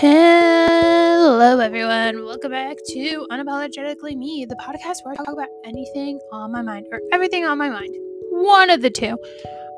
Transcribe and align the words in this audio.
Hello, 0.00 1.58
everyone. 1.58 2.24
Welcome 2.24 2.52
back 2.52 2.76
to 2.90 3.26
Unapologetically 3.32 4.16
Me, 4.16 4.46
the 4.48 4.54
podcast 4.54 4.98
where 5.02 5.14
I 5.14 5.16
talk 5.16 5.32
about 5.32 5.48
anything 5.64 6.20
on 6.30 6.52
my 6.52 6.62
mind 6.62 6.86
or 6.92 7.00
everything 7.12 7.44
on 7.44 7.58
my 7.58 7.68
mind. 7.68 7.96
One 8.30 8.70
of 8.70 8.80
the 8.80 8.90
two. 8.90 9.18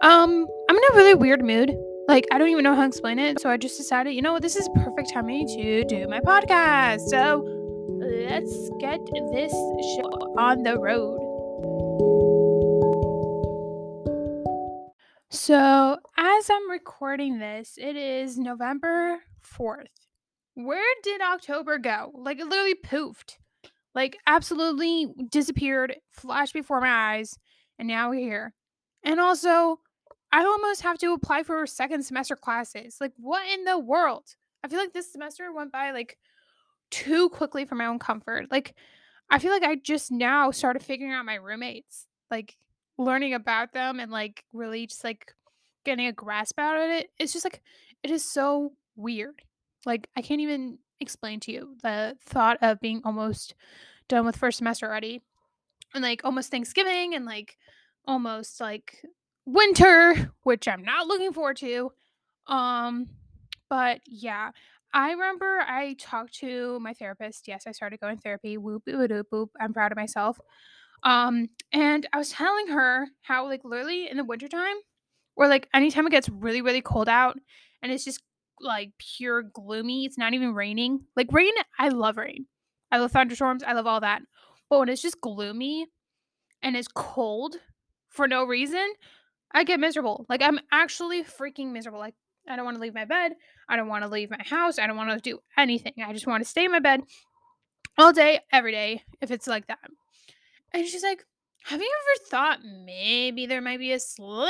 Um, 0.02 0.46
I'm 0.68 0.76
in 0.76 0.82
a 0.92 0.94
really 0.94 1.14
weird 1.14 1.42
mood. 1.42 1.74
Like, 2.06 2.26
I 2.30 2.36
don't 2.36 2.50
even 2.50 2.64
know 2.64 2.74
how 2.74 2.82
to 2.82 2.88
explain 2.88 3.18
it. 3.18 3.40
So 3.40 3.48
I 3.48 3.56
just 3.56 3.78
decided, 3.78 4.12
you 4.12 4.20
know 4.20 4.34
what, 4.34 4.42
this 4.42 4.56
is 4.56 4.68
perfect 4.74 5.10
timing 5.10 5.46
to 5.56 5.84
do 5.84 6.06
my 6.06 6.20
podcast. 6.20 7.00
So 7.08 7.42
let's 7.88 8.68
get 8.78 9.00
this 9.32 9.52
show 9.96 10.10
on 10.36 10.64
the 10.64 10.78
road. 10.78 11.16
So, 15.30 15.96
as 16.18 16.50
I'm 16.50 16.70
recording 16.70 17.38
this, 17.38 17.78
it 17.78 17.96
is 17.96 18.36
November 18.36 19.20
4th. 19.42 19.86
Where 20.64 20.94
did 21.02 21.20
October 21.20 21.78
go? 21.78 22.12
Like, 22.14 22.38
it 22.38 22.46
literally 22.46 22.74
poofed. 22.74 23.36
Like, 23.94 24.18
absolutely 24.26 25.08
disappeared, 25.30 25.96
flashed 26.10 26.54
before 26.54 26.80
my 26.80 27.16
eyes, 27.16 27.38
and 27.78 27.88
now 27.88 28.10
we're 28.10 28.20
here. 28.20 28.54
And 29.02 29.18
also, 29.18 29.80
I 30.32 30.44
almost 30.44 30.82
have 30.82 30.98
to 30.98 31.12
apply 31.12 31.42
for 31.42 31.66
second 31.66 32.04
semester 32.04 32.36
classes. 32.36 32.98
Like, 33.00 33.12
what 33.16 33.48
in 33.52 33.64
the 33.64 33.78
world? 33.78 34.34
I 34.62 34.68
feel 34.68 34.78
like 34.78 34.92
this 34.92 35.12
semester 35.12 35.52
went 35.52 35.72
by 35.72 35.90
like 35.90 36.18
too 36.90 37.30
quickly 37.30 37.64
for 37.64 37.74
my 37.74 37.86
own 37.86 37.98
comfort. 37.98 38.46
Like, 38.50 38.74
I 39.30 39.38
feel 39.38 39.50
like 39.50 39.64
I 39.64 39.76
just 39.76 40.12
now 40.12 40.50
started 40.50 40.82
figuring 40.82 41.12
out 41.12 41.24
my 41.24 41.36
roommates. 41.36 42.06
Like, 42.30 42.56
learning 43.00 43.34
about 43.34 43.72
them 43.72 43.98
and 43.98 44.12
like 44.12 44.44
really 44.52 44.86
just 44.86 45.02
like 45.02 45.34
getting 45.84 46.06
a 46.06 46.12
grasp 46.12 46.58
out 46.58 46.76
of 46.76 46.90
it 46.90 47.08
it's 47.18 47.32
just 47.32 47.44
like 47.44 47.62
it 48.02 48.10
is 48.10 48.22
so 48.22 48.72
weird 48.94 49.42
like 49.86 50.08
i 50.16 50.22
can't 50.22 50.40
even 50.40 50.78
explain 51.00 51.40
to 51.40 51.52
you 51.52 51.76
the 51.82 52.16
thought 52.24 52.58
of 52.62 52.80
being 52.80 53.00
almost 53.04 53.54
done 54.08 54.26
with 54.26 54.36
first 54.36 54.58
semester 54.58 54.86
already 54.86 55.22
and 55.94 56.02
like 56.02 56.20
almost 56.24 56.50
thanksgiving 56.50 57.14
and 57.14 57.24
like 57.24 57.56
almost 58.06 58.60
like 58.60 59.02
winter 59.46 60.32
which 60.42 60.68
i'm 60.68 60.82
not 60.82 61.06
looking 61.06 61.32
forward 61.32 61.56
to 61.56 61.90
um 62.46 63.08
but 63.68 64.00
yeah 64.06 64.50
i 64.92 65.12
remember 65.12 65.60
i 65.66 65.94
talked 65.98 66.34
to 66.34 66.78
my 66.80 66.92
therapist 66.92 67.48
yes 67.48 67.64
i 67.66 67.72
started 67.72 68.00
going 68.00 68.18
therapy 68.18 68.58
whoop 68.58 68.82
whoop 68.86 69.10
whoop 69.10 69.26
whoop 69.30 69.50
i'm 69.60 69.72
proud 69.72 69.92
of 69.92 69.96
myself 69.96 70.38
um, 71.02 71.48
and 71.72 72.06
I 72.12 72.18
was 72.18 72.30
telling 72.30 72.68
her 72.68 73.08
how 73.22 73.46
like 73.46 73.64
literally 73.64 74.08
in 74.08 74.16
the 74.16 74.24
wintertime, 74.24 74.76
or 75.36 75.48
like 75.48 75.68
anytime 75.72 76.06
it 76.06 76.10
gets 76.10 76.28
really, 76.28 76.62
really 76.62 76.82
cold 76.82 77.08
out 77.08 77.38
and 77.82 77.90
it's 77.90 78.04
just 78.04 78.22
like 78.60 78.92
pure 78.98 79.42
gloomy, 79.42 80.04
it's 80.04 80.18
not 80.18 80.34
even 80.34 80.54
raining. 80.54 81.00
Like 81.16 81.32
rain, 81.32 81.52
I 81.78 81.88
love 81.88 82.16
rain. 82.16 82.46
I 82.92 82.98
love 82.98 83.12
thunderstorms, 83.12 83.62
I 83.62 83.72
love 83.72 83.86
all 83.86 84.00
that. 84.00 84.22
But 84.68 84.80
when 84.80 84.88
it's 84.88 85.02
just 85.02 85.20
gloomy 85.20 85.86
and 86.62 86.76
it's 86.76 86.88
cold 86.88 87.56
for 88.08 88.26
no 88.28 88.44
reason, 88.44 88.92
I 89.52 89.64
get 89.64 89.80
miserable. 89.80 90.26
Like 90.28 90.42
I'm 90.42 90.60
actually 90.72 91.24
freaking 91.24 91.72
miserable. 91.72 92.00
Like 92.00 92.14
I 92.48 92.56
don't 92.56 92.64
want 92.64 92.76
to 92.76 92.80
leave 92.80 92.94
my 92.94 93.04
bed. 93.04 93.32
I 93.68 93.76
don't 93.76 93.88
want 93.88 94.04
to 94.04 94.08
leave 94.08 94.30
my 94.30 94.42
house. 94.44 94.78
I 94.78 94.86
don't 94.86 94.96
want 94.96 95.10
to 95.10 95.30
do 95.30 95.38
anything. 95.56 95.94
I 96.04 96.12
just 96.12 96.26
want 96.26 96.42
to 96.42 96.48
stay 96.48 96.64
in 96.64 96.72
my 96.72 96.80
bed 96.80 97.02
all 97.98 98.12
day, 98.12 98.40
every 98.52 98.72
day, 98.72 99.02
if 99.20 99.30
it's 99.30 99.46
like 99.46 99.66
that. 99.66 99.78
And 100.72 100.86
she's 100.86 101.02
like, 101.02 101.24
Have 101.64 101.80
you 101.80 101.92
ever 102.02 102.28
thought 102.28 102.60
maybe 102.64 103.46
there 103.46 103.60
might 103.60 103.78
be 103.78 103.92
a 103.92 104.00
slim 104.00 104.48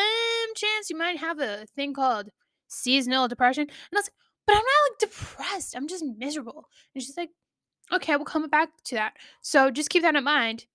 chance 0.55 0.91
you 0.91 0.97
might 0.97 1.19
have 1.19 1.41
a 1.41 1.67
thing 1.75 1.95
called 1.95 2.31
seasonal 2.71 3.29
depression? 3.29 3.63
And 3.63 3.71
I 3.93 3.97
was 3.97 4.07
like, 4.07 4.15
But 4.47 4.57
I'm 4.57 4.63
not 4.63 4.91
like 4.91 5.11
depressed. 5.11 5.77
I'm 5.77 5.89
just 5.89 6.05
miserable. 6.19 6.69
And 6.95 7.03
she's 7.03 7.17
like, 7.17 7.31
Okay, 7.93 8.17
we'll 8.17 8.25
come 8.25 8.49
back 8.49 8.71
to 8.85 8.95
that. 8.95 9.15
So 9.43 9.71
just 9.71 9.91
keep 9.91 10.03
that 10.03 10.17
in 10.17 10.25
mind 10.25 10.67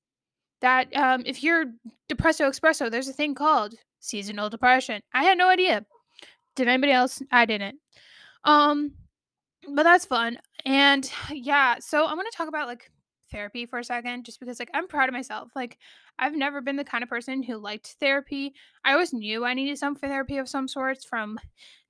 that 0.62 0.96
um, 0.96 1.24
if 1.26 1.44
you're 1.44 1.66
depresso 2.10 2.50
espresso, 2.50 2.90
there's 2.90 3.08
a 3.08 3.14
thing 3.14 3.36
called 3.36 3.76
seasonal 4.00 4.50
depression. 4.50 5.02
I 5.14 5.24
had 5.24 5.38
no 5.38 5.50
idea. 5.50 5.86
Did 6.56 6.68
anybody 6.68 6.94
else? 6.94 7.22
I 7.32 7.46
didn't. 7.46 7.78
Um, 8.44 8.94
but 9.74 9.84
that's 9.84 10.06
fun. 10.06 10.38
And 10.66 11.10
yeah, 11.32 11.76
so 11.80 12.06
I'm 12.06 12.16
gonna 12.16 12.30
talk 12.32 12.48
about 12.48 12.68
like 12.68 12.90
therapy 13.32 13.66
for 13.66 13.80
a 13.80 13.84
second 13.84 14.26
just 14.26 14.40
because 14.40 14.60
like 14.60 14.70
I'm 14.74 14.88
proud 14.88 15.10
of 15.10 15.14
myself. 15.14 15.52
Like 15.56 15.78
I've 16.18 16.36
never 16.36 16.62
been 16.62 16.76
the 16.76 16.84
kind 16.84 17.04
of 17.04 17.10
person 17.10 17.44
who 17.44 17.58
liked 17.58 17.96
therapy. 18.00 18.54
I 18.84 18.94
always 18.94 19.14
knew 19.14 19.46
I 19.46 19.54
needed 19.54 19.78
some 19.78 19.96
therapy 19.96 20.38
of 20.38 20.50
some 20.50 20.68
sorts 20.68 21.06
from 21.06 21.40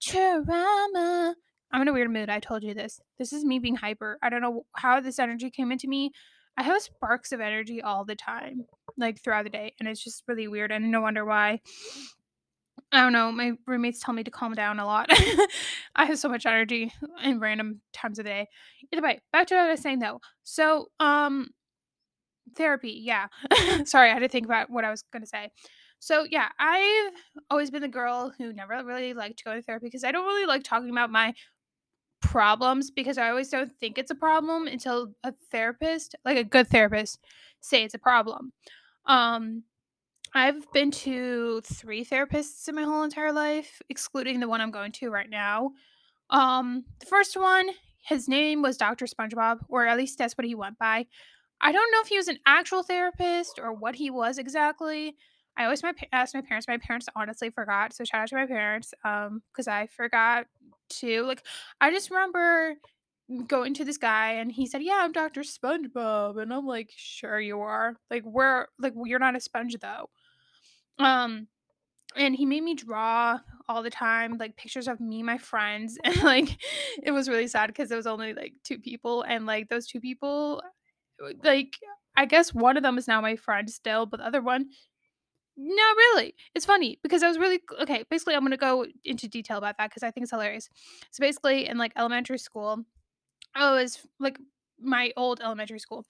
trauma. 0.01 1.35
I'm 1.71 1.81
in 1.81 1.87
a 1.87 1.93
weird 1.93 2.11
mood. 2.11 2.29
I 2.29 2.39
told 2.39 2.63
you 2.63 2.73
this. 2.73 2.99
This 3.19 3.33
is 3.33 3.43
me 3.43 3.59
being 3.59 3.75
hyper. 3.75 4.17
I 4.21 4.29
don't 4.29 4.41
know 4.41 4.65
how 4.75 4.99
this 4.99 5.19
energy 5.19 5.49
came 5.49 5.71
into 5.71 5.87
me. 5.87 6.11
I 6.57 6.63
have 6.63 6.81
sparks 6.81 7.31
of 7.31 7.41
energy 7.41 7.81
all 7.81 8.05
the 8.05 8.15
time, 8.15 8.65
like 8.97 9.21
throughout 9.21 9.43
the 9.43 9.49
day, 9.49 9.73
and 9.79 9.89
it's 9.89 10.03
just 10.03 10.23
really 10.27 10.47
weird 10.47 10.71
and 10.71 10.89
no 10.89 11.01
wonder 11.01 11.25
why. 11.25 11.59
I 12.91 13.01
don't 13.01 13.13
know. 13.13 13.31
My 13.31 13.53
roommates 13.67 13.99
tell 13.99 14.13
me 14.13 14.23
to 14.23 14.31
calm 14.31 14.53
down 14.53 14.79
a 14.79 14.85
lot. 14.85 15.07
I 15.95 16.05
have 16.05 16.19
so 16.19 16.29
much 16.29 16.45
energy 16.45 16.93
in 17.23 17.39
random 17.39 17.81
times 17.91 18.19
of 18.19 18.25
the 18.25 18.29
day. 18.29 18.47
Either 18.93 19.01
way, 19.01 19.19
back 19.33 19.47
to 19.47 19.55
what 19.55 19.65
I 19.65 19.71
was 19.71 19.81
saying 19.81 19.99
though. 19.99 20.21
So, 20.43 20.87
um, 20.99 21.49
therapy. 22.55 22.99
Yeah. 23.03 23.27
Sorry, 23.85 24.09
I 24.09 24.13
had 24.13 24.19
to 24.19 24.29
think 24.29 24.45
about 24.45 24.69
what 24.69 24.85
I 24.85 24.91
was 24.91 25.03
gonna 25.11 25.25
say. 25.25 25.49
So 25.99 26.25
yeah, 26.29 26.49
I've 26.59 27.13
always 27.49 27.71
been 27.71 27.81
the 27.81 27.87
girl 27.87 28.33
who 28.37 28.53
never 28.53 28.83
really 28.83 29.13
liked 29.13 29.39
to 29.39 29.43
go 29.45 29.55
to 29.55 29.61
therapy 29.61 29.87
because 29.87 30.03
I 30.03 30.11
don't 30.11 30.25
really 30.25 30.45
like 30.45 30.63
talking 30.63 30.89
about 30.89 31.09
my 31.09 31.33
problems 32.21 32.91
because 32.91 33.17
I 33.17 33.29
always 33.29 33.49
don't 33.49 33.71
think 33.79 33.97
it's 33.97 34.11
a 34.11 34.15
problem 34.15 34.67
until 34.67 35.13
a 35.23 35.33
therapist, 35.51 36.15
like 36.25 36.37
a 36.37 36.43
good 36.43 36.67
therapist, 36.67 37.19
say 37.61 37.83
it's 37.83 37.93
a 37.93 37.99
problem. 37.99 38.51
Um, 39.05 39.63
I've 40.33 40.69
been 40.73 40.91
to 40.91 41.61
3 41.61 42.03
therapists 42.03 42.67
in 42.67 42.75
my 42.75 42.83
whole 42.83 43.03
entire 43.03 43.31
life, 43.31 43.81
excluding 43.89 44.39
the 44.39 44.49
one 44.49 44.59
I'm 44.59 44.71
going 44.71 44.91
to 44.93 45.09
right 45.09 45.29
now. 45.29 45.71
Um, 46.29 46.83
the 46.99 47.05
first 47.05 47.37
one, 47.37 47.69
his 48.03 48.27
name 48.27 48.61
was 48.61 48.77
Dr. 48.77 49.05
SpongeBob, 49.05 49.59
or 49.69 49.87
at 49.87 49.97
least 49.97 50.17
that's 50.17 50.37
what 50.37 50.45
he 50.45 50.55
went 50.55 50.77
by. 50.77 51.05
I 51.61 51.71
don't 51.71 51.91
know 51.91 52.01
if 52.01 52.07
he 52.07 52.17
was 52.17 52.27
an 52.27 52.39
actual 52.45 52.83
therapist 52.83 53.59
or 53.61 53.73
what 53.73 53.95
he 53.95 54.09
was 54.09 54.37
exactly. 54.37 55.15
I 55.57 55.63
always 55.63 55.83
my 55.83 55.93
asked 56.11 56.35
my 56.35 56.41
parents. 56.41 56.67
My 56.67 56.77
parents 56.77 57.07
honestly 57.15 57.49
forgot. 57.49 57.93
So 57.93 58.03
shout 58.03 58.21
out 58.21 58.27
to 58.29 58.35
my 58.35 58.45
parents, 58.45 58.93
um, 59.03 59.41
because 59.51 59.67
I 59.67 59.87
forgot 59.87 60.47
to 61.01 61.23
like. 61.23 61.43
I 61.79 61.91
just 61.91 62.11
remember 62.11 62.75
going 63.47 63.73
to 63.73 63.85
this 63.85 63.97
guy 63.97 64.33
and 64.33 64.51
he 64.51 64.65
said, 64.67 64.83
"Yeah, 64.83 65.01
I'm 65.01 65.11
Dr. 65.11 65.41
SpongeBob," 65.41 66.41
and 66.41 66.53
I'm 66.53 66.67
like, 66.67 66.91
"Sure 66.95 67.39
you 67.39 67.61
are. 67.61 67.95
Like, 68.11 68.23
where? 68.23 68.67
Like, 68.79 68.93
you're 69.05 69.19
not 69.19 69.35
a 69.35 69.39
sponge 69.39 69.77
though." 69.81 70.09
Um, 70.99 71.47
and 72.15 72.35
he 72.35 72.45
made 72.45 72.63
me 72.63 72.75
draw 72.75 73.39
all 73.67 73.83
the 73.83 73.89
time, 73.89 74.37
like 74.37 74.55
pictures 74.57 74.87
of 74.87 74.99
me, 74.99 75.23
my 75.23 75.37
friends, 75.37 75.97
and 76.03 76.21
like 76.23 76.49
it 77.03 77.11
was 77.11 77.29
really 77.29 77.47
sad 77.47 77.67
because 77.67 77.91
it 77.91 77.95
was 77.95 78.07
only 78.07 78.33
like 78.33 78.53
two 78.63 78.79
people, 78.79 79.23
and 79.23 79.45
like 79.45 79.69
those 79.69 79.87
two 79.87 79.99
people, 80.01 80.61
like 81.43 81.75
I 82.17 82.25
guess 82.25 82.53
one 82.53 82.77
of 82.77 82.83
them 82.83 82.97
is 82.97 83.07
now 83.07 83.21
my 83.21 83.35
friend 83.35 83.69
still, 83.69 84.05
but 84.05 84.17
the 84.17 84.25
other 84.25 84.41
one, 84.41 84.69
not 85.57 85.97
really. 85.97 86.35
It's 86.53 86.65
funny 86.65 86.99
because 87.01 87.23
I 87.23 87.27
was 87.27 87.37
really 87.37 87.59
okay. 87.81 88.03
Basically, 88.09 88.35
I'm 88.35 88.43
gonna 88.43 88.57
go 88.57 88.85
into 89.03 89.27
detail 89.27 89.57
about 89.57 89.77
that 89.77 89.89
because 89.89 90.03
I 90.03 90.11
think 90.11 90.23
it's 90.23 90.31
hilarious. 90.31 90.69
So 91.11 91.21
basically, 91.21 91.67
in 91.67 91.77
like 91.77 91.93
elementary 91.95 92.37
school, 92.37 92.83
I 93.53 93.71
was 93.71 93.99
like 94.19 94.37
my 94.79 95.11
old 95.17 95.41
elementary 95.41 95.79
school. 95.79 96.05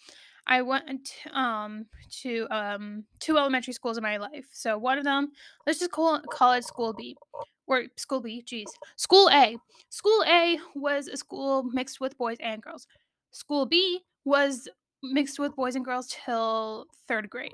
I 0.48 0.62
went 0.62 1.14
um 1.32 1.86
to 2.22 2.48
um 2.52 3.06
two 3.20 3.38
elementary 3.38 3.74
schools 3.74 3.98
in 3.98 4.04
my 4.04 4.18
life. 4.18 4.48
So 4.52 4.78
one 4.78 4.98
of 4.98 5.04
them, 5.04 5.32
let's 5.66 5.80
just 5.80 5.92
call 5.92 6.20
call 6.22 6.54
it 6.54 6.66
school 6.66 6.94
B. 6.94 7.16
Or 7.68 7.86
school 7.98 8.22
B, 8.22 8.44
geez. 8.46 8.68
School 8.96 9.28
A. 9.32 9.58
School 9.90 10.24
A 10.28 10.60
was 10.76 11.08
a 11.08 11.18
school 11.18 11.64
mixed 11.64 12.00
with 12.00 12.16
boys 12.16 12.38
and 12.40 12.62
girls. 12.62 12.86
School 13.32 13.66
B 13.66 14.02
was 14.24 14.70
mixed 15.12 15.40
with 15.40 15.56
boys 15.56 15.76
and 15.76 15.86
girls 15.86 16.08
till 16.26 16.88
third 17.08 17.30
grade. 17.30 17.52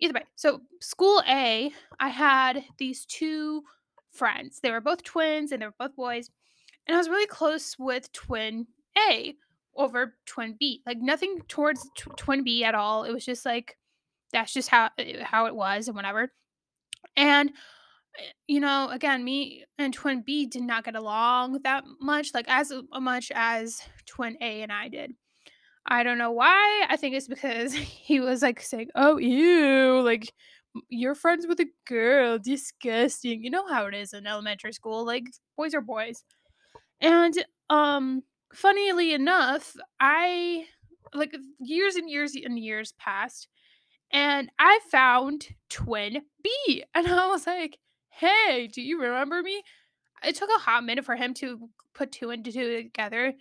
Either 0.00 0.14
way, 0.14 0.24
so 0.34 0.60
school 0.80 1.22
A, 1.28 1.72
I 1.98 2.08
had 2.08 2.64
these 2.78 3.04
two 3.04 3.62
friends. 4.12 4.60
They 4.60 4.70
were 4.70 4.80
both 4.80 5.04
twins 5.04 5.52
and 5.52 5.60
they 5.60 5.66
were 5.66 5.74
both 5.78 5.94
boys. 5.94 6.30
And 6.86 6.94
I 6.94 6.98
was 6.98 7.08
really 7.08 7.26
close 7.26 7.76
with 7.78 8.10
twin 8.12 8.66
A, 9.08 9.34
over 9.76 10.16
twin 10.26 10.56
B. 10.58 10.82
Like 10.86 10.98
nothing 10.98 11.40
towards 11.48 11.88
tw- 11.96 12.16
twin 12.16 12.42
B 12.42 12.64
at 12.64 12.74
all. 12.74 13.04
It 13.04 13.12
was 13.12 13.24
just 13.24 13.44
like 13.44 13.76
that's 14.32 14.52
just 14.52 14.68
how 14.68 14.90
eh, 14.98 15.22
how 15.22 15.46
it 15.46 15.54
was 15.54 15.88
and 15.88 15.96
whatever. 15.96 16.32
And 17.16 17.50
eh, 18.18 18.22
you 18.48 18.60
know, 18.60 18.88
again, 18.90 19.22
me 19.24 19.64
and 19.78 19.92
twin 19.92 20.22
B 20.22 20.46
did 20.46 20.62
not 20.62 20.84
get 20.84 20.96
along 20.96 21.60
that 21.64 21.84
much, 22.00 22.32
like 22.34 22.48
as 22.48 22.72
much 22.98 23.30
as 23.34 23.82
twin 24.06 24.36
A 24.40 24.62
and 24.62 24.72
I 24.72 24.88
did. 24.88 25.12
I 25.90 26.02
don't 26.04 26.18
know 26.18 26.30
why. 26.30 26.86
I 26.88 26.96
think 26.96 27.14
it's 27.14 27.28
because 27.28 27.72
he 27.74 28.20
was 28.20 28.42
like 28.42 28.60
saying, 28.62 28.88
"Oh, 28.94 29.18
ew, 29.18 30.00
like 30.02 30.32
you're 30.88 31.14
friends 31.16 31.46
with 31.46 31.60
a 31.60 31.66
girl, 31.86 32.38
disgusting." 32.38 33.44
You 33.44 33.50
know 33.50 33.66
how 33.68 33.86
it 33.86 33.94
is 33.94 34.12
in 34.14 34.26
elementary 34.26 34.72
school. 34.72 35.04
Like 35.04 35.24
boys 35.56 35.74
are 35.74 35.80
boys. 35.80 36.24
And 37.00 37.34
um 37.70 38.22
funnily 38.54 39.14
enough, 39.14 39.76
I 40.00 40.66
like 41.14 41.36
years 41.60 41.96
and 41.96 42.08
years 42.10 42.34
and 42.36 42.58
years 42.58 42.92
passed 42.98 43.48
and 44.12 44.50
I 44.58 44.80
found 44.90 45.48
twin 45.68 46.22
B. 46.42 46.84
And 46.94 47.06
I 47.08 47.28
was 47.28 47.46
like, 47.46 47.78
hey, 48.10 48.68
do 48.72 48.82
you 48.82 49.00
remember 49.00 49.42
me? 49.42 49.62
It 50.24 50.36
took 50.36 50.50
a 50.54 50.60
hot 50.60 50.84
minute 50.84 51.04
for 51.04 51.16
him 51.16 51.34
to 51.34 51.70
put 51.94 52.12
two 52.12 52.30
and 52.30 52.44
two 52.44 52.82
together 52.82 53.34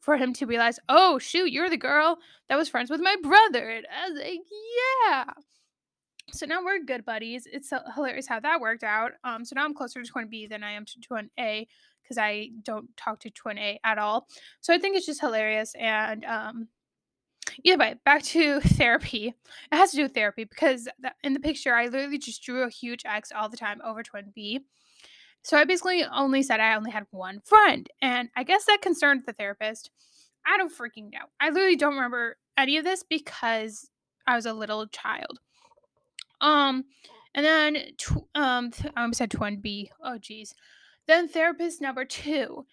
for 0.00 0.16
him 0.16 0.32
to 0.34 0.46
realize, 0.46 0.78
oh 0.88 1.18
shoot, 1.18 1.50
you're 1.50 1.70
the 1.70 1.76
girl 1.76 2.18
that 2.48 2.56
was 2.56 2.68
friends 2.68 2.90
with 2.90 3.00
my 3.00 3.16
brother. 3.22 3.68
And 3.68 3.86
I 3.86 4.08
was 4.10 4.18
like, 4.18 4.40
yeah. 5.06 5.24
So 6.32 6.46
now 6.46 6.62
we're 6.62 6.84
good 6.84 7.04
buddies. 7.04 7.46
It's 7.50 7.72
hilarious 7.94 8.26
how 8.26 8.40
that 8.40 8.60
worked 8.60 8.84
out. 8.84 9.12
Um, 9.24 9.44
so 9.44 9.54
now 9.54 9.64
I'm 9.64 9.74
closer 9.74 10.02
to 10.02 10.08
twin 10.08 10.28
B 10.28 10.46
than 10.46 10.62
I 10.62 10.72
am 10.72 10.84
to 10.84 11.00
twin 11.00 11.30
A 11.38 11.66
because 12.02 12.18
I 12.18 12.50
don't 12.62 12.94
talk 12.96 13.20
to 13.20 13.30
twin 13.30 13.58
A 13.58 13.80
at 13.84 13.98
all. 13.98 14.26
So 14.60 14.74
I 14.74 14.78
think 14.78 14.96
it's 14.96 15.06
just 15.06 15.20
hilarious. 15.20 15.74
And 15.78 16.24
um, 16.24 16.68
either 17.64 17.78
way, 17.78 17.94
back 18.04 18.22
to 18.24 18.60
therapy. 18.60 19.34
It 19.72 19.76
has 19.76 19.90
to 19.90 19.96
do 19.96 20.02
with 20.04 20.14
therapy 20.14 20.44
because 20.44 20.88
in 21.22 21.34
the 21.34 21.40
picture, 21.40 21.74
I 21.74 21.86
literally 21.86 22.18
just 22.18 22.42
drew 22.42 22.62
a 22.62 22.70
huge 22.70 23.02
X 23.04 23.32
all 23.34 23.48
the 23.48 23.56
time 23.56 23.80
over 23.84 24.02
twin 24.02 24.32
B. 24.34 24.60
So 25.48 25.56
I 25.56 25.64
basically 25.64 26.04
only 26.04 26.42
said 26.42 26.60
I 26.60 26.74
only 26.74 26.90
had 26.90 27.06
one 27.10 27.40
friend. 27.42 27.88
And 28.02 28.28
I 28.36 28.42
guess 28.42 28.66
that 28.66 28.82
concerned 28.82 29.22
the 29.24 29.32
therapist. 29.32 29.90
I 30.46 30.58
don't 30.58 30.70
freaking 30.70 31.10
know. 31.10 31.24
I 31.40 31.48
literally 31.48 31.74
don't 31.74 31.94
remember 31.94 32.36
any 32.58 32.76
of 32.76 32.84
this 32.84 33.02
because 33.02 33.88
I 34.26 34.36
was 34.36 34.44
a 34.44 34.52
little 34.52 34.86
child. 34.88 35.38
Um, 36.42 36.84
and 37.34 37.46
then 37.46 37.78
tw- 37.96 38.28
um, 38.34 38.72
th- 38.72 38.92
I 38.94 39.00
almost 39.00 39.16
said 39.16 39.30
twin 39.30 39.58
B. 39.62 39.90
Oh, 40.04 40.18
geez. 40.18 40.54
Then 41.06 41.28
therapist 41.28 41.80
number 41.80 42.04
two. 42.04 42.66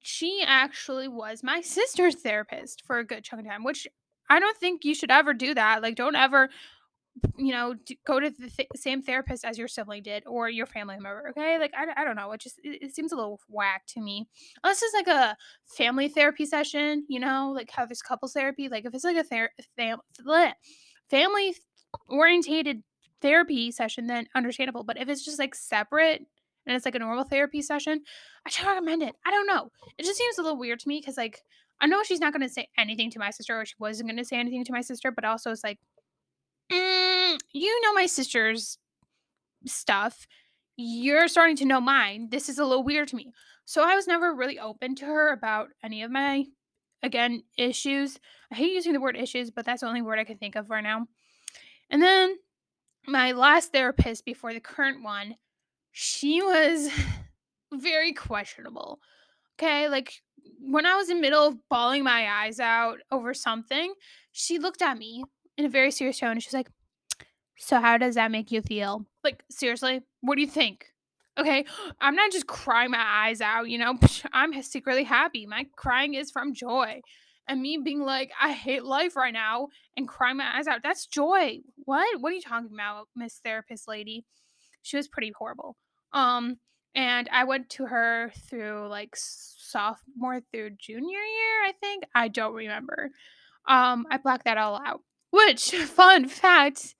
She 0.00 0.42
actually 0.46 1.08
was 1.08 1.42
my 1.42 1.60
sister's 1.62 2.14
therapist 2.14 2.84
for 2.86 2.98
a 2.98 3.04
good 3.04 3.22
chunk 3.24 3.42
of 3.42 3.48
time, 3.48 3.64
which 3.64 3.86
I 4.30 4.40
don't 4.40 4.56
think 4.56 4.82
you 4.86 4.94
should 4.94 5.10
ever 5.10 5.34
do 5.34 5.52
that. 5.52 5.82
Like, 5.82 5.96
don't 5.96 6.16
ever, 6.16 6.48
you 7.36 7.52
know, 7.52 7.74
go 8.06 8.18
to 8.20 8.30
the 8.30 8.50
th- 8.50 8.68
same 8.74 9.02
therapist 9.02 9.44
as 9.44 9.56
your 9.56 9.68
sibling 9.68 10.02
did 10.02 10.24
or 10.26 10.48
your 10.48 10.66
family 10.66 10.96
member. 10.96 11.30
Okay, 11.30 11.58
like 11.58 11.72
I, 11.76 12.00
I 12.00 12.04
don't 12.04 12.16
know. 12.16 12.32
It 12.32 12.40
just 12.40 12.58
it, 12.62 12.82
it 12.82 12.94
seems 12.94 13.12
a 13.12 13.16
little 13.16 13.40
whack 13.48 13.82
to 13.88 14.00
me. 14.00 14.26
Unless 14.62 14.82
it's 14.82 14.94
like 14.94 15.08
a 15.08 15.36
family 15.76 16.08
therapy 16.08 16.46
session, 16.46 17.04
you 17.08 17.20
know, 17.20 17.52
like 17.54 17.70
how 17.70 17.86
there's 17.86 18.02
couples 18.02 18.32
therapy. 18.32 18.68
Like 18.68 18.84
if 18.84 18.94
it's 18.94 19.04
like 19.04 19.16
a 19.16 19.24
ther- 19.24 19.52
fam- 19.76 20.00
family 21.08 21.54
orientated 22.08 22.82
therapy 23.22 23.70
session, 23.70 24.06
then 24.06 24.26
understandable. 24.34 24.84
But 24.84 25.00
if 25.00 25.08
it's 25.08 25.24
just 25.24 25.38
like 25.38 25.54
separate 25.54 26.22
and 26.66 26.76
it's 26.76 26.84
like 26.84 26.94
a 26.94 26.98
normal 26.98 27.24
therapy 27.24 27.62
session, 27.62 28.00
I 28.46 28.50
don't 28.50 28.66
recommend 28.66 29.02
it. 29.02 29.14
I 29.24 29.30
don't 29.30 29.46
know. 29.46 29.70
It 29.98 30.04
just 30.04 30.18
seems 30.18 30.38
a 30.38 30.42
little 30.42 30.58
weird 30.58 30.80
to 30.80 30.88
me 30.88 31.00
because 31.00 31.16
like 31.16 31.42
I 31.80 31.86
know 31.86 32.02
she's 32.02 32.20
not 32.20 32.32
going 32.32 32.46
to 32.46 32.48
say 32.48 32.68
anything 32.78 33.10
to 33.10 33.18
my 33.18 33.30
sister, 33.30 33.60
or 33.60 33.66
she 33.66 33.74
wasn't 33.78 34.08
going 34.08 34.16
to 34.16 34.24
say 34.24 34.36
anything 34.38 34.64
to 34.64 34.72
my 34.72 34.80
sister, 34.80 35.10
but 35.10 35.24
also 35.24 35.50
it's 35.50 35.64
like, 35.64 35.78
mm, 36.74 37.38
you 37.52 37.80
know 37.82 37.92
my 37.92 38.06
sister's 38.06 38.78
stuff. 39.66 40.26
You're 40.76 41.28
starting 41.28 41.56
to 41.56 41.64
know 41.64 41.80
mine. 41.80 42.28
This 42.30 42.48
is 42.48 42.58
a 42.58 42.64
little 42.64 42.82
weird 42.82 43.08
to 43.08 43.16
me. 43.16 43.32
So 43.64 43.82
I 43.82 43.94
was 43.94 44.06
never 44.06 44.34
really 44.34 44.58
open 44.58 44.94
to 44.96 45.06
her 45.06 45.32
about 45.32 45.68
any 45.82 46.02
of 46.02 46.10
my, 46.10 46.44
again, 47.02 47.42
issues. 47.56 48.18
I 48.52 48.56
hate 48.56 48.72
using 48.72 48.92
the 48.92 49.00
word 49.00 49.16
issues, 49.16 49.50
but 49.50 49.64
that's 49.64 49.80
the 49.80 49.88
only 49.88 50.02
word 50.02 50.18
I 50.18 50.24
can 50.24 50.38
think 50.38 50.56
of 50.56 50.68
right 50.68 50.82
now. 50.82 51.06
And 51.90 52.02
then 52.02 52.36
my 53.06 53.32
last 53.32 53.72
therapist 53.72 54.24
before 54.24 54.52
the 54.52 54.60
current 54.60 55.02
one, 55.02 55.36
she 55.92 56.42
was 56.42 56.90
very 57.72 58.12
questionable. 58.12 59.00
Okay, 59.56 59.88
like 59.88 60.12
when 60.60 60.84
I 60.84 60.96
was 60.96 61.08
in 61.08 61.18
the 61.18 61.22
middle 61.22 61.46
of 61.46 61.56
bawling 61.68 62.02
my 62.02 62.28
eyes 62.28 62.58
out 62.58 62.98
over 63.12 63.32
something, 63.32 63.94
she 64.32 64.58
looked 64.58 64.82
at 64.82 64.98
me 64.98 65.24
in 65.56 65.64
a 65.64 65.68
very 65.68 65.90
serious 65.90 66.18
tone 66.18 66.32
and 66.32 66.42
she's 66.42 66.54
like, 66.54 66.70
"So 67.56 67.80
how 67.80 67.98
does 67.98 68.14
that 68.16 68.30
make 68.30 68.50
you 68.50 68.62
feel?" 68.62 69.06
Like 69.22 69.44
seriously, 69.50 70.02
what 70.20 70.36
do 70.36 70.42
you 70.42 70.48
think? 70.48 70.86
Okay, 71.38 71.64
I'm 72.00 72.14
not 72.14 72.32
just 72.32 72.46
crying 72.46 72.90
my 72.90 73.02
eyes 73.02 73.40
out, 73.40 73.68
you 73.68 73.78
know. 73.78 73.98
I'm 74.32 74.60
secretly 74.62 75.04
happy. 75.04 75.46
My 75.46 75.66
crying 75.76 76.14
is 76.14 76.30
from 76.30 76.54
joy. 76.54 77.02
And 77.46 77.60
me 77.60 77.78
being 77.84 78.00
like, 78.00 78.32
I 78.40 78.52
hate 78.52 78.84
life 78.84 79.16
right 79.16 79.32
now 79.32 79.68
and 79.98 80.08
crying 80.08 80.38
my 80.38 80.56
eyes 80.56 80.66
out, 80.66 80.82
that's 80.82 81.06
joy. 81.06 81.58
What? 81.84 82.20
What 82.20 82.32
are 82.32 82.36
you 82.36 82.40
talking 82.40 82.70
about, 82.72 83.08
Miss 83.14 83.38
Therapist 83.44 83.86
Lady? 83.86 84.24
She 84.82 84.96
was 84.96 85.08
pretty 85.08 85.32
horrible. 85.36 85.76
Um, 86.14 86.56
and 86.94 87.28
I 87.30 87.44
went 87.44 87.68
to 87.70 87.86
her 87.86 88.32
through 88.48 88.88
like 88.88 89.14
sophomore 89.14 90.40
through 90.52 90.76
junior 90.78 91.18
year, 91.18 91.64
I 91.66 91.72
think. 91.80 92.04
I 92.14 92.28
don't 92.28 92.54
remember. 92.54 93.10
Um, 93.68 94.06
I 94.10 94.18
blacked 94.18 94.44
that 94.44 94.58
all 94.58 94.80
out. 94.84 95.00
Which, 95.34 95.70
fun 95.86 96.28
fact, 96.28 96.94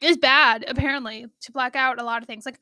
is 0.00 0.16
bad, 0.16 0.64
apparently, 0.66 1.26
to 1.42 1.52
black 1.52 1.76
out 1.76 2.00
a 2.00 2.04
lot 2.04 2.22
of 2.22 2.26
things. 2.26 2.44
Like, 2.44 2.58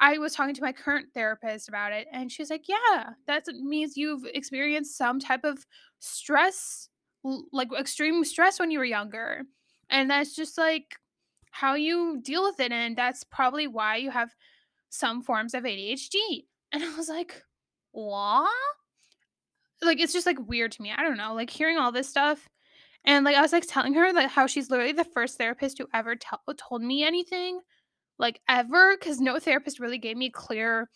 I 0.00 0.18
was 0.18 0.34
talking 0.34 0.54
to 0.54 0.62
my 0.62 0.72
current 0.72 1.08
therapist 1.14 1.68
about 1.68 1.92
it, 1.92 2.08
and 2.12 2.30
she's 2.30 2.50
like, 2.50 2.64
Yeah, 2.68 3.10
that 3.28 3.46
means 3.46 3.96
you've 3.96 4.24
experienced 4.34 4.98
some 4.98 5.20
type 5.20 5.44
of 5.44 5.64
stress, 6.00 6.88
like 7.52 7.68
extreme 7.78 8.24
stress 8.24 8.58
when 8.58 8.70
you 8.70 8.80
were 8.80 8.84
younger. 8.84 9.42
And 9.88 10.10
that's 10.10 10.34
just 10.34 10.58
like 10.58 10.96
how 11.52 11.74
you 11.74 12.20
deal 12.22 12.42
with 12.42 12.58
it. 12.58 12.72
And 12.72 12.96
that's 12.96 13.22
probably 13.22 13.68
why 13.68 13.96
you 13.96 14.10
have 14.10 14.34
some 14.90 15.22
forms 15.22 15.54
of 15.54 15.64
ADHD. 15.64 16.16
And 16.72 16.82
I 16.82 16.96
was 16.96 17.08
like, 17.08 17.44
what? 17.92 18.50
Like, 19.80 20.00
it's 20.00 20.12
just 20.12 20.26
like 20.26 20.48
weird 20.48 20.72
to 20.72 20.82
me. 20.82 20.92
I 20.94 21.04
don't 21.04 21.16
know. 21.16 21.32
Like, 21.32 21.48
hearing 21.48 21.78
all 21.78 21.92
this 21.92 22.08
stuff. 22.08 22.48
And 23.06 23.24
like, 23.24 23.36
I 23.36 23.40
was 23.42 23.52
like 23.52 23.66
telling 23.66 23.94
her 23.94 24.12
like 24.12 24.30
how 24.30 24.46
she's 24.46 24.70
literally 24.70 24.92
the 24.92 25.04
first 25.04 25.38
therapist 25.38 25.78
who 25.78 25.86
ever 25.94 26.16
t- 26.16 26.28
told 26.58 26.82
me 26.82 27.04
anything, 27.04 27.60
like, 28.18 28.40
ever. 28.48 28.96
Cause 28.98 29.20
no 29.20 29.38
therapist 29.38 29.80
really 29.80 29.98
gave 29.98 30.16
me 30.16 30.30
clear 30.30 30.90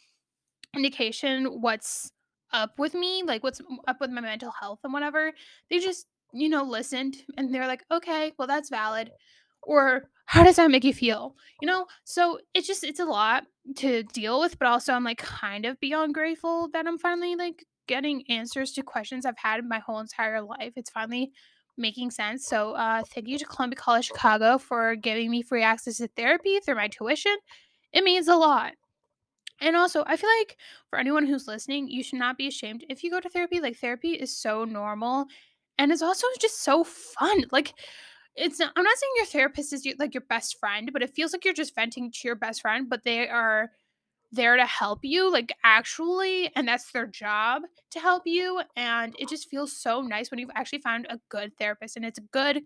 indication 0.75 1.47
what's 1.61 2.12
up 2.53 2.79
with 2.79 2.95
me, 2.95 3.23
like, 3.25 3.43
what's 3.43 3.61
up 3.89 4.01
with 4.01 4.11
my 4.11 4.21
mental 4.21 4.53
health 4.53 4.81
and 4.85 4.93
whatever. 4.93 5.33
They 5.71 5.79
just, 5.79 6.07
you 6.33 6.49
know, 6.49 6.65
listened 6.65 7.17
and 7.37 7.55
they're 7.55 7.67
like, 7.67 7.85
okay, 7.93 8.33
well, 8.39 8.49
that's 8.49 8.71
valid 8.71 9.11
or 9.62 10.09
how 10.27 10.43
does 10.43 10.57
that 10.57 10.71
make 10.71 10.85
you 10.85 10.95
feel 10.95 11.35
you 11.61 11.67
know 11.67 11.87
so 12.05 12.39
it's 12.55 12.67
just 12.67 12.83
it's 12.85 13.01
a 13.01 13.05
lot 13.05 13.45
to 13.77 14.03
deal 14.05 14.41
with 14.41 14.59
but 14.59 14.69
also 14.69 14.93
i'm 14.95 15.05
like 15.05 15.19
kind 15.19 15.67
of 15.67 15.79
beyond 15.81 16.14
grateful 16.14 16.69
that 16.73 16.87
i'm 16.87 16.99
finally 16.99 17.37
like 17.37 17.64
getting 17.87 18.23
answers 18.31 18.73
to 18.73 18.83
questions 18.83 19.26
i've 19.26 19.37
had 19.37 19.64
my 19.64 19.79
whole 19.81 19.99
entire 20.00 20.40
life 20.40 20.73
it's 20.76 20.90
finally 20.90 21.31
making 21.77 22.11
sense. 22.11 22.47
So 22.47 22.73
uh 22.73 23.03
thank 23.15 23.29
you 23.29 23.39
to 23.39 23.45
columbia 23.47 23.77
college 23.77 24.07
chicago 24.07 24.59
for 24.59 24.97
giving 24.97 25.31
me 25.31 25.43
free 25.43 25.62
access 25.62 25.99
to 25.99 26.09
therapy 26.09 26.61
through 26.61 26.77
my 26.77 26.89
tuition. 26.89 27.37
It 27.93 28.05
means 28.05 28.29
a 28.29 28.37
lot. 28.37 28.75
And 29.61 29.77
also 29.77 30.05
i 30.07 30.17
feel 30.17 30.31
like 30.41 30.57
for 30.91 30.99
anyone 30.99 31.27
who's 31.27 31.49
listening 31.49 31.89
you 31.89 32.03
should 32.03 32.19
not 32.19 32.39
be 32.39 32.49
ashamed. 32.49 32.85
If 32.89 33.03
you 33.05 33.11
go 33.11 33.21
to 33.21 33.29
therapy 33.31 33.61
like 33.61 33.77
therapy 33.79 34.12
is 34.12 34.37
so 34.37 34.65
normal 34.65 35.27
and 35.79 35.93
it's 35.93 36.03
also 36.03 36.27
just 36.41 36.62
so 36.62 36.85
fun. 36.85 37.45
Like 37.53 37.75
it's 38.37 38.59
not 38.61 38.73
I'm 38.77 38.85
not 38.85 38.97
saying 38.99 39.12
your 39.17 39.27
therapist 39.27 39.73
is 39.73 39.87
like 39.99 40.15
your 40.15 40.25
best 40.29 40.59
friend, 40.61 40.91
but 40.93 41.03
it 41.03 41.15
feels 41.15 41.33
like 41.33 41.45
you're 41.45 41.55
just 41.55 41.75
venting 41.75 42.11
to 42.12 42.21
your 42.29 42.37
best 42.37 42.62
friend, 42.62 42.89
but 42.89 43.05
they 43.05 43.29
are 43.29 43.71
there 44.32 44.56
to 44.56 44.64
help 44.64 45.00
you 45.02 45.30
like 45.30 45.52
actually 45.64 46.50
and 46.54 46.68
that's 46.68 46.92
their 46.92 47.06
job 47.06 47.62
to 47.90 47.99
help 47.99 48.22
you 48.26 48.62
and 48.76 49.14
it 49.18 49.28
just 49.28 49.49
feels 49.49 49.76
so 49.76 50.00
nice 50.00 50.30
when 50.30 50.38
you've 50.38 50.50
actually 50.54 50.80
found 50.80 51.06
a 51.10 51.18
good 51.28 51.56
therapist 51.58 51.96
and 51.96 52.04
it's 52.04 52.18
a 52.18 52.22
good 52.32 52.62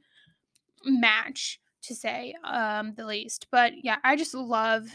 match 0.85 1.59
to 1.83 1.95
say 1.95 2.35
um 2.45 2.95
the 2.97 3.07
least. 3.07 3.47
But 3.51 3.73
yeah, 3.83 3.97
I 4.05 4.17
just 4.17 4.35
love 4.35 4.89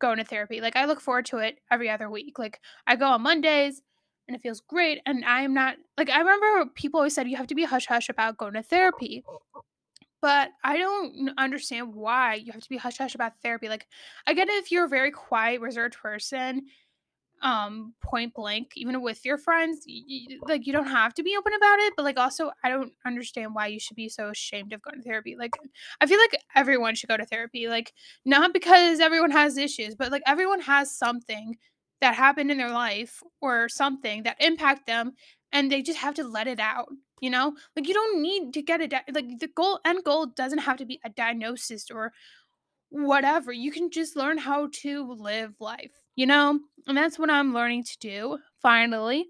going 0.00 0.18
to 0.18 0.24
therapy. 0.24 0.60
Like 0.60 0.76
I 0.76 0.84
look 0.84 1.00
forward 1.00 1.26
to 1.26 1.38
it 1.38 1.58
every 1.70 1.88
other 1.88 2.10
week. 2.10 2.38
Like 2.38 2.60
I 2.86 2.96
go 2.96 3.06
on 3.06 3.22
Mondays 3.22 3.80
and 4.26 4.36
it 4.36 4.42
feels 4.42 4.60
great 4.60 5.00
and 5.06 5.24
I'm 5.24 5.54
not 5.54 5.76
like 5.96 6.10
I 6.10 6.18
remember 6.18 6.70
people 6.74 6.98
always 6.98 7.14
said 7.14 7.28
you 7.28 7.36
have 7.36 7.46
to 7.48 7.54
be 7.54 7.64
hush 7.64 7.86
hush 7.86 8.08
about 8.08 8.38
going 8.38 8.54
to 8.54 8.62
therapy 8.62 9.24
but 10.24 10.52
I 10.64 10.78
don't 10.78 11.32
understand 11.36 11.94
why 11.94 12.36
you 12.36 12.50
have 12.52 12.62
to 12.62 12.68
be 12.70 12.78
hush 12.78 12.96
hush 12.96 13.14
about 13.14 13.34
therapy. 13.42 13.68
Like, 13.68 13.86
I 14.26 14.32
get 14.32 14.48
if 14.48 14.72
you're 14.72 14.86
a 14.86 14.88
very 14.88 15.10
quiet, 15.10 15.60
reserved 15.60 15.98
person, 15.98 16.62
um, 17.42 17.92
point 18.02 18.32
blank, 18.32 18.70
even 18.74 19.02
with 19.02 19.22
your 19.26 19.36
friends, 19.36 19.86
like 20.48 20.66
you 20.66 20.72
don't 20.72 20.86
have 20.86 21.12
to 21.12 21.22
be 21.22 21.36
open 21.36 21.52
about 21.52 21.78
it. 21.80 21.92
But 21.94 22.06
like, 22.06 22.16
also, 22.16 22.52
I 22.64 22.70
don't 22.70 22.90
understand 23.04 23.54
why 23.54 23.66
you 23.66 23.78
should 23.78 23.96
be 23.96 24.08
so 24.08 24.30
ashamed 24.30 24.72
of 24.72 24.80
going 24.80 25.02
to 25.02 25.06
therapy. 25.06 25.36
Like, 25.38 25.52
I 26.00 26.06
feel 26.06 26.18
like 26.18 26.40
everyone 26.56 26.94
should 26.94 27.10
go 27.10 27.18
to 27.18 27.26
therapy. 27.26 27.68
Like, 27.68 27.92
not 28.24 28.54
because 28.54 29.00
everyone 29.00 29.30
has 29.32 29.58
issues, 29.58 29.94
but 29.94 30.10
like 30.10 30.22
everyone 30.26 30.60
has 30.60 30.96
something 30.96 31.58
that 32.00 32.14
happened 32.14 32.50
in 32.50 32.56
their 32.56 32.72
life 32.72 33.22
or 33.42 33.68
something 33.68 34.22
that 34.22 34.40
impact 34.40 34.86
them, 34.86 35.12
and 35.52 35.70
they 35.70 35.82
just 35.82 35.98
have 35.98 36.14
to 36.14 36.24
let 36.26 36.46
it 36.46 36.60
out 36.60 36.88
you 37.20 37.30
know? 37.30 37.56
Like 37.76 37.88
you 37.88 37.94
don't 37.94 38.22
need 38.22 38.52
to 38.54 38.62
get 38.62 38.80
a 38.80 38.88
di- 38.88 39.04
like 39.12 39.38
the 39.38 39.48
goal 39.48 39.80
end 39.84 40.04
goal 40.04 40.26
doesn't 40.26 40.58
have 40.58 40.76
to 40.78 40.86
be 40.86 41.00
a 41.04 41.10
diagnosis 41.10 41.90
or 41.90 42.12
whatever 42.90 43.52
you 43.52 43.72
can 43.72 43.90
just 43.90 44.14
learn 44.16 44.38
how 44.38 44.68
to 44.72 45.12
live 45.14 45.54
life 45.60 45.92
you 46.16 46.26
know? 46.26 46.60
And 46.86 46.96
that's 46.96 47.18
what 47.18 47.30
i'm 47.30 47.52
learning 47.54 47.84
to 47.84 47.98
do 47.98 48.38
finally. 48.62 49.26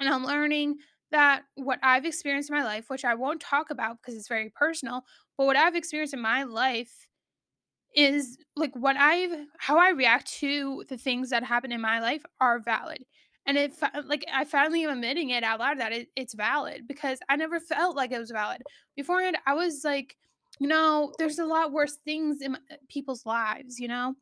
And 0.00 0.08
I'm 0.08 0.24
learning 0.24 0.76
that 1.10 1.42
what 1.54 1.78
I've 1.82 2.04
experienced 2.04 2.50
in 2.50 2.56
my 2.56 2.64
life, 2.64 2.90
which 2.90 3.04
I 3.04 3.14
won't 3.14 3.40
talk 3.40 3.70
about 3.70 3.98
because 3.98 4.14
it's 4.14 4.28
very 4.28 4.50
personal, 4.50 5.04
but 5.38 5.46
what 5.46 5.56
I've 5.56 5.76
experienced 5.76 6.14
in 6.14 6.20
my 6.20 6.42
life 6.42 7.08
is 7.94 8.36
like 8.56 8.74
what 8.74 8.96
I've 8.96 9.46
how 9.58 9.78
I 9.78 9.90
react 9.90 10.32
to 10.40 10.84
the 10.88 10.98
things 10.98 11.30
that 11.30 11.44
happen 11.44 11.72
in 11.72 11.80
my 11.80 12.00
life 12.00 12.24
are 12.40 12.58
valid. 12.58 13.04
And 13.46 13.56
it 13.56 13.74
uh, 13.80 14.02
like 14.06 14.24
I 14.32 14.44
finally 14.44 14.84
am 14.84 14.90
admitting 14.90 15.30
it 15.30 15.44
out 15.44 15.60
loud 15.60 15.78
that 15.78 15.92
it, 15.92 16.08
it's 16.16 16.34
valid 16.34 16.88
because 16.88 17.20
I 17.28 17.36
never 17.36 17.60
felt 17.60 17.96
like 17.96 18.12
it 18.12 18.18
was 18.18 18.30
valid. 18.30 18.62
Beforehand, 18.96 19.38
I 19.46 19.54
was 19.54 19.82
like, 19.84 20.16
you 20.58 20.66
know, 20.68 21.12
there's 21.18 21.38
a 21.38 21.44
lot 21.44 21.72
worse 21.72 21.96
things 22.04 22.40
in 22.42 22.56
uh, 22.56 22.76
people's 22.88 23.24
lives, 23.24 23.78
you 23.78 23.88
know? 23.88 24.14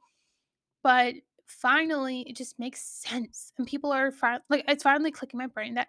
But 0.82 1.14
finally 1.46 2.20
it 2.22 2.36
just 2.36 2.58
makes 2.58 2.82
sense. 2.82 3.52
And 3.58 3.66
people 3.66 3.92
are 3.92 4.10
fi- 4.10 4.40
like 4.50 4.64
it's 4.68 4.82
finally 4.82 5.10
clicking 5.10 5.38
my 5.38 5.46
brain 5.46 5.74
that 5.74 5.88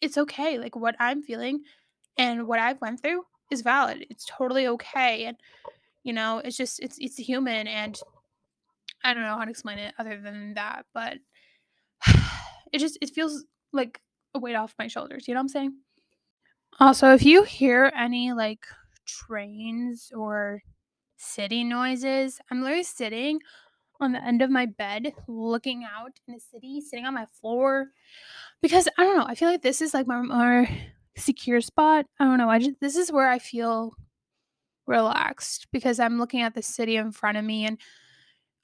it's 0.00 0.18
okay. 0.18 0.58
Like 0.58 0.74
what 0.76 0.96
I'm 0.98 1.22
feeling 1.22 1.60
and 2.18 2.46
what 2.46 2.58
I've 2.58 2.80
went 2.80 3.00
through 3.00 3.24
is 3.50 3.62
valid. 3.62 4.06
It's 4.10 4.26
totally 4.26 4.66
okay. 4.66 5.26
And 5.26 5.36
you 6.02 6.12
know, 6.12 6.38
it's 6.44 6.56
just 6.56 6.80
it's 6.80 6.98
it's 6.98 7.16
human 7.16 7.66
and 7.68 7.98
I 9.04 9.14
don't 9.14 9.22
know 9.22 9.36
how 9.36 9.44
to 9.44 9.50
explain 9.50 9.78
it 9.78 9.94
other 9.98 10.20
than 10.20 10.54
that, 10.54 10.86
but 10.94 11.18
it 12.72 12.78
just 12.78 12.98
it 13.00 13.10
feels 13.10 13.44
like 13.72 14.00
a 14.34 14.38
weight 14.38 14.54
off 14.54 14.74
my 14.78 14.86
shoulders, 14.88 15.28
you 15.28 15.34
know 15.34 15.38
what 15.40 15.44
I'm 15.44 15.48
saying? 15.48 15.74
Also, 16.80 17.12
if 17.12 17.24
you 17.24 17.42
hear 17.42 17.92
any 17.96 18.32
like 18.32 18.66
trains 19.06 20.10
or 20.14 20.62
city 21.16 21.64
noises, 21.64 22.40
I'm 22.50 22.62
literally 22.62 22.82
sitting 22.84 23.40
on 24.00 24.12
the 24.12 24.24
end 24.24 24.42
of 24.42 24.50
my 24.50 24.66
bed 24.66 25.12
looking 25.28 25.84
out 25.84 26.18
in 26.26 26.34
the 26.34 26.40
city, 26.40 26.80
sitting 26.80 27.04
on 27.04 27.14
my 27.14 27.26
floor 27.40 27.88
because 28.60 28.88
I 28.98 29.04
don't 29.04 29.16
know, 29.16 29.26
I 29.26 29.34
feel 29.34 29.48
like 29.50 29.62
this 29.62 29.80
is 29.80 29.94
like 29.94 30.06
my 30.06 30.22
more 30.22 30.68
secure 31.16 31.60
spot. 31.60 32.06
I 32.18 32.24
don't 32.24 32.38
know. 32.38 32.48
I 32.48 32.58
just 32.58 32.80
this 32.80 32.96
is 32.96 33.12
where 33.12 33.28
I 33.28 33.38
feel 33.38 33.94
relaxed 34.86 35.68
because 35.72 36.00
I'm 36.00 36.18
looking 36.18 36.42
at 36.42 36.54
the 36.54 36.62
city 36.62 36.96
in 36.96 37.12
front 37.12 37.38
of 37.38 37.44
me 37.44 37.66
and 37.66 37.78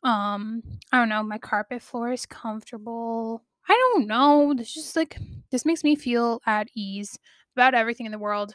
um 0.03 0.63
I 0.93 0.99
don't 0.99 1.09
know, 1.09 1.23
my 1.23 1.39
carpet 1.39 1.83
floor 1.83 2.13
is 2.13 2.27
comfortable. 2.27 3.45
I 3.69 3.75
don't 3.75 4.07
know. 4.07 4.55
This 4.57 4.73
just 4.73 4.97
like 4.97 5.19
this 5.51 5.65
makes 5.65 5.85
me 5.85 5.97
feel 5.97 6.41
at 6.47 6.69
ease 6.75 7.19
about 7.57 7.75
everything 7.75 8.07
in 8.07 8.13
the 8.13 8.19
world. 8.19 8.55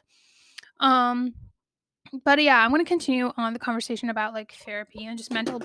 Um 0.80 1.34
but 2.24 2.42
yeah, 2.42 2.60
I'm 2.60 2.70
going 2.70 2.84
to 2.84 2.88
continue 2.88 3.32
on 3.38 3.54
the 3.54 3.60
conversation 3.60 4.10
about 4.10 4.34
like 4.34 4.54
therapy 4.66 5.06
and 5.06 5.18
just 5.18 5.34
mental 5.34 5.62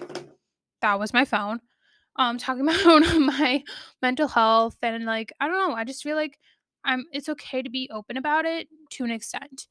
that 0.80 0.98
was 0.98 1.12
my 1.12 1.24
phone. 1.24 1.60
Um 2.16 2.38
talking 2.38 2.62
about 2.68 3.02
my 3.20 3.62
mental 4.02 4.28
health 4.28 4.76
and 4.82 5.04
like 5.04 5.32
I 5.40 5.48
don't 5.48 5.70
know, 5.70 5.74
I 5.74 5.84
just 5.84 6.02
feel 6.02 6.16
like 6.16 6.38
I'm 6.84 7.04
it's 7.12 7.28
okay 7.28 7.62
to 7.62 7.70
be 7.70 7.90
open 7.92 8.16
about 8.16 8.44
it 8.44 8.68
to 8.92 9.04
an 9.04 9.10
extent. 9.10 9.66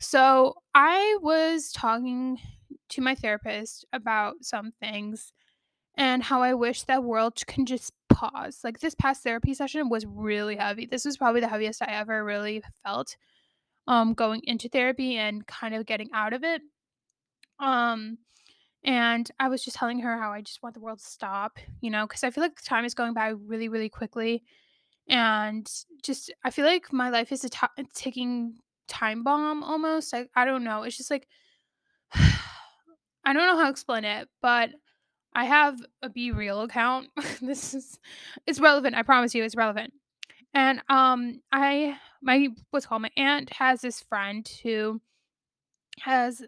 So 0.00 0.54
I 0.74 1.16
was 1.22 1.72
talking 1.72 2.38
to 2.90 3.00
my 3.00 3.14
therapist 3.14 3.84
about 3.92 4.36
some 4.42 4.72
things 4.80 5.32
and 5.96 6.22
how 6.22 6.42
I 6.42 6.54
wish 6.54 6.82
that 6.82 7.04
world 7.04 7.34
can 7.46 7.66
just 7.66 7.92
pause. 8.08 8.60
Like 8.64 8.80
this 8.80 8.94
past 8.94 9.22
therapy 9.22 9.54
session 9.54 9.88
was 9.88 10.06
really 10.06 10.56
heavy. 10.56 10.86
This 10.86 11.04
was 11.04 11.16
probably 11.16 11.40
the 11.40 11.48
heaviest 11.48 11.82
I 11.82 11.86
ever 11.92 12.24
really 12.24 12.62
felt 12.84 13.16
um 13.88 14.14
going 14.14 14.40
into 14.44 14.68
therapy 14.68 15.16
and 15.16 15.46
kind 15.46 15.74
of 15.74 15.86
getting 15.86 16.10
out 16.12 16.32
of 16.32 16.44
it. 16.44 16.62
Um 17.60 18.18
and 18.84 19.28
I 19.40 19.48
was 19.48 19.64
just 19.64 19.76
telling 19.76 20.00
her 20.00 20.20
how 20.20 20.32
I 20.32 20.42
just 20.42 20.62
want 20.62 20.74
the 20.74 20.80
world 20.80 20.98
to 21.00 21.04
stop, 21.04 21.58
you 21.80 21.90
know, 21.90 22.06
cuz 22.06 22.24
I 22.24 22.30
feel 22.30 22.42
like 22.42 22.60
time 22.62 22.84
is 22.84 22.94
going 22.94 23.14
by 23.14 23.28
really 23.28 23.68
really 23.68 23.88
quickly 23.88 24.44
and 25.08 25.70
just 26.02 26.32
I 26.44 26.50
feel 26.50 26.64
like 26.64 26.92
my 26.92 27.10
life 27.10 27.32
is 27.32 27.44
a 27.44 27.48
t- 27.48 27.84
ticking 27.94 28.58
time 28.88 29.22
bomb 29.24 29.62
almost. 29.62 30.14
I 30.14 30.26
I 30.34 30.44
don't 30.44 30.64
know. 30.64 30.82
It's 30.82 30.96
just 30.96 31.10
like 31.10 31.28
I 32.14 33.32
don't 33.32 33.46
know 33.46 33.56
how 33.56 33.64
to 33.64 33.70
explain 33.70 34.04
it, 34.04 34.28
but 34.40 34.70
I 35.36 35.44
have 35.44 35.78
a 36.02 36.08
BeReal 36.08 36.64
account. 36.64 37.08
this 37.42 37.74
is 37.74 37.98
it's 38.46 38.58
relevant. 38.58 38.96
I 38.96 39.02
promise 39.02 39.34
you, 39.34 39.44
it's 39.44 39.54
relevant. 39.54 39.92
And 40.54 40.80
um, 40.88 41.42
I 41.52 41.98
my 42.22 42.48
what's 42.70 42.86
called 42.86 43.02
my 43.02 43.10
aunt 43.18 43.52
has 43.52 43.82
this 43.82 44.00
friend 44.00 44.48
who 44.62 45.00
has 46.00 46.42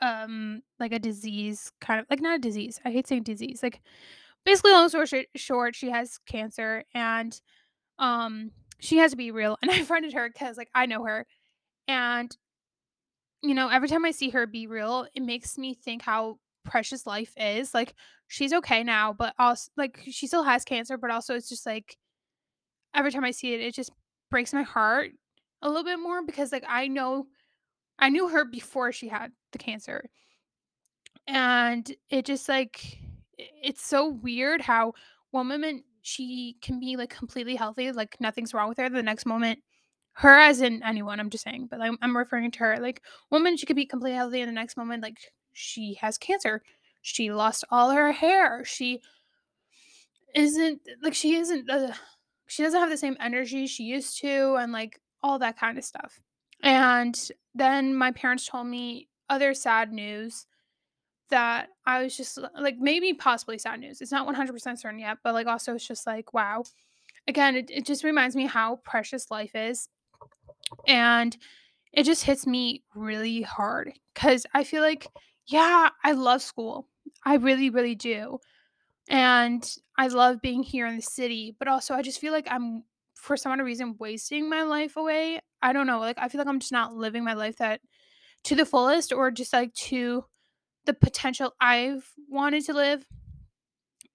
um 0.00 0.62
like 0.80 0.92
a 0.92 0.98
disease, 0.98 1.70
kind 1.80 2.00
of 2.00 2.06
like 2.10 2.20
not 2.20 2.34
a 2.34 2.40
disease. 2.40 2.80
I 2.84 2.90
hate 2.90 3.06
saying 3.06 3.22
disease. 3.22 3.62
Like 3.62 3.80
basically, 4.44 4.72
long 4.72 4.88
story 4.88 5.28
short, 5.36 5.76
she 5.76 5.90
has 5.90 6.18
cancer, 6.26 6.82
and 6.92 7.40
um 8.00 8.50
she 8.80 8.98
has 8.98 9.12
to 9.12 9.16
be 9.16 9.30
real. 9.30 9.56
And 9.62 9.70
I 9.70 9.84
friended 9.84 10.14
her 10.14 10.28
because 10.28 10.56
like 10.56 10.70
I 10.74 10.86
know 10.86 11.04
her, 11.04 11.26
and 11.86 12.36
you 13.40 13.54
know, 13.54 13.68
every 13.68 13.86
time 13.86 14.04
I 14.04 14.10
see 14.10 14.30
her 14.30 14.48
BeReal, 14.48 15.06
it 15.14 15.22
makes 15.22 15.56
me 15.56 15.74
think 15.74 16.02
how 16.02 16.38
precious 16.64 17.06
life 17.06 17.34
is. 17.36 17.74
Like 17.74 17.94
she's 18.32 18.54
okay 18.54 18.82
now, 18.82 19.12
but 19.12 19.34
also 19.38 19.70
like 19.76 20.00
she 20.10 20.26
still 20.26 20.42
has 20.42 20.64
cancer, 20.64 20.96
but 20.96 21.10
also 21.10 21.34
it's 21.34 21.50
just 21.50 21.66
like 21.66 21.98
every 22.94 23.12
time 23.12 23.24
I 23.24 23.30
see 23.30 23.52
it, 23.52 23.60
it 23.60 23.74
just 23.74 23.90
breaks 24.30 24.54
my 24.54 24.62
heart 24.62 25.10
a 25.60 25.68
little 25.68 25.84
bit 25.84 25.98
more 25.98 26.24
because 26.24 26.50
like 26.50 26.64
I 26.66 26.88
know 26.88 27.26
I 27.98 28.08
knew 28.08 28.28
her 28.28 28.46
before 28.46 28.90
she 28.90 29.08
had 29.08 29.32
the 29.52 29.58
cancer. 29.58 30.08
And 31.26 31.94
it 32.08 32.24
just 32.24 32.48
like 32.48 33.00
it's 33.36 33.84
so 33.84 34.08
weird 34.08 34.62
how 34.62 34.94
one 35.30 35.46
moment 35.46 35.84
she 36.00 36.56
can 36.62 36.80
be 36.80 36.96
like 36.96 37.10
completely 37.10 37.54
healthy, 37.54 37.92
like 37.92 38.16
nothing's 38.18 38.54
wrong 38.54 38.70
with 38.70 38.78
her. 38.78 38.88
The 38.88 39.02
next 39.02 39.26
moment 39.26 39.58
her 40.14 40.38
as 40.38 40.62
in 40.62 40.82
anyone, 40.82 41.20
I'm 41.20 41.30
just 41.30 41.44
saying, 41.44 41.68
but 41.70 41.82
I'm, 41.82 41.98
I'm 42.00 42.16
referring 42.16 42.50
to 42.50 42.58
her. 42.60 42.78
Like, 42.78 43.02
woman, 43.30 43.56
she 43.56 43.64
could 43.66 43.76
be 43.76 43.86
completely 43.86 44.16
healthy, 44.16 44.42
and 44.42 44.48
the 44.48 44.52
next 44.52 44.76
moment, 44.76 45.02
like, 45.02 45.16
she 45.54 45.94
has 46.02 46.18
cancer. 46.18 46.62
She 47.02 47.32
lost 47.32 47.64
all 47.70 47.90
her 47.90 48.12
hair. 48.12 48.64
She 48.64 49.00
isn't 50.34 50.80
like 51.02 51.14
she 51.14 51.34
isn't 51.34 51.68
uh, 51.68 51.92
she 52.46 52.62
doesn't 52.62 52.80
have 52.80 52.90
the 52.90 52.96
same 52.96 53.16
energy 53.20 53.66
she 53.66 53.84
used 53.84 54.18
to, 54.20 54.56
and 54.58 54.72
like 54.72 55.00
all 55.22 55.38
that 55.38 55.58
kind 55.58 55.78
of 55.78 55.84
stuff. 55.84 56.20
And 56.62 57.18
then 57.54 57.94
my 57.94 58.12
parents 58.12 58.46
told 58.46 58.66
me 58.66 59.08
other 59.28 59.52
sad 59.52 59.92
news 59.92 60.46
that 61.30 61.68
I 61.86 62.02
was 62.02 62.16
just 62.16 62.38
like 62.58 62.76
maybe 62.78 63.14
possibly 63.14 63.58
sad 63.58 63.80
news. 63.80 64.00
It's 64.00 64.12
not 64.12 64.28
100% 64.28 64.78
certain 64.78 64.98
yet, 64.98 65.18
but 65.24 65.34
like 65.34 65.46
also 65.46 65.74
it's 65.74 65.86
just 65.86 66.06
like 66.06 66.32
wow. 66.32 66.64
Again, 67.28 67.54
it, 67.56 67.70
it 67.70 67.86
just 67.86 68.02
reminds 68.02 68.34
me 68.34 68.46
how 68.46 68.76
precious 68.84 69.30
life 69.30 69.54
is 69.54 69.88
and 70.86 71.36
it 71.92 72.04
just 72.04 72.24
hits 72.24 72.46
me 72.46 72.82
really 72.94 73.42
hard 73.42 73.92
because 74.14 74.46
I 74.54 74.64
feel 74.64 74.82
like, 74.82 75.06
yeah, 75.46 75.90
I 76.04 76.12
love 76.12 76.42
school. 76.42 76.88
I 77.24 77.36
really, 77.36 77.70
really 77.70 77.94
do. 77.94 78.38
And 79.08 79.68
I 79.98 80.08
love 80.08 80.40
being 80.40 80.62
here 80.62 80.86
in 80.86 80.96
the 80.96 81.02
city, 81.02 81.54
but 81.58 81.68
also 81.68 81.94
I 81.94 82.02
just 82.02 82.20
feel 82.20 82.32
like 82.32 82.46
I'm, 82.50 82.84
for 83.14 83.36
some 83.36 83.52
other 83.52 83.64
reason, 83.64 83.96
wasting 83.98 84.48
my 84.48 84.62
life 84.62 84.96
away. 84.96 85.40
I 85.60 85.72
don't 85.72 85.86
know. 85.86 86.00
Like, 86.00 86.18
I 86.18 86.28
feel 86.28 86.38
like 86.38 86.48
I'm 86.48 86.60
just 86.60 86.72
not 86.72 86.94
living 86.94 87.24
my 87.24 87.34
life 87.34 87.56
that 87.58 87.80
to 88.44 88.54
the 88.54 88.66
fullest 88.66 89.12
or 89.12 89.30
just 89.30 89.52
like 89.52 89.72
to 89.74 90.24
the 90.86 90.94
potential 90.94 91.54
I've 91.60 92.10
wanted 92.28 92.64
to 92.66 92.72
live. 92.72 93.06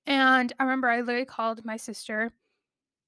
And 0.05 0.51
I 0.59 0.63
remember 0.63 0.89
I 0.89 1.01
literally 1.01 1.25
called 1.25 1.65
my 1.65 1.77
sister 1.77 2.31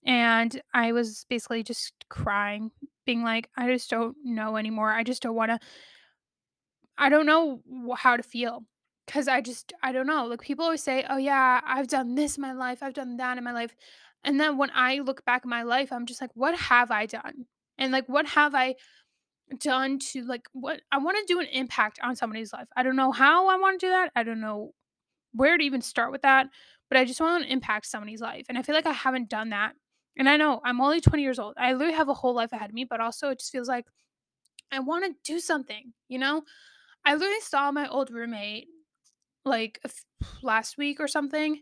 and 0.05 0.61
I 0.73 0.91
was 0.93 1.25
basically 1.29 1.63
just 1.63 1.93
crying, 2.09 2.71
being 3.05 3.23
like, 3.23 3.49
I 3.57 3.67
just 3.71 3.89
don't 3.89 4.15
know 4.23 4.57
anymore. 4.57 4.91
I 4.91 5.03
just 5.03 5.21
don't 5.21 5.35
want 5.35 5.51
to 5.51 5.59
I 6.97 7.07
don't 7.07 7.25
know 7.25 7.61
how 7.95 8.17
to 8.17 8.23
feel 8.23 8.65
because 9.09 9.27
I 9.27 9.41
just 9.41 9.73
I 9.83 9.91
don't 9.91 10.07
know. 10.07 10.25
Like 10.27 10.41
people 10.41 10.65
always 10.65 10.83
say, 10.83 11.05
"Oh 11.09 11.17
yeah, 11.17 11.61
I've 11.65 11.87
done 11.87 12.15
this 12.15 12.37
in 12.37 12.41
my 12.43 12.53
life. 12.53 12.83
I've 12.83 12.93
done 12.93 13.17
that 13.17 13.37
in 13.39 13.43
my 13.43 13.53
life," 13.53 13.75
and 14.23 14.39
then 14.39 14.57
when 14.57 14.71
I 14.73 14.99
look 14.99 15.25
back 15.25 15.45
in 15.45 15.49
my 15.49 15.63
life, 15.63 15.91
I'm 15.91 16.05
just 16.05 16.21
like, 16.21 16.31
"What 16.35 16.55
have 16.57 16.91
I 16.91 17.07
done?" 17.07 17.47
And 17.79 17.91
like, 17.93 18.07
what 18.09 18.27
have 18.27 18.55
I 18.55 18.75
done 19.59 19.99
to 19.99 20.23
like 20.23 20.47
what 20.53 20.81
I 20.91 20.99
want 20.99 21.17
to 21.17 21.33
do 21.33 21.39
an 21.39 21.47
impact 21.47 21.99
on 22.03 22.15
somebody's 22.15 22.53
life. 22.53 22.67
I 22.77 22.83
don't 22.83 22.95
know 22.95 23.11
how 23.11 23.47
I 23.49 23.57
want 23.57 23.79
to 23.79 23.87
do 23.87 23.91
that. 23.91 24.11
I 24.15 24.23
don't 24.23 24.41
know 24.41 24.73
where 25.33 25.57
to 25.57 25.63
even 25.65 25.81
start 25.81 26.11
with 26.11 26.23
that, 26.23 26.47
but 26.89 26.97
I 26.97 27.05
just 27.05 27.21
want 27.21 27.43
to 27.45 27.51
impact 27.53 27.87
somebody's 27.87 28.21
life, 28.21 28.45
and 28.49 28.57
I 28.57 28.63
feel 28.63 28.75
like 28.75 28.87
I 28.87 28.93
haven't 28.93 29.29
done 29.29 29.51
that. 29.51 29.75
And 30.17 30.29
I 30.29 30.37
know 30.37 30.61
I'm 30.65 30.81
only 30.81 31.01
20 31.01 31.23
years 31.23 31.39
old. 31.39 31.55
I 31.57 31.73
literally 31.73 31.95
have 31.95 32.09
a 32.09 32.15
whole 32.15 32.35
life 32.35 32.53
ahead 32.53 32.69
of 32.71 32.75
me, 32.75 32.85
but 32.85 33.01
also 33.01 33.29
it 33.29 33.39
just 33.39 33.51
feels 33.51 33.69
like 33.69 33.85
I 34.71 34.79
want 34.79 35.05
to 35.05 35.15
do 35.33 35.39
something, 35.39 35.93
you 36.07 36.19
know? 36.19 36.43
I 37.05 37.13
literally 37.15 37.41
saw 37.41 37.71
my 37.71 37.87
old 37.87 38.11
roommate 38.11 38.67
like 39.45 39.79
last 40.41 40.77
week 40.77 40.99
or 40.99 41.07
something, 41.07 41.61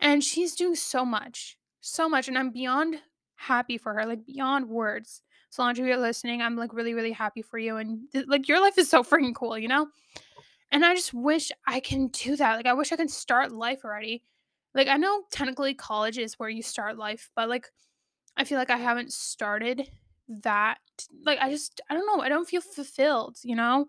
and 0.00 0.22
she's 0.22 0.54
doing 0.54 0.74
so 0.74 1.04
much, 1.04 1.58
so 1.80 2.08
much, 2.08 2.28
and 2.28 2.38
I'm 2.38 2.50
beyond 2.50 2.96
happy 3.36 3.78
for 3.78 3.94
her, 3.94 4.06
like 4.06 4.26
beyond 4.26 4.68
words. 4.68 5.22
Solange, 5.50 5.78
if 5.78 5.86
you're 5.86 5.96
listening, 5.96 6.42
I'm 6.42 6.56
like 6.56 6.74
really, 6.74 6.94
really 6.94 7.12
happy 7.12 7.42
for 7.42 7.58
you, 7.58 7.76
and 7.76 8.00
th- 8.12 8.26
like 8.28 8.48
your 8.48 8.60
life 8.60 8.78
is 8.78 8.90
so 8.90 9.02
freaking 9.02 9.34
cool, 9.34 9.58
you 9.58 9.68
know. 9.68 9.88
And 10.70 10.84
I 10.84 10.94
just 10.94 11.14
wish 11.14 11.50
I 11.66 11.80
can 11.80 12.08
do 12.08 12.36
that. 12.36 12.56
Like 12.56 12.66
I 12.66 12.74
wish 12.74 12.92
I 12.92 12.96
can 12.96 13.08
start 13.08 13.52
life 13.52 13.84
already. 13.84 14.22
Like 14.74 14.88
I 14.88 14.96
know 14.96 15.22
technically 15.30 15.74
college 15.74 16.18
is 16.18 16.38
where 16.38 16.50
you 16.50 16.62
start 16.62 16.98
life, 16.98 17.30
but 17.34 17.48
like 17.48 17.70
I 18.36 18.44
feel 18.44 18.58
like 18.58 18.70
I 18.70 18.76
haven't 18.76 19.12
started 19.12 19.90
that 20.28 20.78
like, 21.24 21.38
I 21.40 21.50
just 21.50 21.80
I 21.88 21.94
don't 21.94 22.06
know, 22.06 22.22
I 22.22 22.28
don't 22.28 22.48
feel 22.48 22.60
fulfilled, 22.60 23.38
you 23.42 23.56
know? 23.56 23.86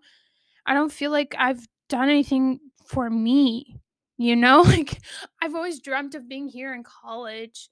I 0.66 0.74
don't 0.74 0.92
feel 0.92 1.10
like 1.10 1.34
I've 1.38 1.66
done 1.90 2.08
anything 2.08 2.60
for 2.86 3.10
me, 3.10 3.80
you 4.16 4.36
know? 4.36 4.62
Like, 4.66 5.00
I've 5.42 5.54
always 5.54 5.80
dreamt 5.80 6.14
of 6.14 6.28
being 6.28 6.48
here 6.48 6.74
in 6.74 6.82
college 6.82 7.68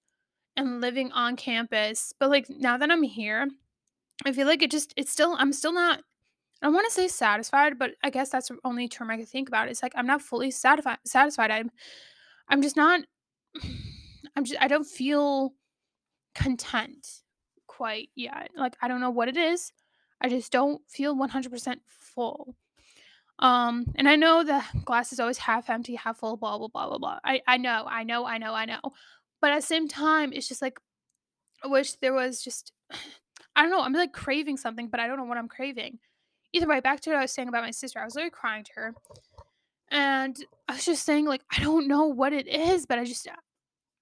and 0.56 0.80
living 0.80 1.12
on 1.12 1.37
campus, 1.37 2.12
but, 2.20 2.30
like, 2.30 2.46
now 2.50 2.76
that 2.76 2.90
I'm 2.90 3.02
here, 3.02 3.48
I 4.26 4.32
feel 4.32 4.46
like 4.46 4.62
it 4.62 4.70
just 4.70 4.92
it's 4.96 5.12
still 5.12 5.37
I'm 5.38 5.52
still 5.52 5.72
not 5.72 6.00
I 6.62 6.68
wanna 6.68 6.90
say 6.90 7.08
satisfied, 7.08 7.78
but 7.78 7.92
I 8.02 8.10
guess 8.10 8.30
that's 8.30 8.48
the 8.48 8.58
only 8.64 8.88
term 8.88 9.10
I 9.10 9.16
can 9.16 9.26
think 9.26 9.48
about. 9.48 9.68
It's 9.68 9.82
like 9.82 9.92
I'm 9.96 10.06
not 10.06 10.22
fully 10.22 10.50
satisfied 10.50 10.98
satisfied. 11.04 11.50
I'm 11.52 11.70
I'm 12.48 12.62
just 12.62 12.76
not 12.76 13.02
I'm 14.37 14.44
just 14.44 14.60
I 14.60 14.68
don't 14.68 14.87
feel 14.87 15.54
content 16.34 17.06
quite 17.66 18.10
yet. 18.16 18.50
Like, 18.56 18.76
I 18.82 18.88
don't 18.88 19.00
know 19.00 19.10
what 19.10 19.28
it 19.28 19.37
is. 19.37 19.72
I 20.20 20.28
just 20.28 20.50
don't 20.50 20.82
feel 20.88 21.14
100% 21.16 21.76
full. 21.87 22.56
Um, 23.38 23.87
and 23.95 24.09
I 24.09 24.16
know 24.16 24.42
the 24.42 24.62
glass 24.85 25.12
is 25.12 25.21
always 25.21 25.38
half 25.38 25.71
empty, 25.71 25.95
half 25.95 26.18
full, 26.18 26.37
blah, 26.37 26.59
blah, 26.59 26.68
blah, 26.68 26.88
blah, 26.88 26.99
blah. 26.99 27.18
I, 27.25 27.40
I 27.47 27.57
know, 27.57 27.85
I 27.88 28.02
know, 28.02 28.26
I 28.26 28.38
know, 28.38 28.52
I 28.52 28.64
know. 28.64 28.80
But 29.40 29.52
at 29.52 29.61
the 29.61 29.66
same 29.66 29.87
time, 29.87 30.33
it's 30.33 30.49
just 30.49 30.62
like, 30.62 30.78
I 31.62 31.68
wish 31.68 31.92
there 31.95 32.14
was 32.14 32.42
just, 32.42 32.73
I 33.57 33.62
don't 33.62 33.71
know, 33.71 33.83
I'm 33.83 33.92
like 33.92 34.12
craving 34.12 34.57
something, 34.57 34.88
but 34.88 35.00
I 35.00 35.07
don't 35.07 35.16
know 35.16 35.25
what 35.25 35.38
I'm 35.38 35.49
craving. 35.49 35.99
Either 36.52 36.68
way, 36.68 36.80
back 36.80 37.00
to 37.00 37.11
what 37.11 37.18
I 37.18 37.23
was 37.23 37.33
saying 37.33 37.49
about 37.49 37.64
my 37.64 37.71
sister. 37.71 38.00
I 38.00 38.04
was 38.04 38.14
literally 38.14 38.30
crying 38.30 38.64
to 38.64 38.73
her. 38.76 38.95
And 39.90 40.37
I 40.68 40.75
was 40.75 40.85
just 40.85 41.04
saying, 41.04 41.26
like, 41.26 41.42
I 41.50 41.61
don't 41.61 41.88
know 41.88 42.07
what 42.07 42.33
it 42.33 42.47
is, 42.47 42.87
but 42.87 42.99
I 42.99 43.04
just, 43.04 43.26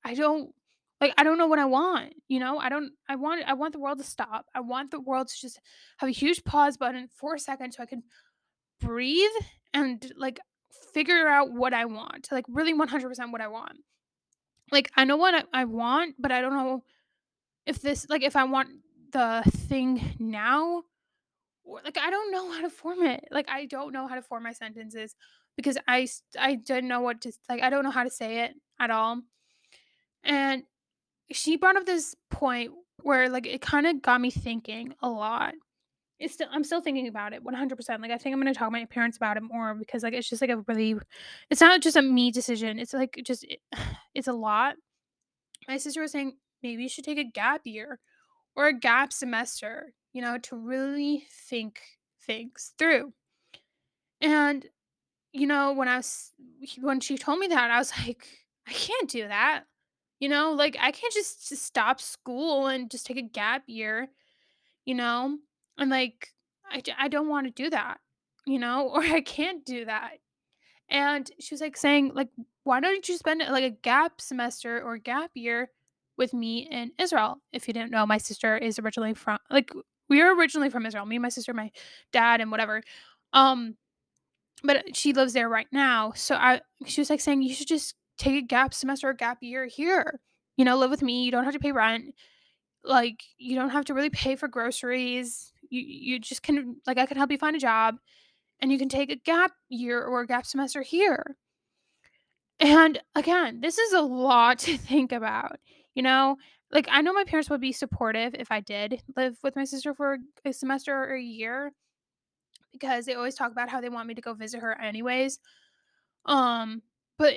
I 0.04 0.14
don't 0.14 0.52
like 1.00 1.12
I 1.18 1.24
don't 1.24 1.38
know 1.38 1.46
what 1.46 1.58
I 1.58 1.64
want, 1.66 2.14
you 2.28 2.40
know? 2.40 2.58
I 2.58 2.68
don't 2.68 2.92
I 3.08 3.16
want 3.16 3.44
I 3.46 3.52
want 3.52 3.72
the 3.72 3.78
world 3.78 3.98
to 3.98 4.04
stop. 4.04 4.46
I 4.54 4.60
want 4.60 4.90
the 4.90 5.00
world 5.00 5.28
to 5.28 5.34
just 5.40 5.60
have 5.98 6.08
a 6.08 6.12
huge 6.12 6.44
pause 6.44 6.76
button 6.76 7.08
for 7.14 7.34
a 7.34 7.38
second 7.38 7.72
so 7.72 7.82
I 7.82 7.86
can 7.86 8.02
breathe 8.80 9.30
and 9.72 10.12
like 10.16 10.40
figure 10.92 11.28
out 11.28 11.52
what 11.52 11.74
I 11.74 11.84
want. 11.84 12.28
Like 12.30 12.44
really 12.48 12.74
100% 12.74 13.32
what 13.32 13.40
I 13.40 13.48
want. 13.48 13.78
Like 14.72 14.90
I 14.96 15.04
know 15.04 15.16
what 15.16 15.46
I, 15.52 15.64
want, 15.64 16.16
but 16.18 16.32
I 16.32 16.40
don't 16.40 16.54
know 16.54 16.82
if 17.66 17.80
this 17.80 18.06
like 18.08 18.22
if 18.22 18.36
I 18.36 18.44
want 18.44 18.68
the 19.12 19.42
thing 19.46 20.16
now 20.18 20.82
or 21.64 21.80
like 21.84 21.98
I 21.98 22.10
don't 22.10 22.32
know 22.32 22.50
how 22.50 22.62
to 22.62 22.70
form 22.70 23.02
it. 23.02 23.28
Like 23.30 23.48
I 23.48 23.66
don't 23.66 23.92
know 23.92 24.08
how 24.08 24.16
to 24.16 24.22
form 24.22 24.42
my 24.42 24.52
sentences 24.52 25.14
because 25.56 25.78
I 25.86 26.08
I 26.38 26.56
don't 26.56 26.88
know 26.88 27.00
what 27.00 27.20
to 27.22 27.32
like 27.48 27.62
I 27.62 27.70
don't 27.70 27.84
know 27.84 27.90
how 27.90 28.04
to 28.04 28.10
say 28.10 28.44
it 28.44 28.54
at 28.80 28.90
all. 28.90 29.22
And 30.24 30.64
she 31.30 31.56
brought 31.56 31.76
up 31.76 31.86
this 31.86 32.16
point 32.30 32.72
where 33.02 33.28
like 33.28 33.46
it 33.46 33.60
kind 33.60 33.86
of 33.86 34.02
got 34.02 34.20
me 34.20 34.30
thinking 34.30 34.94
a 35.00 35.08
lot. 35.08 35.54
It's 36.18 36.34
still 36.34 36.48
I'm 36.50 36.64
still 36.64 36.80
thinking 36.80 37.08
about 37.08 37.32
it 37.32 37.44
100%. 37.44 38.00
Like 38.00 38.10
I 38.10 38.18
think 38.18 38.32
I'm 38.34 38.40
going 38.40 38.52
to 38.52 38.58
talk 38.58 38.68
to 38.68 38.72
my 38.72 38.84
parents 38.86 39.16
about 39.16 39.36
it 39.36 39.42
more 39.42 39.74
because 39.74 40.02
like 40.02 40.14
it's 40.14 40.28
just 40.28 40.40
like 40.40 40.50
a 40.50 40.58
really 40.66 40.94
it's 41.50 41.60
not 41.60 41.82
just 41.82 41.96
a 41.96 42.02
me 42.02 42.30
decision. 42.30 42.78
It's 42.78 42.94
like 42.94 43.20
just 43.24 43.44
it, 43.44 43.60
it's 44.14 44.28
a 44.28 44.32
lot. 44.32 44.76
My 45.68 45.76
sister 45.76 46.00
was 46.00 46.12
saying 46.12 46.36
maybe 46.62 46.82
you 46.82 46.88
should 46.88 47.04
take 47.04 47.18
a 47.18 47.24
gap 47.24 47.62
year 47.64 48.00
or 48.54 48.66
a 48.66 48.72
gap 48.78 49.12
semester, 49.12 49.92
you 50.12 50.22
know, 50.22 50.38
to 50.38 50.56
really 50.56 51.24
think 51.48 51.80
things 52.22 52.72
through. 52.78 53.12
And 54.20 54.66
you 55.32 55.46
know, 55.46 55.72
when 55.74 55.88
I 55.88 55.98
was 55.98 56.32
when 56.80 57.00
she 57.00 57.18
told 57.18 57.38
me 57.38 57.48
that, 57.48 57.70
I 57.70 57.78
was 57.78 57.92
like, 58.06 58.26
I 58.66 58.72
can't 58.72 59.08
do 59.10 59.28
that. 59.28 59.64
You 60.18 60.30
know, 60.30 60.52
like 60.52 60.76
I 60.80 60.92
can't 60.92 61.12
just, 61.12 61.48
just 61.48 61.64
stop 61.64 62.00
school 62.00 62.68
and 62.68 62.90
just 62.90 63.06
take 63.06 63.18
a 63.18 63.22
gap 63.22 63.64
year, 63.66 64.08
you 64.86 64.94
know? 64.94 65.38
And 65.78 65.90
like 65.90 66.28
I, 66.70 66.82
I 66.98 67.08
don't 67.08 67.28
want 67.28 67.46
to 67.46 67.62
do 67.62 67.70
that, 67.70 67.98
you 68.46 68.58
know, 68.58 68.88
or 68.94 69.02
I 69.02 69.20
can't 69.20 69.64
do 69.64 69.84
that. 69.84 70.18
And 70.88 71.28
she 71.40 71.54
was 71.54 71.60
like 71.60 71.76
saying 71.76 72.12
like 72.14 72.28
why 72.64 72.80
don't 72.80 73.08
you 73.08 73.16
spend 73.16 73.42
like 73.48 73.64
a 73.64 73.70
gap 73.70 74.20
semester 74.20 74.82
or 74.82 74.98
gap 74.98 75.30
year 75.34 75.70
with 76.16 76.34
me 76.34 76.68
in 76.70 76.92
Israel? 76.98 77.40
If 77.52 77.68
you 77.68 77.74
didn't 77.74 77.92
know, 77.92 78.06
my 78.06 78.18
sister 78.18 78.56
is 78.56 78.78
originally 78.78 79.14
from 79.14 79.38
like 79.50 79.70
we 80.08 80.20
are 80.20 80.36
originally 80.36 80.70
from 80.70 80.86
Israel. 80.86 81.06
Me, 81.06 81.18
my 81.18 81.28
sister, 81.28 81.52
my 81.52 81.70
dad 82.12 82.40
and 82.40 82.50
whatever. 82.50 82.82
Um 83.32 83.76
but 84.64 84.96
she 84.96 85.12
lives 85.12 85.32
there 85.32 85.48
right 85.48 85.66
now. 85.72 86.12
So 86.14 86.34
I 86.34 86.60
she 86.86 87.00
was 87.00 87.10
like 87.10 87.20
saying 87.20 87.42
you 87.42 87.54
should 87.54 87.68
just 87.68 87.94
take 88.18 88.36
a 88.36 88.46
gap 88.46 88.74
semester 88.74 89.08
or 89.08 89.14
gap 89.14 89.38
year 89.42 89.66
here. 89.66 90.20
You 90.56 90.64
know, 90.64 90.76
live 90.76 90.90
with 90.90 91.02
me. 91.02 91.24
You 91.24 91.30
don't 91.30 91.44
have 91.44 91.52
to 91.52 91.58
pay 91.58 91.72
rent. 91.72 92.14
Like 92.82 93.22
you 93.38 93.56
don't 93.56 93.70
have 93.70 93.84
to 93.86 93.94
really 93.94 94.10
pay 94.10 94.36
for 94.36 94.48
groceries. 94.48 95.52
You 95.70 95.82
you 95.82 96.18
just 96.18 96.42
can 96.42 96.76
like 96.86 96.98
I 96.98 97.06
can 97.06 97.16
help 97.16 97.30
you 97.30 97.38
find 97.38 97.56
a 97.56 97.60
job 97.60 97.96
and 98.60 98.72
you 98.72 98.78
can 98.78 98.88
take 98.88 99.10
a 99.10 99.16
gap 99.16 99.52
year 99.68 100.02
or 100.04 100.22
a 100.22 100.26
gap 100.26 100.46
semester 100.46 100.82
here. 100.82 101.36
And 102.58 103.00
again, 103.14 103.60
this 103.60 103.78
is 103.78 103.92
a 103.92 104.00
lot 104.00 104.58
to 104.60 104.76
think 104.78 105.12
about. 105.12 105.58
You 105.94 106.02
know, 106.02 106.36
like 106.70 106.88
I 106.90 107.00
know 107.02 107.12
my 107.12 107.24
parents 107.24 107.48
would 107.50 107.60
be 107.60 107.72
supportive 107.72 108.34
if 108.34 108.50
I 108.50 108.60
did 108.60 109.02
live 109.16 109.38
with 109.42 109.56
my 109.56 109.64
sister 109.64 109.94
for 109.94 110.18
a 110.44 110.52
semester 110.52 110.94
or 110.94 111.14
a 111.14 111.22
year 111.22 111.72
because 112.72 113.06
they 113.06 113.14
always 113.14 113.34
talk 113.34 113.52
about 113.52 113.70
how 113.70 113.80
they 113.80 113.88
want 113.88 114.08
me 114.08 114.14
to 114.14 114.20
go 114.20 114.34
visit 114.34 114.60
her 114.60 114.78
anyways. 114.78 115.38
Um, 116.26 116.82
but 117.18 117.34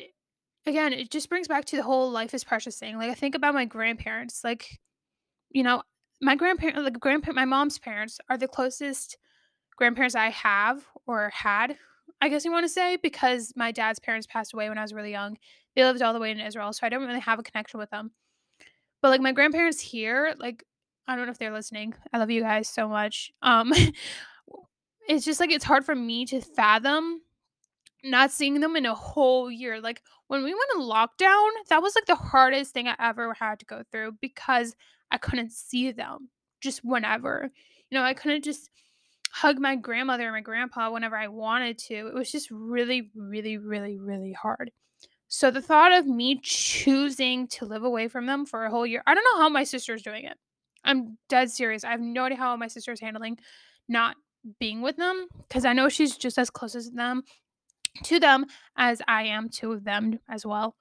again, 0.65 0.93
it 0.93 1.09
just 1.11 1.29
brings 1.29 1.47
back 1.47 1.65
to 1.65 1.77
the 1.77 1.83
whole 1.83 2.11
life 2.11 2.33
is 2.33 2.43
precious 2.43 2.77
thing. 2.77 2.97
Like 2.97 3.09
I 3.09 3.13
think 3.13 3.35
about 3.35 3.53
my 3.53 3.65
grandparents, 3.65 4.43
like, 4.43 4.79
you 5.49 5.63
know, 5.63 5.83
my 6.21 6.35
grandparents, 6.35 6.81
like 6.81 6.99
grandparent 6.99 7.35
my 7.35 7.45
mom's 7.45 7.79
parents 7.79 8.19
are 8.29 8.37
the 8.37 8.47
closest 8.47 9.17
grandparents 9.75 10.15
I 10.15 10.29
have 10.29 10.85
or 11.07 11.29
had, 11.29 11.77
I 12.21 12.29
guess 12.29 12.43
you 12.43 12.51
want 12.51 12.65
to 12.65 12.69
say, 12.69 12.97
because 12.97 13.53
my 13.55 13.71
dad's 13.71 13.99
parents 13.99 14.27
passed 14.27 14.53
away 14.53 14.69
when 14.69 14.77
I 14.77 14.81
was 14.81 14.93
really 14.93 15.11
young. 15.11 15.37
They 15.75 15.83
lived 15.83 16.01
all 16.01 16.13
the 16.13 16.19
way 16.19 16.31
in 16.31 16.39
Israel, 16.39 16.73
so 16.73 16.85
I 16.85 16.89
don't 16.89 17.05
really 17.05 17.19
have 17.19 17.39
a 17.39 17.43
connection 17.43 17.79
with 17.79 17.89
them. 17.89 18.11
But 19.01 19.09
like 19.09 19.21
my 19.21 19.31
grandparents 19.31 19.79
here, 19.79 20.35
like 20.37 20.65
I 21.07 21.15
don't 21.15 21.25
know 21.25 21.31
if 21.31 21.39
they're 21.39 21.53
listening. 21.53 21.95
I 22.11 22.17
love 22.17 22.29
you 22.29 22.41
guys 22.41 22.67
so 22.67 22.87
much. 22.87 23.31
Um 23.41 23.73
it's 25.07 25.25
just 25.25 25.39
like 25.39 25.51
it's 25.51 25.65
hard 25.65 25.85
for 25.85 25.95
me 25.95 26.25
to 26.27 26.41
fathom 26.41 27.21
not 28.03 28.31
seeing 28.31 28.59
them 28.59 28.75
in 28.75 28.85
a 28.85 28.93
whole 28.95 29.51
year. 29.51 29.81
Like 29.81 30.01
when 30.27 30.43
we 30.43 30.53
went 30.53 30.71
in 30.75 30.81
lockdown, 30.81 31.49
that 31.69 31.81
was 31.81 31.95
like 31.95 32.05
the 32.05 32.15
hardest 32.15 32.73
thing 32.73 32.87
I 32.87 32.95
ever 32.99 33.33
had 33.33 33.59
to 33.59 33.65
go 33.65 33.83
through 33.91 34.13
because 34.21 34.75
I 35.11 35.17
couldn't 35.17 35.51
see 35.51 35.91
them 35.91 36.29
just 36.61 36.81
whenever. 36.83 37.49
You 37.89 37.97
know, 37.97 38.03
I 38.03 38.13
couldn't 38.13 38.43
just 38.43 38.69
hug 39.31 39.59
my 39.59 39.75
grandmother 39.75 40.23
and 40.23 40.33
my 40.33 40.41
grandpa 40.41 40.91
whenever 40.91 41.17
I 41.17 41.27
wanted 41.27 41.77
to. 41.79 42.07
It 42.07 42.13
was 42.13 42.31
just 42.31 42.49
really, 42.51 43.11
really, 43.15 43.57
really, 43.57 43.97
really 43.97 44.33
hard. 44.33 44.71
So 45.27 45.51
the 45.51 45.61
thought 45.61 45.91
of 45.91 46.07
me 46.07 46.39
choosing 46.41 47.47
to 47.49 47.65
live 47.65 47.83
away 47.83 48.07
from 48.07 48.25
them 48.25 48.45
for 48.45 48.65
a 48.65 48.69
whole 48.69 48.85
year, 48.85 49.03
I 49.05 49.13
don't 49.13 49.23
know 49.23 49.43
how 49.43 49.49
my 49.49 49.63
sister's 49.63 50.01
doing 50.01 50.25
it. 50.25 50.37
I'm 50.83 51.17
dead 51.29 51.51
serious. 51.51 51.83
I 51.83 51.91
have 51.91 52.01
no 52.01 52.25
idea 52.25 52.37
how 52.37 52.55
my 52.55 52.67
sister's 52.67 52.99
handling 52.99 53.37
not 53.87 54.15
being 54.59 54.81
with 54.81 54.97
them 54.97 55.27
because 55.47 55.65
I 55.65 55.73
know 55.73 55.89
she's 55.89 56.17
just 56.17 56.39
as 56.39 56.49
close 56.49 56.73
as 56.73 56.89
them 56.89 57.23
to 58.03 58.19
them 58.19 58.45
as 58.77 59.01
I 59.07 59.23
am 59.23 59.49
to 59.49 59.79
them 59.79 60.19
as 60.29 60.45
well. 60.45 60.75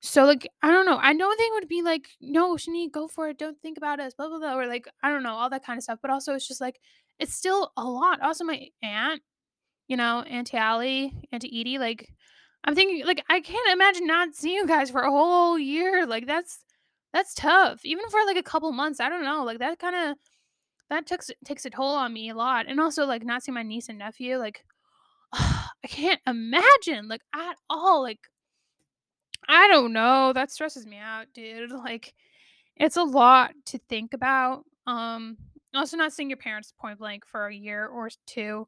So 0.00 0.24
like 0.24 0.48
I 0.62 0.70
don't 0.70 0.86
know. 0.86 0.98
I 1.00 1.12
know 1.12 1.32
they 1.36 1.50
would 1.52 1.68
be 1.68 1.82
like, 1.82 2.08
no, 2.20 2.54
Shani, 2.56 2.90
go 2.90 3.08
for 3.08 3.28
it. 3.28 3.38
Don't 3.38 3.60
think 3.60 3.78
about 3.78 4.00
us, 4.00 4.14
blah 4.14 4.28
blah 4.28 4.38
blah, 4.38 4.56
or 4.56 4.66
like 4.66 4.86
I 5.02 5.10
don't 5.10 5.22
know, 5.22 5.34
all 5.34 5.50
that 5.50 5.64
kind 5.64 5.76
of 5.76 5.82
stuff. 5.82 5.98
But 6.00 6.10
also 6.10 6.34
it's 6.34 6.46
just 6.48 6.60
like 6.60 6.80
it's 7.18 7.34
still 7.34 7.72
a 7.76 7.84
lot. 7.84 8.20
Also, 8.22 8.44
my 8.44 8.68
aunt, 8.82 9.22
you 9.88 9.96
know, 9.96 10.22
Auntie 10.22 10.56
Allie, 10.56 11.12
Auntie 11.32 11.60
Edie, 11.60 11.78
like 11.78 12.08
I'm 12.64 12.74
thinking 12.74 13.04
like 13.06 13.24
I 13.28 13.40
can't 13.40 13.72
imagine 13.72 14.06
not 14.06 14.34
seeing 14.34 14.56
you 14.56 14.66
guys 14.66 14.90
for 14.90 15.02
a 15.02 15.10
whole 15.10 15.58
year. 15.58 16.06
Like 16.06 16.26
that's 16.26 16.64
that's 17.12 17.34
tough. 17.34 17.80
Even 17.84 18.08
for 18.10 18.20
like 18.26 18.36
a 18.36 18.42
couple 18.42 18.70
months. 18.72 19.00
I 19.00 19.08
don't 19.08 19.24
know. 19.24 19.44
Like 19.44 19.58
that 19.58 19.78
kind 19.78 19.96
of 19.96 20.16
that 20.90 21.06
takes 21.06 21.30
takes 21.44 21.64
a 21.64 21.70
toll 21.70 21.94
on 21.96 22.12
me 22.12 22.30
a 22.30 22.34
lot. 22.34 22.66
And 22.68 22.80
also 22.80 23.06
like 23.06 23.24
not 23.24 23.42
seeing 23.42 23.54
my 23.54 23.62
niece 23.62 23.88
and 23.88 23.98
nephew, 23.98 24.36
like 24.38 24.64
I 25.32 25.88
can't 25.88 26.20
imagine 26.26 27.08
like 27.08 27.22
at 27.34 27.56
all. 27.70 28.02
Like 28.02 28.20
I 29.48 29.68
don't 29.68 29.92
know. 29.92 30.32
That 30.32 30.50
stresses 30.50 30.86
me 30.86 30.98
out, 30.98 31.26
dude. 31.34 31.70
Like 31.72 32.14
it's 32.76 32.96
a 32.96 33.02
lot 33.02 33.52
to 33.66 33.78
think 33.88 34.14
about. 34.14 34.64
Um 34.86 35.36
also 35.74 35.96
not 35.96 36.12
seeing 36.12 36.30
your 36.30 36.38
parents 36.38 36.72
point 36.78 36.98
blank 36.98 37.24
for 37.26 37.46
a 37.46 37.54
year 37.54 37.86
or 37.86 38.10
two. 38.26 38.66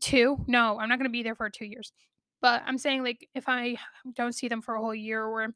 Two? 0.00 0.38
No, 0.46 0.78
I'm 0.78 0.88
not 0.88 0.98
going 0.98 1.08
to 1.08 1.12
be 1.12 1.22
there 1.22 1.34
for 1.34 1.50
2 1.50 1.64
years. 1.66 1.92
But 2.42 2.62
I'm 2.66 2.78
saying 2.78 3.02
like 3.04 3.28
if 3.34 3.44
I 3.48 3.78
don't 4.14 4.34
see 4.34 4.48
them 4.48 4.62
for 4.62 4.74
a 4.76 4.80
whole 4.80 4.94
year 4.94 5.24
or 5.24 5.54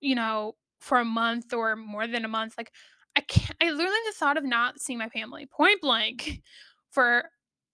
you 0.00 0.14
know, 0.14 0.54
for 0.80 0.98
a 0.98 1.04
month 1.04 1.52
or 1.52 1.76
more 1.76 2.06
than 2.06 2.24
a 2.24 2.28
month, 2.28 2.54
like 2.58 2.72
I 3.16 3.20
can't 3.22 3.56
I 3.62 3.70
literally 3.70 3.96
the 4.06 4.14
thought 4.16 4.36
of 4.36 4.44
not 4.44 4.80
seeing 4.80 4.98
my 4.98 5.08
family 5.08 5.46
point 5.46 5.80
blank 5.80 6.42
for 6.90 7.24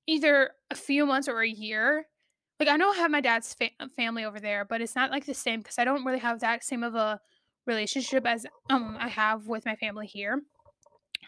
either 0.07 0.51
a 0.71 0.75
few 0.75 1.07
months 1.07 1.29
or 1.29 1.41
a 1.43 1.49
year 1.49 2.07
like, 2.61 2.69
I 2.69 2.77
know 2.77 2.91
I 2.91 2.97
have 2.97 3.11
my 3.11 3.23
dad's 3.23 3.55
fa- 3.55 3.71
family 3.97 4.25
over 4.25 4.39
there, 4.39 4.67
but 4.67 4.83
it's 4.83 4.95
not 4.95 5.11
like 5.11 5.25
the 5.25 5.35
same 5.35 5.61
because 5.61 5.79
I 5.79 5.85
don't 5.85 6.05
really 6.05 6.19
have 6.19 6.41
that 6.41 6.63
same 6.63 6.85
of 6.85 6.95
a 6.95 7.19
relationship 7.67 8.27
as 8.27 8.47
um 8.69 8.97
I 9.01 9.09
have 9.09 9.47
with 9.47 9.65
my 9.65 9.77
family 9.77 10.07
here. 10.07 10.43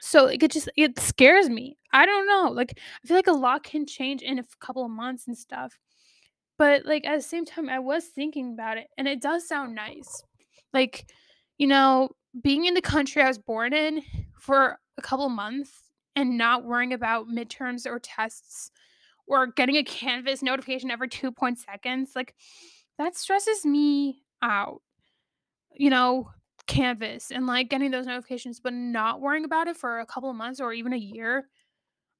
So 0.00 0.24
like, 0.24 0.42
it 0.42 0.50
just 0.50 0.68
it 0.76 0.98
scares 0.98 1.48
me. 1.48 1.78
I 1.92 2.04
don't 2.04 2.26
know. 2.26 2.50
Like 2.52 2.78
I 3.02 3.08
feel 3.08 3.16
like 3.16 3.28
a 3.28 3.32
lot 3.32 3.64
can 3.64 3.86
change 3.86 4.20
in 4.22 4.38
a 4.38 4.44
couple 4.60 4.84
of 4.84 4.90
months 4.90 5.26
and 5.26 5.36
stuff. 5.36 5.78
But 6.58 6.84
like 6.84 7.06
at 7.06 7.16
the 7.16 7.22
same 7.22 7.46
time 7.46 7.70
I 7.70 7.78
was 7.78 8.04
thinking 8.04 8.52
about 8.52 8.76
it 8.76 8.88
and 8.98 9.08
it 9.08 9.22
does 9.22 9.48
sound 9.48 9.74
nice. 9.74 10.22
Like, 10.74 11.06
you 11.56 11.66
know, 11.66 12.10
being 12.42 12.66
in 12.66 12.74
the 12.74 12.82
country 12.82 13.22
I 13.22 13.28
was 13.28 13.38
born 13.38 13.72
in 13.72 14.02
for 14.38 14.78
a 14.98 15.02
couple 15.02 15.26
of 15.26 15.32
months 15.32 15.70
and 16.14 16.36
not 16.36 16.64
worrying 16.64 16.92
about 16.92 17.28
midterms 17.28 17.86
or 17.86 17.98
tests 17.98 18.70
or 19.32 19.48
getting 19.48 19.76
a 19.76 19.84
Canvas 19.84 20.42
notification 20.44 20.92
every 20.92 21.08
2 21.08 21.32
point 21.32 21.58
seconds, 21.60 22.12
like, 22.16 22.34
that 22.98 23.16
stresses 23.16 23.66
me 23.66 24.22
out, 24.42 24.82
you 25.74 25.90
know, 25.90 26.30
Canvas 26.68 27.30
and, 27.32 27.46
like, 27.46 27.70
getting 27.70 27.90
those 27.92 28.06
notifications, 28.06 28.60
but 28.60 28.74
not 28.74 29.20
worrying 29.20 29.44
about 29.46 29.68
it 29.68 29.76
for 29.78 30.00
a 30.00 30.06
couple 30.06 30.30
of 30.30 30.36
months 30.36 30.60
or 30.60 30.72
even 30.74 30.92
a 30.94 30.98
year. 30.98 31.48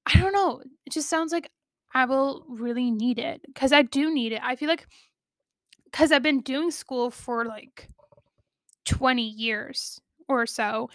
I 0.06 0.18
don't 0.20 0.32
know, 0.34 0.62
it 0.86 0.92
just 0.92 1.10
sounds 1.10 1.32
like 1.32 1.50
I 1.94 2.06
will 2.06 2.44
really 2.48 2.90
need 2.90 3.18
it 3.18 3.42
because 3.46 3.72
I 3.72 3.82
do 3.82 4.12
need 4.14 4.32
it. 4.32 4.40
I 4.44 4.56
feel 4.56 4.68
like 4.68 4.86
because 5.86 6.12
I've 6.12 6.22
been 6.22 6.40
doing 6.42 6.70
school 6.70 7.10
for, 7.10 7.44
like, 7.44 7.88
20 8.86 9.28
years 9.28 10.00
or 10.28 10.46
so, 10.46 10.90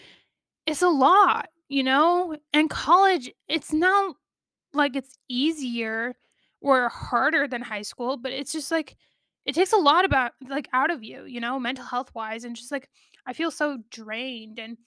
it's 0.68 0.82
a 0.82 0.90
lot, 0.90 1.50
you 1.70 1.84
know? 1.84 2.38
And 2.54 2.70
college, 2.70 3.32
it's 3.50 3.74
not 3.74 4.16
like 4.74 4.96
it's 4.96 5.18
easier 5.30 6.16
or 6.62 6.90
harder 6.90 7.48
than 7.48 7.62
high 7.62 7.82
school, 7.84 8.18
but 8.18 8.32
it's 8.34 8.52
just 8.52 8.72
like 8.72 8.98
it 9.46 9.56
takes 9.56 9.74
a 9.74 9.78
lot 9.78 10.06
about 10.06 10.34
like 10.50 10.68
out 10.74 10.92
of 10.92 11.04
you, 11.04 11.24
you 11.26 11.40
know, 11.40 11.60
mental 11.60 11.86
health 11.86 12.14
wise 12.16 12.44
and 12.44 12.56
just 12.56 12.72
like 12.72 12.90
I 13.26 13.34
feel 13.34 13.52
so 13.52 13.80
drained 13.92 14.60
and 14.60 14.78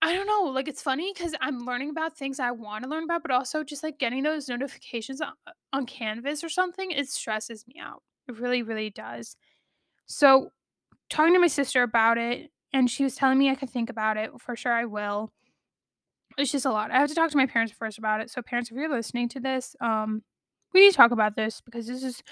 I 0.00 0.14
don't 0.14 0.26
know, 0.26 0.50
like 0.50 0.66
it's 0.66 0.82
funny 0.82 1.14
cuz 1.14 1.34
I'm 1.40 1.60
learning 1.60 1.90
about 1.90 2.16
things 2.16 2.40
I 2.40 2.50
want 2.50 2.82
to 2.84 2.90
learn 2.90 3.04
about, 3.04 3.22
but 3.22 3.30
also 3.30 3.62
just 3.62 3.82
like 3.84 3.98
getting 3.98 4.22
those 4.24 4.48
notifications 4.48 5.20
on, 5.20 5.32
uh, 5.46 5.52
on 5.72 5.86
Canvas 5.86 6.42
or 6.42 6.48
something, 6.48 6.90
it 6.90 7.08
stresses 7.08 7.66
me 7.68 7.76
out. 7.80 8.02
It 8.28 8.38
really 8.38 8.62
really 8.62 8.90
does. 8.90 9.36
So, 10.06 10.50
talking 11.10 11.34
to 11.34 11.40
my 11.40 11.48
sister 11.48 11.82
about 11.82 12.18
it 12.18 12.52
and 12.72 12.90
she 12.90 13.04
was 13.04 13.16
telling 13.16 13.38
me 13.38 13.50
I 13.50 13.56
could 13.56 13.70
think 13.70 13.90
about 13.90 14.16
it, 14.18 14.30
for 14.40 14.56
sure 14.56 14.72
I 14.72 14.86
will 14.86 15.32
it's 16.38 16.52
just 16.52 16.64
a 16.66 16.70
lot. 16.70 16.90
I 16.90 16.98
have 16.98 17.08
to 17.08 17.14
talk 17.14 17.30
to 17.30 17.36
my 17.36 17.46
parents 17.46 17.72
first 17.72 17.98
about 17.98 18.20
it. 18.20 18.30
So 18.30 18.42
parents, 18.42 18.70
if 18.70 18.76
you're 18.76 18.88
listening 18.88 19.28
to 19.30 19.40
this, 19.40 19.76
um, 19.80 20.22
we 20.72 20.80
need 20.80 20.90
to 20.90 20.96
talk 20.96 21.10
about 21.10 21.36
this 21.36 21.60
because 21.60 21.86
this 21.86 22.02
is 22.02 22.22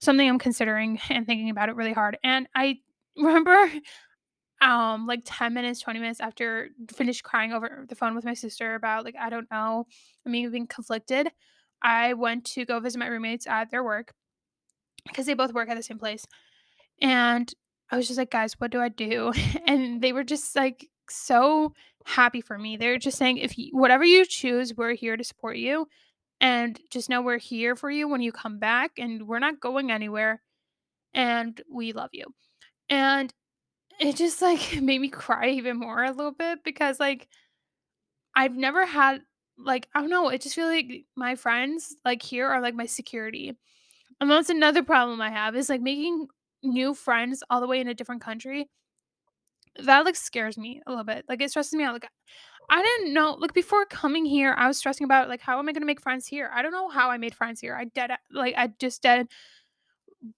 something 0.00 0.28
I'm 0.28 0.38
considering 0.38 0.98
and 1.10 1.26
thinking 1.26 1.50
about 1.50 1.68
it 1.68 1.76
really 1.76 1.92
hard. 1.92 2.18
And 2.22 2.48
I 2.54 2.78
remember 3.16 3.70
um 4.62 5.06
like 5.06 5.20
10 5.24 5.52
minutes, 5.54 5.80
20 5.80 5.98
minutes 6.00 6.20
after 6.20 6.70
finished 6.90 7.22
crying 7.22 7.52
over 7.52 7.84
the 7.88 7.94
phone 7.94 8.14
with 8.14 8.24
my 8.24 8.34
sister 8.34 8.74
about 8.74 9.04
like 9.04 9.16
I 9.20 9.28
don't 9.30 9.50
know, 9.50 9.86
I 10.26 10.30
mean 10.30 10.50
being 10.50 10.66
conflicted. 10.66 11.30
I 11.82 12.14
went 12.14 12.44
to 12.54 12.64
go 12.64 12.80
visit 12.80 12.98
my 12.98 13.06
roommates 13.06 13.46
at 13.46 13.70
their 13.70 13.84
work 13.84 14.14
because 15.06 15.26
they 15.26 15.34
both 15.34 15.52
work 15.52 15.68
at 15.68 15.76
the 15.76 15.82
same 15.82 15.98
place. 15.98 16.24
And 17.00 17.52
I 17.90 17.96
was 17.96 18.06
just 18.06 18.18
like, 18.18 18.30
"Guys, 18.30 18.54
what 18.58 18.70
do 18.70 18.80
I 18.80 18.88
do?" 18.88 19.32
And 19.66 20.00
they 20.02 20.12
were 20.12 20.24
just, 20.24 20.56
like, 20.56 20.88
so 21.10 21.74
happy 22.04 22.40
for 22.40 22.58
me. 22.58 22.76
They're 22.76 22.98
just 22.98 23.18
saying, 23.18 23.38
"If 23.38 23.58
you 23.58 23.70
whatever 23.76 24.04
you 24.04 24.24
choose, 24.26 24.74
we're 24.76 24.94
here 24.94 25.16
to 25.16 25.24
support 25.24 25.56
you, 25.56 25.88
and 26.40 26.80
just 26.90 27.10
know 27.10 27.22
we're 27.22 27.38
here 27.38 27.76
for 27.76 27.90
you 27.90 28.08
when 28.08 28.22
you 28.22 28.32
come 28.32 28.58
back, 28.58 28.92
and 28.98 29.26
we're 29.28 29.38
not 29.40 29.60
going 29.60 29.90
anywhere, 29.92 30.42
and 31.14 31.60
we 31.70 31.92
love 31.92 32.10
you." 32.12 32.26
And 32.90 33.34
it 34.00 34.16
just, 34.16 34.42
like, 34.42 34.76
made 34.82 35.00
me 35.00 35.10
cry 35.10 35.50
even 35.50 35.78
more 35.78 36.04
a 36.04 36.12
little 36.12 36.32
bit 36.32 36.64
because, 36.64 37.00
like, 37.00 37.28
I've 38.34 38.56
never 38.56 38.84
had 38.86 39.22
like, 39.58 39.88
I 39.94 40.00
don't 40.00 40.10
know, 40.10 40.28
it 40.28 40.42
just 40.42 40.54
feel 40.54 40.66
like 40.66 41.06
my 41.16 41.34
friends, 41.34 41.96
like, 42.04 42.20
here 42.22 42.46
are, 42.46 42.60
like, 42.60 42.74
my 42.74 42.84
security. 42.84 43.56
And 44.20 44.30
that's 44.30 44.50
another 44.50 44.82
problem 44.82 45.20
I 45.20 45.30
have 45.30 45.56
is, 45.56 45.68
like, 45.70 45.80
making 45.82 46.28
new 46.62 46.94
friends 46.94 47.42
all 47.50 47.60
the 47.60 47.66
way 47.68 47.80
in 47.80 47.88
a 47.88 47.94
different 47.94 48.22
country. 48.22 48.68
That, 49.84 50.04
like, 50.04 50.16
scares 50.16 50.56
me 50.56 50.80
a 50.86 50.90
little 50.90 51.04
bit. 51.04 51.24
Like, 51.28 51.42
it 51.42 51.50
stresses 51.50 51.74
me 51.74 51.84
out. 51.84 51.92
Like, 51.92 52.08
I 52.70 52.82
didn't 52.82 53.14
know 53.14 53.32
like, 53.38 53.54
before 53.54 53.84
coming 53.86 54.24
here, 54.24 54.54
I 54.56 54.68
was 54.68 54.78
stressing 54.78 55.04
about, 55.04 55.28
like, 55.28 55.40
how 55.40 55.58
am 55.58 55.68
I 55.68 55.72
gonna 55.72 55.86
make 55.86 56.00
friends 56.00 56.26
here? 56.26 56.50
I 56.54 56.62
don't 56.62 56.72
know 56.72 56.88
how 56.88 57.10
I 57.10 57.18
made 57.18 57.34
friends 57.34 57.60
here. 57.60 57.76
I 57.76 57.84
dead 57.86 58.12
like, 58.32 58.54
I 58.56 58.68
just 58.78 59.02
dead 59.02 59.28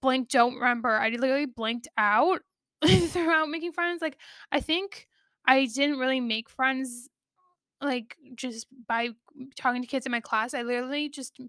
blank 0.01 0.29
don't 0.29 0.55
remember. 0.55 0.89
I 0.91 1.09
literally 1.09 1.45
blanked 1.45 1.87
out 1.97 2.41
throughout 2.85 3.49
making 3.49 3.71
friends. 3.73 4.01
Like, 4.01 4.17
I 4.51 4.59
think 4.59 5.07
I 5.45 5.65
didn't 5.65 5.99
really 5.99 6.19
make 6.19 6.49
friends, 6.49 7.09
like, 7.81 8.17
just 8.35 8.67
by 8.87 9.09
talking 9.57 9.81
to 9.81 9.87
kids 9.87 10.05
in 10.05 10.11
my 10.11 10.21
class. 10.21 10.53
I 10.53 10.63
literally 10.63 11.09
just 11.09 11.39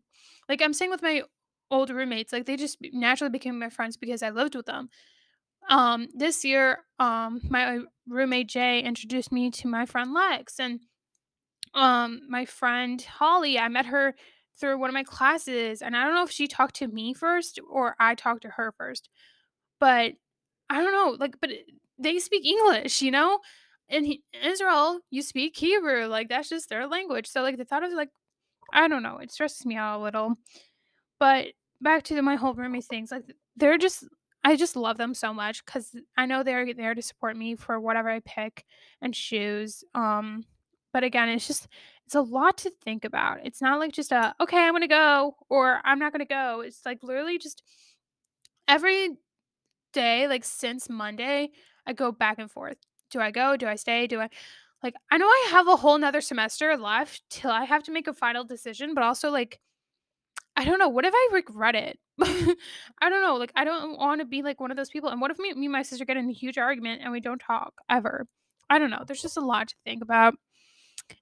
like, 0.48 0.62
I'm 0.62 0.74
saying 0.74 0.90
with 0.90 1.02
my 1.02 1.22
old 1.70 1.90
roommates, 1.90 2.32
like, 2.32 2.46
they 2.46 2.56
just 2.56 2.78
naturally 2.92 3.30
became 3.32 3.58
my 3.58 3.70
friends 3.70 3.96
because 3.96 4.22
I 4.22 4.30
lived 4.30 4.54
with 4.56 4.66
them. 4.66 4.90
Um, 5.70 6.08
this 6.14 6.44
year, 6.44 6.80
um, 6.98 7.40
my 7.48 7.80
roommate 8.08 8.48
Jay 8.48 8.80
introduced 8.82 9.32
me 9.32 9.50
to 9.52 9.68
my 9.68 9.86
friend 9.86 10.12
Lex, 10.12 10.58
and 10.58 10.80
um, 11.74 12.22
my 12.28 12.44
friend 12.44 13.00
Holly, 13.00 13.58
I 13.58 13.68
met 13.68 13.86
her 13.86 14.14
through 14.60 14.78
one 14.78 14.90
of 14.90 14.94
my 14.94 15.04
classes, 15.04 15.80
and 15.80 15.96
I 15.96 16.04
don't 16.04 16.14
know 16.14 16.24
if 16.24 16.30
she 16.30 16.48
talked 16.48 16.74
to 16.76 16.88
me 16.88 17.14
first 17.14 17.60
or 17.70 17.94
I 18.00 18.14
talked 18.16 18.42
to 18.42 18.48
her 18.50 18.72
first, 18.76 19.08
but 19.80 20.12
I 20.70 20.82
don't 20.82 20.92
know, 20.92 21.16
like, 21.18 21.36
but 21.40 21.50
they 21.98 22.18
speak 22.18 22.44
English, 22.46 23.02
you 23.02 23.10
know. 23.10 23.38
In 23.88 24.18
Israel, 24.44 25.00
you 25.10 25.22
speak 25.22 25.56
Hebrew, 25.56 26.06
like 26.06 26.28
that's 26.28 26.48
just 26.48 26.68
their 26.68 26.86
language. 26.86 27.26
So, 27.28 27.42
like, 27.42 27.58
the 27.58 27.64
thought 27.64 27.82
of 27.84 27.92
like, 27.92 28.10
I 28.72 28.88
don't 28.88 29.02
know, 29.02 29.18
it 29.18 29.32
stresses 29.32 29.66
me 29.66 29.76
out 29.76 30.00
a 30.00 30.02
little. 30.02 30.36
But 31.20 31.48
back 31.80 32.04
to 32.04 32.22
my 32.22 32.36
whole 32.36 32.54
roommate 32.54 32.84
things, 32.84 33.10
like 33.12 33.24
they're 33.56 33.78
just 33.78 34.04
I 34.42 34.56
just 34.56 34.76
love 34.76 34.96
them 34.96 35.14
so 35.14 35.34
much 35.34 35.64
because 35.64 35.94
I 36.16 36.26
know 36.26 36.42
they're 36.42 36.72
there 36.72 36.94
to 36.94 37.02
support 37.02 37.36
me 37.36 37.56
for 37.56 37.78
whatever 37.78 38.08
I 38.08 38.20
pick 38.20 38.64
and 39.02 39.12
choose. 39.12 39.84
Um, 39.94 40.44
but 40.92 41.04
again, 41.04 41.28
it's 41.28 41.46
just 41.46 41.68
it's 42.06 42.14
a 42.14 42.20
lot 42.22 42.58
to 42.58 42.70
think 42.70 43.04
about. 43.04 43.38
It's 43.44 43.60
not 43.62 43.78
like 43.78 43.92
just 43.92 44.12
a 44.12 44.34
okay, 44.40 44.58
I'm 44.58 44.72
gonna 44.72 44.88
go 44.88 45.36
or 45.48 45.80
I'm 45.84 45.98
not 45.98 46.12
gonna 46.12 46.24
go. 46.24 46.62
It's 46.62 46.84
like 46.86 47.02
literally 47.02 47.38
just 47.38 47.62
every 48.66 49.10
day, 49.92 50.28
like 50.28 50.44
since 50.44 50.88
Monday, 50.88 51.50
I 51.86 51.92
go 51.92 52.12
back 52.12 52.38
and 52.38 52.50
forth. 52.50 52.76
Do 53.10 53.20
I 53.20 53.30
go? 53.30 53.56
Do 53.56 53.66
I 53.66 53.76
stay? 53.76 54.06
Do 54.06 54.20
I 54.20 54.30
like 54.82 54.94
I 55.10 55.18
know 55.18 55.26
I 55.28 55.48
have 55.52 55.68
a 55.68 55.76
whole 55.76 55.98
nother 55.98 56.20
semester 56.20 56.76
left 56.76 57.22
till 57.30 57.50
I 57.50 57.64
have 57.64 57.82
to 57.84 57.92
make 57.92 58.08
a 58.08 58.14
final 58.14 58.44
decision, 58.44 58.94
but 58.94 59.04
also 59.04 59.30
like 59.30 59.60
I 60.56 60.64
don't 60.64 60.78
know. 60.78 60.88
What 60.88 61.04
if 61.04 61.14
I 61.14 61.28
regret 61.32 61.74
it? 61.74 61.98
I 63.00 63.08
don't 63.08 63.22
know. 63.22 63.36
Like, 63.36 63.52
I 63.56 63.64
don't 63.64 63.98
want 63.98 64.20
to 64.20 64.26
be 64.26 64.42
like 64.42 64.60
one 64.60 64.70
of 64.70 64.76
those 64.76 64.90
people. 64.90 65.10
And 65.10 65.20
what 65.20 65.30
if 65.30 65.38
me, 65.38 65.52
me 65.54 65.66
and 65.66 65.72
my 65.72 65.82
sister 65.82 66.04
get 66.04 66.16
in 66.16 66.28
a 66.28 66.32
huge 66.32 66.58
argument 66.58 67.00
and 67.02 67.12
we 67.12 67.20
don't 67.20 67.38
talk 67.38 67.74
ever? 67.88 68.26
I 68.68 68.78
don't 68.78 68.90
know. 68.90 69.02
There's 69.06 69.22
just 69.22 69.36
a 69.36 69.40
lot 69.44 69.68
to 69.68 69.74
think 69.84 70.02
about. 70.02 70.34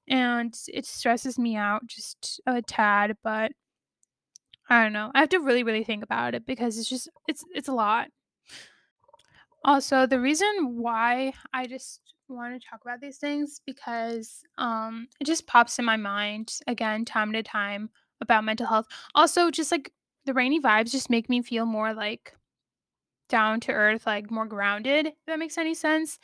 And 0.09 0.55
it 0.69 0.87
stresses 0.87 1.39
me 1.39 1.57
out 1.57 1.87
just 1.87 2.41
a 2.47 2.61
tad, 2.61 3.17
but 3.23 3.53
I 4.69 4.83
don't 4.83 4.93
know. 4.93 5.11
I 5.15 5.21
have 5.21 5.31
to 5.31 5.39
really, 5.39 5.63
really 5.63 5.85
think 5.85 6.03
about 6.03 6.35
it 6.35 6.45
because 6.45 6.79
it's 6.79 6.89
just 6.89 7.09
it's 7.27 7.43
it's 7.55 7.69
a 7.69 7.73
lot. 7.73 8.09
Also, 9.65 10.07
the 10.07 10.21
reason 10.21 10.77
why 10.77 11.33
I 11.53 11.67
just 11.67 12.01
want 12.29 12.61
to 12.61 12.69
talk 12.69 12.81
about 12.83 13.01
these 13.01 13.17
things 13.17 13.63
because 13.65 14.43
um 14.59 15.09
it 15.19 15.25
just 15.25 15.47
pops 15.47 15.79
in 15.79 15.85
my 15.87 15.97
mind 15.97 16.59
again 16.67 17.03
time 17.07 17.33
to 17.33 17.43
time 17.43 17.89
about 18.21 18.45
mental 18.45 18.67
health. 18.67 18.87
Also, 19.15 19.51
just 19.51 19.73
like 19.73 19.91
the 20.27 20.35
rainy 20.35 20.61
vibes 20.61 20.93
just 20.93 21.11
make 21.11 21.29
me 21.29 21.43
feel 21.43 21.67
more 21.67 21.95
like 21.95 22.35
down 23.29 23.61
to 23.61 23.73
earth, 23.73 24.07
like 24.07 24.31
more 24.31 24.47
grounded, 24.47 25.07
if 25.07 25.15
that 25.27 25.39
makes 25.39 25.59
any 25.59 25.75
sense. 25.75 26.19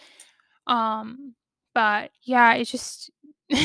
Um 0.67 1.35
but 1.75 2.11
yeah, 2.23 2.55
it's 2.55 2.71
just 2.71 3.11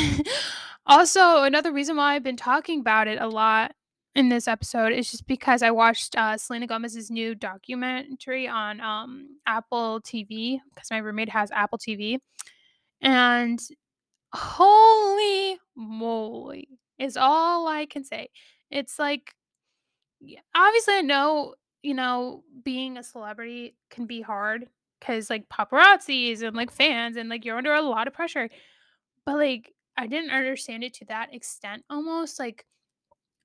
also 0.85 1.43
another 1.43 1.71
reason 1.71 1.95
why 1.95 2.15
I've 2.15 2.23
been 2.23 2.37
talking 2.37 2.79
about 2.79 3.07
it 3.07 3.21
a 3.21 3.27
lot 3.27 3.71
in 4.15 4.29
this 4.29 4.47
episode 4.47 4.91
is 4.91 5.09
just 5.09 5.27
because 5.27 5.61
I 5.61 5.71
watched 5.71 6.17
uh, 6.17 6.37
Selena 6.37 6.67
Gomez's 6.67 7.11
new 7.11 7.35
documentary 7.35 8.47
on 8.47 8.81
um, 8.81 9.37
Apple 9.45 10.01
TV 10.01 10.59
because 10.73 10.89
my 10.91 10.97
roommate 10.97 11.29
has 11.29 11.51
Apple 11.51 11.77
TV, 11.77 12.17
and 13.01 13.59
holy 14.33 15.57
moly 15.75 16.67
is 16.97 17.17
all 17.17 17.67
I 17.67 17.85
can 17.85 18.03
say. 18.03 18.29
It's 18.71 18.99
like 18.99 19.33
yeah, 20.21 20.39
obviously 20.55 20.95
I 20.95 21.01
know 21.01 21.55
you 21.83 21.93
know 21.93 22.43
being 22.63 22.97
a 22.97 23.03
celebrity 23.03 23.75
can 23.89 24.05
be 24.05 24.21
hard 24.21 24.67
because 24.99 25.29
like 25.29 25.47
paparazzis 25.49 26.41
and 26.43 26.55
like 26.55 26.71
fans 26.71 27.17
and 27.17 27.29
like 27.29 27.45
you're 27.45 27.57
under 27.57 27.73
a 27.73 27.81
lot 27.81 28.07
of 28.07 28.13
pressure, 28.13 28.49
but 29.25 29.37
like 29.37 29.73
I 29.97 30.07
didn't 30.07 30.31
understand 30.31 30.83
it 30.85 30.93
to 30.95 31.05
that 31.05 31.33
extent 31.35 31.83
almost 31.89 32.39
like 32.39 32.65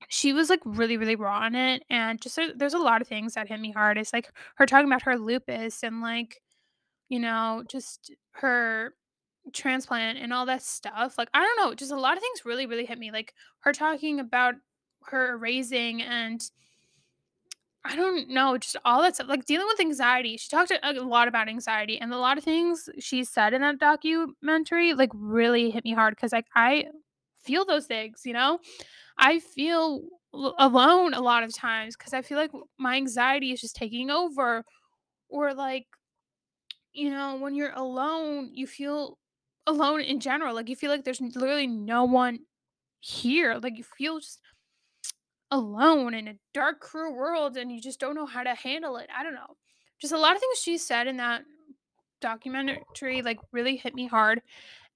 she 0.09 0.33
was, 0.33 0.51
like, 0.51 0.61
really, 0.65 0.97
really 0.97 1.17
raw 1.17 1.39
on 1.41 1.55
it, 1.55 1.83
and 1.91 2.21
just 2.21 2.37
there 2.37 2.53
there's 2.55 2.75
a 2.75 2.79
lot 2.79 3.01
of 3.03 3.09
things 3.09 3.35
that 3.35 3.49
hit 3.49 3.61
me 3.61 3.73
hard. 3.73 3.99
It's, 3.99 4.13
like, 4.13 4.31
her 4.57 4.67
talking 4.67 4.87
about 4.89 5.03
her 5.03 5.17
lupus 5.19 5.83
and, 5.83 6.01
like, 6.03 6.41
you 7.09 7.19
know, 7.21 7.65
just 7.69 8.13
her 8.33 8.95
transplant 9.53 10.19
and 10.19 10.33
all 10.33 10.47
that 10.47 10.63
stuff. 10.63 11.17
Like, 11.19 11.29
I 11.35 11.43
don't 11.43 11.59
know, 11.69 11.75
just 11.75 11.93
a 11.93 11.97
lot 12.01 12.17
of 12.17 12.23
things 12.23 12.45
really, 12.45 12.67
really 12.67 12.87
hit 12.87 12.99
me. 12.99 13.11
Like 13.13 13.35
her 13.61 13.73
talking 13.73 14.21
about 14.21 14.55
her 15.11 15.37
raising 15.37 16.03
and 16.03 16.43
I 17.87 17.97
don't 17.97 18.31
know, 18.31 18.57
just 18.57 18.77
all 18.85 19.03
that 19.03 19.17
stuff, 19.17 19.29
like 19.29 19.45
dealing 19.45 19.67
with 19.67 19.79
anxiety. 19.79 20.39
She 20.39 20.49
talked 20.49 20.73
a, 20.83 20.93
lot 21.03 21.29
about 21.29 21.49
anxiety, 21.49 21.99
and 22.01 22.15
a 22.15 22.19
lot 22.19 22.39
of 22.39 22.45
things 22.45 22.89
she 22.99 23.25
said 23.25 23.53
in 23.53 23.61
that 23.61 23.79
documentary 23.79 24.95
like 24.95 25.11
really 25.13 25.71
hit 25.71 25.85
me 25.85 25.93
hard 25.93 26.17
because 26.17 26.33
like 26.33 26.47
I 26.55 26.87
feel 27.43 27.67
those 27.67 27.87
things, 27.87 28.23
you 28.25 28.33
know. 28.33 28.59
I 29.19 29.39
feel 29.41 30.03
alone 30.33 31.15
a 31.15 31.21
lot 31.21 31.45
of 31.45 31.55
times 31.55 31.97
because 31.97 32.15
I 32.15 32.23
feel 32.23 32.39
like 32.39 32.53
my 32.79 32.97
anxiety 32.97 33.53
is 33.53 33.61
just 33.61 33.77
taking 33.77 34.11
over, 34.11 34.65
or 35.29 35.53
like 35.55 35.87
you 36.95 37.11
know, 37.11 37.37
when 37.37 37.55
you're 37.55 37.73
alone, 37.75 38.51
you 38.55 38.67
feel 38.67 39.19
alone 39.67 40.01
in 40.01 40.21
general. 40.21 40.55
Like 40.55 40.69
you 40.69 40.77
feel 40.77 40.91
like 40.91 41.05
there's 41.05 41.21
literally 41.21 41.67
no 41.67 42.05
one 42.05 42.41
here. 43.01 43.57
Like 43.63 43.77
you 43.77 43.85
feel 43.85 44.21
just 44.21 44.41
alone 45.55 46.15
in 46.15 46.27
a 46.27 46.35
dark, 46.53 46.81
cruel 46.81 47.15
world 47.15 47.57
and 47.57 47.71
you 47.71 47.81
just 47.81 48.01
don't 48.01 48.17
know 48.17 48.27
how 48.27 48.43
to 48.43 48.55
handle 48.55 48.97
it. 48.97 49.09
I 49.17 49.23
don't 49.23 49.35
know. 49.35 49.57
Just 50.01 50.13
a 50.13 50.19
lot 50.19 50.35
of 50.35 50.41
things 50.41 50.59
she 50.59 50.77
said 50.77 51.07
in 51.07 51.17
that 51.19 51.43
documentary 52.21 53.23
like 53.23 53.39
really 53.53 53.77
hit 53.77 53.95
me 53.95 54.07
hard. 54.09 54.43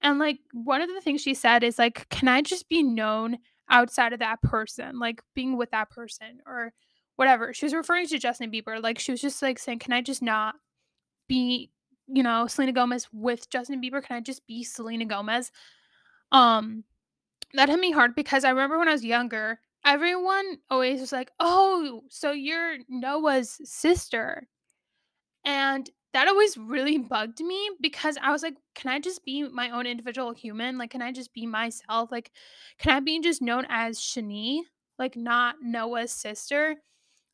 And 0.01 0.19
like 0.19 0.39
one 0.51 0.81
of 0.81 0.89
the 0.89 0.99
things 0.99 1.21
she 1.21 1.33
said 1.33 1.63
is 1.63 1.79
like, 1.79 2.09
can 2.09 2.27
I 2.27 2.41
just 2.41 2.67
be 2.67 2.83
known 2.83 3.37
outside 3.69 4.11
of 4.11 4.19
that 4.19 4.41
person? 4.41 4.99
Like 4.99 5.21
being 5.33 5.55
with 5.55 5.71
that 5.71 5.89
person 5.89 6.39
or 6.45 6.73
whatever. 7.15 7.53
She 7.53 7.65
was 7.65 7.73
referring 7.73 8.07
to 8.07 8.19
Justin 8.19 8.51
Bieber. 8.51 8.83
Like 8.83 8.99
she 8.99 9.11
was 9.11 9.21
just 9.21 9.41
like 9.41 9.59
saying, 9.59 9.79
Can 9.79 9.93
I 9.93 10.01
just 10.01 10.21
not 10.21 10.55
be, 11.27 11.69
you 12.07 12.23
know, 12.23 12.47
Selena 12.47 12.73
Gomez 12.73 13.07
with 13.13 13.49
Justin 13.49 13.81
Bieber? 13.81 14.03
Can 14.03 14.17
I 14.17 14.21
just 14.21 14.45
be 14.45 14.63
Selena 14.63 15.05
Gomez? 15.05 15.51
Um, 16.31 16.83
that 17.53 17.69
hit 17.69 17.79
me 17.79 17.91
hard 17.91 18.15
because 18.15 18.43
I 18.43 18.49
remember 18.49 18.77
when 18.77 18.87
I 18.87 18.93
was 18.93 19.05
younger, 19.05 19.59
everyone 19.85 20.57
always 20.69 21.01
was 21.01 21.11
like, 21.11 21.31
"Oh, 21.39 22.03
so 22.09 22.31
you're 22.31 22.77
Noah's 22.89 23.59
sister." 23.63 24.47
And 25.45 25.89
that 26.13 26.27
always 26.27 26.57
really 26.57 26.97
bugged 26.97 27.39
me 27.41 27.69
because 27.81 28.17
I 28.21 28.31
was 28.31 28.43
like, 28.43 28.55
"Can 28.75 28.91
I 28.91 28.99
just 28.99 29.23
be 29.25 29.43
my 29.43 29.69
own 29.71 29.85
individual 29.85 30.33
human? 30.33 30.77
Like, 30.77 30.91
can 30.91 31.01
I 31.01 31.11
just 31.11 31.33
be 31.33 31.45
myself? 31.45 32.11
Like, 32.11 32.31
can 32.79 32.93
I 32.95 32.99
be 32.99 33.19
just 33.21 33.41
known 33.41 33.65
as 33.69 33.99
Shani, 33.99 34.61
like 34.97 35.15
not 35.15 35.57
Noah's 35.61 36.11
sister?" 36.11 36.77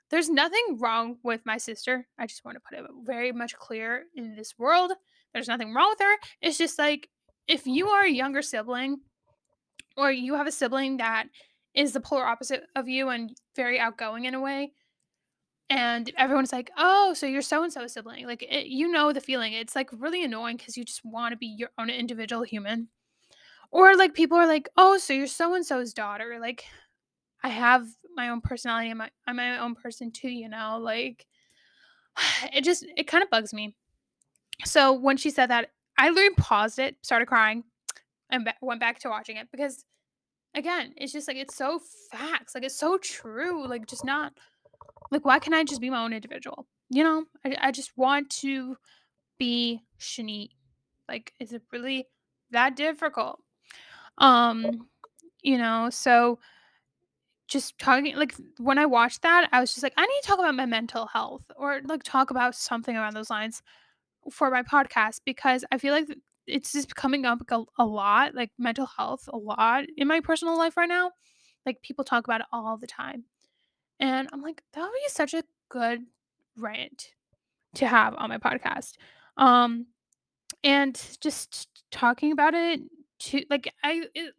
There's 0.10 0.30
nothing 0.30 0.78
wrong 0.80 1.18
with 1.24 1.46
my 1.46 1.58
sister. 1.58 2.08
I 2.18 2.28
just 2.28 2.46
want 2.46 2.56
to 2.58 2.62
put 2.62 2.78
it 2.78 2.86
very 3.06 3.32
much 3.32 3.56
clear 3.56 4.06
in 4.16 4.36
this 4.36 4.58
world. 4.58 4.94
There's 5.34 5.48
nothing 5.48 5.74
wrong 5.74 5.90
with 5.90 6.00
her. 6.00 6.16
It's 6.42 6.58
just 6.58 6.78
like 6.80 7.10
if 7.48 7.68
you 7.68 7.90
are 7.90 8.04
a 8.04 8.10
younger 8.10 8.42
sibling 8.42 9.02
or 9.98 10.12
you 10.12 10.36
have 10.36 10.48
a 10.48 10.52
sibling 10.52 10.98
that 10.98 11.28
is 11.76 11.92
the 11.92 12.00
polar 12.00 12.26
opposite 12.26 12.64
of 12.76 12.88
you 12.88 13.10
and 13.10 13.36
very 13.56 13.80
outgoing 13.80 14.26
in 14.26 14.34
a 14.34 14.42
way. 14.42 14.72
And 15.70 16.12
everyone's 16.18 16.52
like 16.52 16.72
oh 16.78 17.14
so 17.14 17.26
you're 17.26 17.42
so 17.42 17.64
and 17.64 17.74
so 17.74 17.88
sibling. 17.88 18.26
Like 18.26 18.44
it, 18.44 18.68
you 18.68 18.88
know 18.88 19.12
the 19.12 19.22
feeling. 19.22 19.54
It's 19.54 19.76
like 19.76 19.90
really 19.92 20.24
annoying 20.24 20.58
because 20.58 20.78
you 20.78 20.86
just 20.86 21.04
want 21.04 21.34
to 21.34 21.38
be 21.38 21.48
your 21.48 21.70
own 21.78 21.90
individual 21.90 22.44
human. 22.44 22.90
Or 23.72 23.96
like 23.96 24.14
people 24.14 24.38
are 24.38 24.48
like 24.48 24.70
oh 24.78 24.98
so 24.98 25.14
you're 25.14 25.28
so 25.28 25.54
and 25.56 25.66
so's 25.66 25.94
daughter. 25.94 26.38
Like 26.40 26.66
i 27.44 27.50
have 27.50 27.88
my 28.16 28.30
own 28.30 28.42
personality. 28.42 28.90
I'm 28.92 28.98
my, 28.98 29.10
I'm 29.28 29.36
my 29.36 29.60
own 29.60 29.76
person 29.76 30.12
too 30.12 30.30
you 30.30 30.50
know? 30.50 30.80
Like 30.82 31.26
it 32.54 32.64
just 32.64 32.86
it 32.96 33.08
kind 33.08 33.24
of 33.24 33.30
bugs 33.30 33.54
me. 33.54 33.76
So 34.64 34.94
when 34.94 35.18
she 35.18 35.30
said 35.30 35.48
that 35.48 35.72
i 35.98 36.10
literally 36.10 36.36
paused 36.36 36.78
it 36.78 36.98
started 37.02 37.26
crying 37.26 37.64
and 38.30 38.52
went 38.62 38.80
back 38.80 39.00
to 39.00 39.10
watching 39.10 39.38
it 39.38 39.48
because 39.52 39.86
again, 40.56 40.94
it's 40.98 41.14
just 41.14 41.28
like 41.28 41.38
it's 41.38 41.56
so 41.56 41.80
facts. 42.12 42.56
Like 42.56 42.64
it's 42.64 42.78
so 42.78 42.98
true. 42.98 43.68
Like 43.68 43.88
just 43.88 44.06
not 44.06 44.34
like 45.12 45.26
why 45.26 45.40
can't 45.40 45.56
I 45.56 45.64
just 45.64 45.82
be 45.82 45.90
my 45.90 46.04
own 46.04 46.14
individual? 46.14 46.68
You 46.90 47.04
know? 47.04 47.26
I, 47.46 47.58
I 47.60 47.72
just 47.72 47.92
want 47.98 48.30
to 48.42 48.78
be 49.38 49.82
Shani. 50.00 50.50
Like, 51.08 51.34
is 51.40 51.54
it 51.54 51.62
really 51.72 52.08
that 52.52 52.76
difficult? 52.76 53.40
Um, 54.18 54.88
you 55.42 55.58
know, 55.58 55.90
so 55.92 56.40
just 57.48 57.78
talking 57.78 58.16
like 58.16 58.36
when 58.58 58.78
I 58.78 58.86
watched 58.86 59.22
that, 59.22 59.50
I 59.52 59.60
was 59.60 59.72
just 59.72 59.84
like, 59.84 59.94
I 59.98 60.06
need 60.06 60.22
to 60.22 60.28
talk 60.28 60.40
about 60.40 60.56
my 60.56 60.66
mental 60.66 61.06
health 61.06 61.44
or 61.56 61.82
like 61.86 62.04
talk 62.04 62.32
about 62.32 62.56
something 62.56 62.96
around 62.96 63.14
those 63.14 63.30
lines 63.30 63.62
for 64.32 64.50
my 64.50 64.64
podcast 64.64 65.22
because 65.26 65.64
I 65.72 65.78
feel 65.78 65.94
like 65.94 66.08
it's 66.48 66.72
just 66.72 66.96
coming 66.96 67.26
up 67.26 67.40
a, 67.50 67.64
a 67.80 67.86
lot, 67.86 68.36
like 68.36 68.52
mental 68.58 68.86
health 68.86 69.28
a 69.32 69.38
lot 69.38 69.86
in 69.98 70.08
my 70.08 70.20
personal 70.20 70.58
life 70.58 70.78
right 70.78 70.90
now. 70.90 71.12
Like 71.66 71.82
people 71.82 72.04
talk 72.04 72.26
about 72.26 72.42
it 72.42 72.48
all 72.52 72.78
the 72.78 72.88
time. 72.88 73.26
And 74.00 74.28
I'm 74.32 74.42
like, 74.42 74.62
that 74.74 74.82
would 74.82 74.92
be 74.92 75.10
such 75.10 75.34
a 75.34 75.44
good 75.70 76.02
rant 76.58 77.10
to 77.76 77.88
have 77.88 78.16
on 78.18 78.30
my 78.30 78.38
podcast. 78.38 78.94
Um 79.38 79.88
and 80.64 81.00
just 81.22 81.68
talking 81.92 82.32
about 82.32 82.54
it 82.54 82.82
to 83.20 83.44
like 83.50 83.74
I 83.84 84.04
it, 84.14 84.34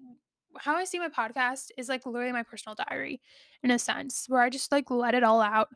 how 0.59 0.77
I 0.77 0.85
see 0.85 0.99
my 0.99 1.09
podcast 1.09 1.71
is 1.77 1.89
like 1.89 2.07
literally 2.07 2.33
my 2.33 2.43
personal 2.43 2.75
diary 2.75 3.21
in 3.63 3.71
a 3.71 3.79
sense 3.79 4.27
where 4.29 4.41
I 4.41 4.51
just 4.51 4.73
like 4.73 4.91
let 4.91 5.15
it 5.15 5.25
all 5.25 5.41
out 5.41 5.69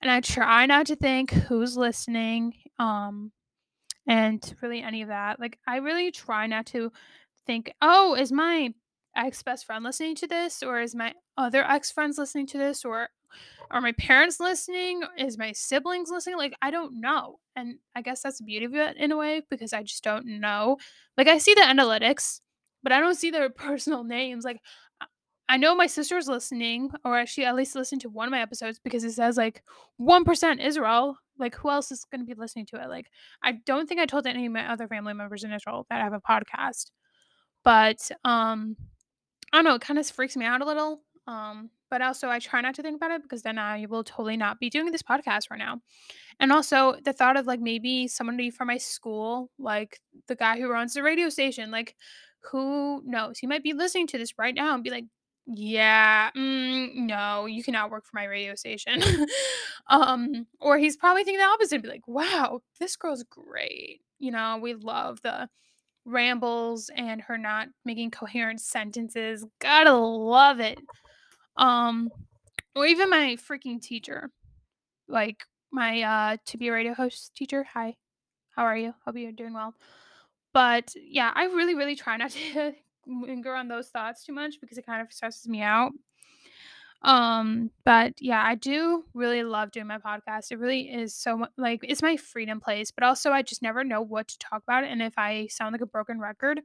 and 0.00 0.10
I 0.10 0.20
try 0.20 0.66
not 0.66 0.86
to 0.86 0.96
think 0.96 1.30
who's 1.30 1.76
listening 1.76 2.54
um 2.78 3.32
and 4.06 4.54
really 4.62 4.82
any 4.82 5.02
of 5.02 5.08
that. 5.08 5.40
Like 5.40 5.58
I 5.66 5.76
really 5.76 6.10
try 6.10 6.46
not 6.46 6.66
to 6.66 6.92
think, 7.46 7.72
"Oh, 7.82 8.14
is 8.16 8.32
my 8.32 8.74
ex 9.16 9.42
best 9.42 9.66
friend 9.66 9.84
listening 9.84 10.14
to 10.16 10.26
this 10.26 10.62
or 10.62 10.80
is 10.80 10.94
my 10.94 11.14
other 11.38 11.64
ex 11.64 11.90
friends 11.90 12.18
listening 12.18 12.46
to 12.48 12.58
this 12.58 12.84
or 12.84 13.08
are 13.70 13.80
my 13.80 13.92
parents 13.92 14.40
listening? 14.40 15.02
Is 15.18 15.38
my 15.38 15.52
siblings 15.52 16.10
listening? 16.10 16.38
Like 16.38 16.54
I 16.62 16.70
don't 16.70 17.00
know." 17.00 17.38
And 17.56 17.76
I 17.94 18.02
guess 18.02 18.22
that's 18.22 18.38
the 18.38 18.44
beauty 18.44 18.66
of 18.66 18.74
it 18.74 18.96
in 18.96 19.12
a 19.12 19.16
way 19.16 19.42
because 19.50 19.72
I 19.72 19.82
just 19.82 20.04
don't 20.04 20.26
know. 20.40 20.78
Like 21.16 21.28
I 21.28 21.38
see 21.38 21.54
the 21.54 21.62
analytics, 21.62 22.40
but 22.82 22.92
I 22.92 23.00
don't 23.00 23.14
see 23.16 23.30
their 23.30 23.50
personal 23.66 24.04
names. 24.04 24.44
Like 24.44 24.60
I- 25.48 25.56
know 25.58 25.74
my 25.74 25.86
sister's 25.86 26.28
listening, 26.28 26.90
or 27.04 27.24
she 27.26 27.44
at 27.44 27.54
least 27.54 27.74
listened 27.74 28.00
to 28.02 28.08
one 28.08 28.26
of 28.28 28.32
my 28.32 28.40
episodes 28.40 28.78
because 28.78 29.04
it 29.04 29.12
says 29.12 29.36
like 29.36 29.62
1% 30.00 30.60
Israel. 30.64 31.18
Like, 31.38 31.54
who 31.54 31.68
else 31.70 31.92
is 31.92 32.04
going 32.04 32.20
to 32.20 32.26
be 32.26 32.38
listening 32.40 32.66
to 32.66 32.82
it? 32.82 32.88
Like, 32.88 33.10
I 33.42 33.52
don't 33.66 33.86
think 33.88 34.00
I 34.00 34.06
told 34.06 34.26
any 34.26 34.46
of 34.46 34.52
my 34.52 34.70
other 34.72 34.88
family 34.88 35.12
members 35.12 35.44
in 35.44 35.52
Israel 35.52 35.86
that 35.90 36.00
I 36.00 36.04
have 36.04 36.14
a 36.14 36.20
podcast. 36.20 36.90
But 37.64 38.10
um 38.24 38.76
I 39.52 39.58
don't 39.58 39.64
know, 39.64 39.74
it 39.74 39.82
kind 39.82 39.98
of 39.98 40.06
freaks 40.06 40.36
me 40.36 40.44
out 40.44 40.60
a 40.62 40.66
little. 40.66 41.02
Um, 41.26 41.70
but 41.90 42.02
also 42.02 42.28
I 42.28 42.38
try 42.38 42.60
not 42.60 42.74
to 42.76 42.82
think 42.82 42.96
about 42.96 43.10
it 43.12 43.22
because 43.22 43.42
then 43.42 43.58
I 43.58 43.86
will 43.86 44.04
totally 44.04 44.36
not 44.36 44.58
be 44.60 44.70
doing 44.70 44.90
this 44.90 45.02
podcast 45.02 45.50
right 45.50 45.58
now. 45.58 45.80
And 46.40 46.52
also 46.52 46.96
the 47.04 47.12
thought 47.12 47.36
of 47.36 47.46
like 47.46 47.60
maybe 47.60 48.08
somebody 48.08 48.50
from 48.50 48.68
my 48.68 48.78
school, 48.78 49.50
like 49.58 50.00
the 50.28 50.36
guy 50.36 50.58
who 50.58 50.68
runs 50.70 50.94
the 50.94 51.02
radio 51.02 51.28
station, 51.28 51.70
like 51.70 51.96
who 52.50 53.02
knows? 53.04 53.38
He 53.38 53.46
might 53.46 53.62
be 53.62 53.72
listening 53.72 54.06
to 54.08 54.18
this 54.18 54.38
right 54.38 54.54
now 54.54 54.74
and 54.74 54.84
be 54.84 54.90
like, 54.90 55.04
yeah, 55.46 56.30
mm, 56.36 56.94
no, 56.94 57.46
you 57.46 57.62
cannot 57.62 57.90
work 57.90 58.04
for 58.04 58.16
my 58.16 58.24
radio 58.24 58.54
station. 58.56 59.00
um, 59.88 60.46
or 60.60 60.76
he's 60.76 60.96
probably 60.96 61.22
thinking 61.22 61.38
the 61.38 61.46
opposite 61.46 61.82
be 61.82 61.88
like, 61.88 62.06
wow, 62.08 62.60
this 62.80 62.96
girl's 62.96 63.22
great. 63.24 64.00
You 64.18 64.32
know, 64.32 64.58
we 64.60 64.74
love 64.74 65.20
the 65.22 65.48
rambles 66.04 66.90
and 66.94 67.20
her 67.22 67.38
not 67.38 67.68
making 67.84 68.10
coherent 68.10 68.60
sentences. 68.60 69.44
Gotta 69.60 69.94
love 69.94 70.58
it. 70.58 70.80
Um, 71.56 72.10
or 72.74 72.86
even 72.86 73.08
my 73.08 73.36
freaking 73.36 73.80
teacher, 73.80 74.30
like 75.08 75.44
my 75.72 76.02
uh 76.02 76.36
to 76.46 76.58
be 76.58 76.68
a 76.68 76.72
radio 76.72 76.94
host 76.94 77.34
teacher. 77.36 77.64
Hi, 77.72 77.96
how 78.50 78.64
are 78.64 78.76
you? 78.76 78.94
Hope 79.04 79.16
you're 79.16 79.32
doing 79.32 79.54
well. 79.54 79.74
But 80.52 80.92
yeah, 80.96 81.32
I 81.34 81.44
really, 81.44 81.74
really 81.74 81.96
try 81.96 82.16
not 82.16 82.30
to 82.54 82.72
linger 83.06 83.54
on 83.54 83.68
those 83.68 83.88
thoughts 83.88 84.24
too 84.24 84.32
much 84.32 84.60
because 84.60 84.78
it 84.78 84.86
kind 84.86 85.02
of 85.02 85.12
stresses 85.12 85.48
me 85.48 85.62
out. 85.62 85.92
Um, 87.02 87.70
but 87.84 88.14
yeah, 88.20 88.42
I 88.44 88.54
do 88.54 89.04
really 89.14 89.42
love 89.42 89.70
doing 89.70 89.86
my 89.86 89.98
podcast. 89.98 90.50
It 90.50 90.58
really 90.58 90.92
is 90.92 91.14
so 91.14 91.46
like 91.56 91.80
it's 91.82 92.02
my 92.02 92.16
freedom 92.16 92.60
place, 92.60 92.90
but 92.90 93.04
also 93.04 93.30
I 93.30 93.42
just 93.42 93.62
never 93.62 93.84
know 93.84 94.00
what 94.00 94.28
to 94.28 94.38
talk 94.38 94.62
about 94.62 94.84
and 94.84 95.02
if 95.02 95.14
I 95.16 95.46
sound 95.48 95.72
like 95.72 95.82
a 95.82 95.86
broken 95.86 96.18
record. 96.18 96.62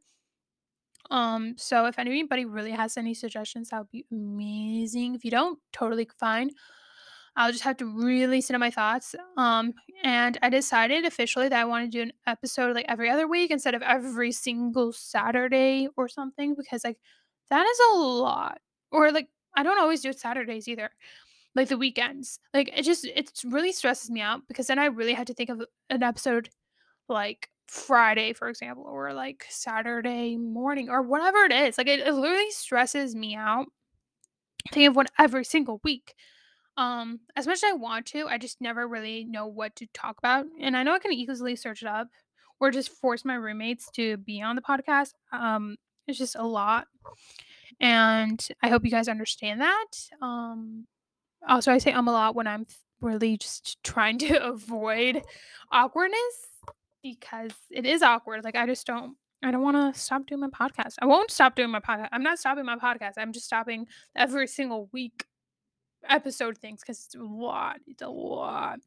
Um, 1.09 1.55
so 1.57 1.85
if 1.85 1.99
anybody 1.99 2.45
really 2.45 2.71
has 2.71 2.95
any 2.95 3.13
suggestions, 3.13 3.69
that 3.69 3.79
would 3.79 3.91
be 3.91 4.05
amazing. 4.11 5.15
If 5.15 5.25
you 5.25 5.31
don't, 5.31 5.59
totally 5.73 6.07
fine. 6.19 6.51
I'll 7.35 7.51
just 7.51 7.63
have 7.63 7.77
to 7.77 7.85
really 7.85 8.41
sit 8.41 8.53
on 8.53 8.59
my 8.59 8.71
thoughts. 8.71 9.15
Um, 9.37 9.73
and 10.03 10.37
I 10.41 10.49
decided 10.49 11.05
officially 11.05 11.47
that 11.47 11.59
I 11.59 11.65
want 11.65 11.89
to 11.89 11.97
do 11.97 12.01
an 12.01 12.11
episode 12.27 12.75
like 12.75 12.85
every 12.89 13.09
other 13.09 13.27
week 13.27 13.51
instead 13.51 13.73
of 13.73 13.81
every 13.81 14.31
single 14.31 14.91
Saturday 14.91 15.87
or 15.95 16.07
something 16.07 16.55
because 16.55 16.83
like 16.83 16.97
that 17.49 17.65
is 17.65 17.79
a 17.91 17.95
lot. 17.97 18.59
Or 18.91 19.11
like 19.11 19.29
I 19.55 19.63
don't 19.63 19.79
always 19.79 20.01
do 20.01 20.09
it 20.09 20.19
Saturdays 20.19 20.67
either. 20.67 20.89
Like 21.55 21.69
the 21.69 21.77
weekends. 21.77 22.39
Like 22.53 22.69
it 22.77 22.83
just 22.83 23.05
it 23.05 23.31
really 23.45 23.71
stresses 23.71 24.09
me 24.09 24.21
out 24.21 24.41
because 24.47 24.67
then 24.67 24.79
I 24.79 24.85
really 24.85 25.13
had 25.13 25.27
to 25.27 25.33
think 25.33 25.49
of 25.49 25.63
an 25.89 26.03
episode 26.03 26.49
like 27.07 27.49
Friday, 27.67 28.33
for 28.33 28.49
example, 28.49 28.83
or 28.85 29.13
like 29.13 29.45
Saturday 29.49 30.35
morning 30.35 30.89
or 30.89 31.01
whatever 31.01 31.39
it 31.45 31.53
is. 31.53 31.77
Like 31.77 31.87
it, 31.87 32.01
it 32.01 32.13
literally 32.13 32.51
stresses 32.51 33.15
me 33.15 33.35
out 33.35 33.67
thinking 34.69 34.87
of 34.87 34.95
one 34.95 35.07
every 35.17 35.45
single 35.45 35.79
week. 35.83 36.13
Um, 36.77 37.19
as 37.35 37.47
much 37.47 37.57
as 37.57 37.63
I 37.65 37.73
want 37.73 38.05
to, 38.07 38.27
I 38.27 38.37
just 38.37 38.61
never 38.61 38.87
really 38.87 39.25
know 39.25 39.47
what 39.47 39.75
to 39.77 39.87
talk 39.93 40.17
about. 40.17 40.45
And 40.59 40.75
I 40.75 40.83
know 40.83 40.93
I 40.93 40.99
can 40.99 41.13
easily 41.13 41.55
search 41.55 41.81
it 41.81 41.87
up 41.87 42.07
or 42.59 42.71
just 42.71 42.89
force 42.89 43.25
my 43.25 43.35
roommates 43.35 43.89
to 43.91 44.17
be 44.17 44.41
on 44.41 44.55
the 44.55 44.61
podcast. 44.61 45.13
Um, 45.31 45.75
it's 46.07 46.17
just 46.17 46.35
a 46.35 46.43
lot. 46.43 46.85
And 47.79 48.45
I 48.61 48.69
hope 48.69 48.85
you 48.85 48.91
guys 48.91 49.07
understand 49.07 49.61
that. 49.61 49.85
Um, 50.21 50.85
also, 51.47 51.71
I 51.71 51.79
say 51.79 51.91
um 51.91 52.07
a 52.07 52.11
lot 52.11 52.35
when 52.35 52.47
I'm 52.47 52.67
really 53.01 53.37
just 53.37 53.83
trying 53.83 54.19
to 54.19 54.43
avoid 54.43 55.23
awkwardness 55.71 56.19
because 57.01 57.51
it 57.71 57.85
is 57.85 58.03
awkward. 58.03 58.43
Like, 58.43 58.55
I 58.55 58.65
just 58.65 58.85
don't. 58.85 59.15
I 59.43 59.49
don't 59.49 59.63
want 59.63 59.95
to 59.95 59.99
stop 59.99 60.27
doing 60.27 60.41
my 60.41 60.49
podcast. 60.49 60.97
I 61.01 61.07
won't 61.07 61.31
stop 61.31 61.55
doing 61.55 61.71
my 61.71 61.79
podcast. 61.79 62.09
I'm 62.11 62.21
not 62.21 62.37
stopping 62.37 62.63
my 62.63 62.75
podcast. 62.75 63.13
I'm 63.17 63.33
just 63.33 63.47
stopping 63.47 63.87
every 64.15 64.45
single 64.45 64.87
week 64.93 65.25
episode 66.09 66.57
things 66.57 66.81
because 66.81 67.05
it's 67.05 67.15
a 67.15 67.23
lot. 67.23 67.79
It's 67.87 68.01
a 68.01 68.09
lot. 68.09 68.79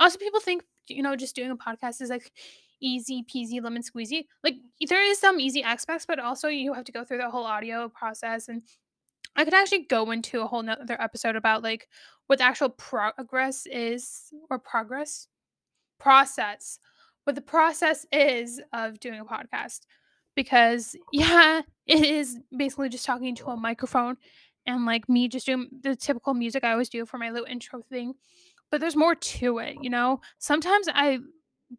Also, 0.00 0.18
people 0.18 0.40
think 0.40 0.62
you 0.88 1.02
know 1.02 1.16
just 1.16 1.34
doing 1.34 1.50
a 1.50 1.56
podcast 1.56 2.00
is 2.00 2.10
like 2.10 2.32
easy 2.80 3.24
peasy 3.24 3.62
lemon 3.62 3.82
squeezy. 3.82 4.26
Like 4.44 4.56
there 4.88 5.02
is 5.02 5.18
some 5.18 5.40
easy 5.40 5.62
aspects, 5.62 6.06
but 6.06 6.18
also 6.18 6.48
you 6.48 6.74
have 6.74 6.84
to 6.84 6.92
go 6.92 7.04
through 7.04 7.18
the 7.18 7.30
whole 7.30 7.44
audio 7.44 7.88
process 7.88 8.48
and 8.48 8.62
I 9.38 9.44
could 9.44 9.54
actually 9.54 9.84
go 9.84 10.10
into 10.10 10.40
a 10.40 10.46
whole 10.46 10.62
nother 10.62 11.00
episode 11.00 11.36
about 11.36 11.62
like 11.62 11.88
what 12.26 12.38
the 12.38 12.44
actual 12.44 12.70
progress 12.70 13.66
is 13.66 14.32
or 14.50 14.58
progress 14.58 15.28
process 15.98 16.78
what 17.24 17.34
the 17.34 17.42
process 17.42 18.06
is 18.12 18.60
of 18.72 19.00
doing 19.00 19.20
a 19.20 19.24
podcast 19.24 19.80
because 20.34 20.94
yeah 21.12 21.62
it 21.86 22.04
is 22.04 22.38
basically 22.56 22.88
just 22.88 23.04
talking 23.04 23.34
to 23.34 23.46
a 23.46 23.56
microphone 23.56 24.16
and 24.66 24.84
like 24.84 25.08
me 25.08 25.28
just 25.28 25.46
doing 25.46 25.68
the 25.82 25.96
typical 25.96 26.34
music 26.34 26.64
i 26.64 26.72
always 26.72 26.88
do 26.88 27.06
for 27.06 27.18
my 27.18 27.30
little 27.30 27.46
intro 27.46 27.82
thing 27.82 28.14
but 28.70 28.80
there's 28.80 28.96
more 28.96 29.14
to 29.14 29.58
it 29.58 29.76
you 29.80 29.90
know 29.90 30.20
sometimes 30.38 30.88
i 30.92 31.18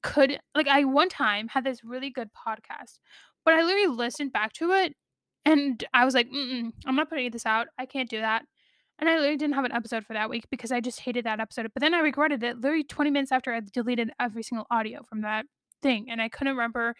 could 0.01 0.39
like 0.55 0.67
i 0.67 0.83
one 0.83 1.09
time 1.09 1.47
had 1.47 1.63
this 1.63 1.83
really 1.83 2.09
good 2.09 2.29
podcast 2.33 2.99
but 3.45 3.53
i 3.53 3.61
literally 3.63 3.87
listened 3.87 4.33
back 4.33 4.53
to 4.53 4.71
it 4.71 4.93
and 5.45 5.83
i 5.93 6.03
was 6.03 6.13
like 6.13 6.27
i'm 6.33 6.95
not 6.95 7.09
putting 7.09 7.31
this 7.31 7.45
out 7.45 7.67
i 7.77 7.85
can't 7.85 8.09
do 8.09 8.19
that 8.19 8.43
and 8.99 9.09
I 9.09 9.15
literally 9.15 9.37
didn't 9.37 9.53
have 9.53 9.65
an 9.65 9.71
episode 9.71 10.05
for 10.05 10.13
that 10.13 10.29
week 10.29 10.45
because 10.49 10.71
I 10.71 10.79
just 10.79 11.01
hated 11.01 11.25
that 11.25 11.39
episode. 11.39 11.69
But 11.73 11.81
then 11.81 11.93
I 11.93 11.99
regretted 11.99 12.41
it 12.43 12.57
literally 12.57 12.83
20 12.83 13.11
minutes 13.11 13.31
after 13.31 13.53
I 13.53 13.61
deleted 13.71 14.09
every 14.19 14.41
single 14.41 14.65
audio 14.71 15.03
from 15.03 15.21
that 15.21 15.45
thing. 15.83 16.07
And 16.09 16.21
I 16.21 16.29
couldn't 16.29 16.55
remember 16.55 16.95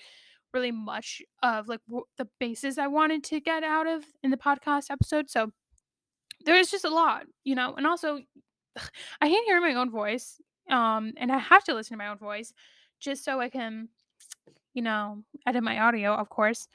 really 0.54 0.72
much 0.72 1.22
of 1.42 1.68
like 1.68 1.82
w- 1.88 2.06
the 2.18 2.28
bases 2.40 2.78
I 2.78 2.88
wanted 2.88 3.24
to 3.26 3.40
get 3.40 3.64
out 3.64 3.88
of 3.88 4.04
in 4.22 4.30
the 4.30 4.38
podcast 4.38 4.92
episode. 4.92 5.30
So 5.30 5.52
there 6.46 6.56
is 6.56 6.72
just 6.72 6.86
a 6.86 6.90
lot, 6.90 7.26
you 7.44 7.56
know. 7.56 7.76
And 7.76 7.88
also, 7.88 8.20
I 9.22 9.28
hate 9.28 9.44
hearing 9.46 9.64
my 9.64 9.80
own 9.80 9.92
voice. 9.92 10.40
Um, 10.70 11.14
and 11.18 11.32
I 11.32 11.38
have 11.38 11.64
to 11.66 11.74
listen 11.74 11.94
to 11.94 12.04
my 12.04 12.10
own 12.10 12.18
voice 12.18 12.54
just 13.00 13.24
so 13.24 13.40
I 13.40 13.50
can, 13.50 13.90
you 14.74 14.82
know, 14.82 15.24
edit 15.46 15.64
my 15.64 15.80
audio, 15.80 16.14
of 16.14 16.30
course. 16.30 16.68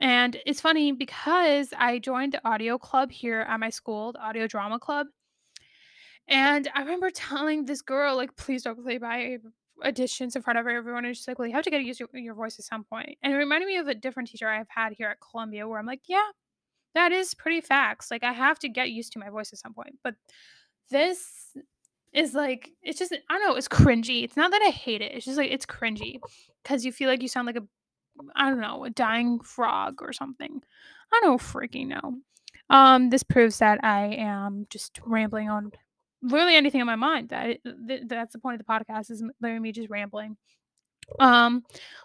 And 0.00 0.38
it's 0.46 0.60
funny 0.60 0.92
because 0.92 1.74
I 1.76 1.98
joined 1.98 2.32
the 2.32 2.48
audio 2.48 2.78
club 2.78 3.10
here 3.10 3.40
at 3.40 3.60
my 3.60 3.68
school, 3.68 4.12
the 4.12 4.24
audio 4.24 4.46
drama 4.46 4.78
club. 4.78 5.08
And 6.28 6.70
I 6.74 6.80
remember 6.80 7.10
telling 7.10 7.66
this 7.66 7.82
girl, 7.82 8.16
like, 8.16 8.34
please 8.36 8.62
don't 8.62 8.82
play 8.82 8.98
my 8.98 9.38
auditions 9.84 10.36
in 10.36 10.42
front 10.42 10.58
of 10.58 10.66
everyone. 10.66 11.04
And 11.04 11.14
she's 11.14 11.28
like, 11.28 11.38
well, 11.38 11.48
you 11.48 11.54
have 11.54 11.64
to 11.64 11.70
get 11.70 11.82
to 11.82 12.08
your 12.14 12.34
voice 12.34 12.58
at 12.58 12.64
some 12.64 12.84
point. 12.84 13.18
And 13.22 13.32
it 13.32 13.36
reminded 13.36 13.66
me 13.66 13.76
of 13.76 13.88
a 13.88 13.94
different 13.94 14.30
teacher 14.30 14.48
I've 14.48 14.68
had 14.68 14.92
here 14.92 15.08
at 15.08 15.18
Columbia 15.20 15.68
where 15.68 15.78
I'm 15.78 15.86
like, 15.86 16.02
yeah, 16.06 16.28
that 16.94 17.12
is 17.12 17.34
pretty 17.34 17.60
facts. 17.60 18.10
Like, 18.10 18.24
I 18.24 18.32
have 18.32 18.58
to 18.60 18.68
get 18.68 18.90
used 18.90 19.12
to 19.12 19.18
my 19.18 19.30
voice 19.30 19.52
at 19.52 19.58
some 19.58 19.74
point. 19.74 19.98
But 20.02 20.14
this 20.90 21.56
is 22.12 22.34
like, 22.34 22.70
it's 22.82 22.98
just, 22.98 23.12
I 23.12 23.38
don't 23.38 23.48
know, 23.48 23.56
it's 23.56 23.68
cringy. 23.68 24.24
It's 24.24 24.36
not 24.36 24.50
that 24.50 24.62
I 24.62 24.70
hate 24.70 25.02
it. 25.02 25.12
It's 25.12 25.24
just 25.24 25.38
like, 25.38 25.50
it's 25.50 25.66
cringy 25.66 26.20
because 26.62 26.84
you 26.84 26.92
feel 26.92 27.08
like 27.08 27.22
you 27.22 27.28
sound 27.28 27.46
like 27.46 27.56
a 27.56 27.62
I 28.34 28.50
don't 28.50 28.60
know, 28.60 28.84
a 28.84 28.90
dying 28.90 29.40
frog 29.40 30.02
or 30.02 30.12
something. 30.12 30.62
I 31.12 31.20
don't 31.22 31.40
freaking 31.40 31.88
know. 31.88 32.18
Um, 32.68 33.10
this 33.10 33.22
proves 33.22 33.58
that 33.58 33.82
I 33.82 34.14
am 34.14 34.66
just 34.70 35.00
rambling 35.04 35.48
on 35.48 35.72
literally 36.22 36.54
anything 36.54 36.80
in 36.80 36.86
my 36.86 36.96
mind. 36.96 37.30
That 37.30 37.58
th- 37.86 38.02
that's 38.06 38.32
the 38.32 38.38
point 38.38 38.60
of 38.60 38.66
the 38.66 38.72
podcast 38.72 39.10
is 39.10 39.22
literally 39.40 39.60
me 39.60 39.72
just 39.72 39.90
rambling. 39.90 40.36
Um, 41.18 41.64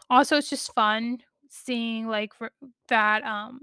also, 0.10 0.38
it's 0.38 0.50
just 0.50 0.74
fun 0.74 1.20
seeing 1.50 2.08
like 2.08 2.34
that 2.90 3.24
um 3.24 3.62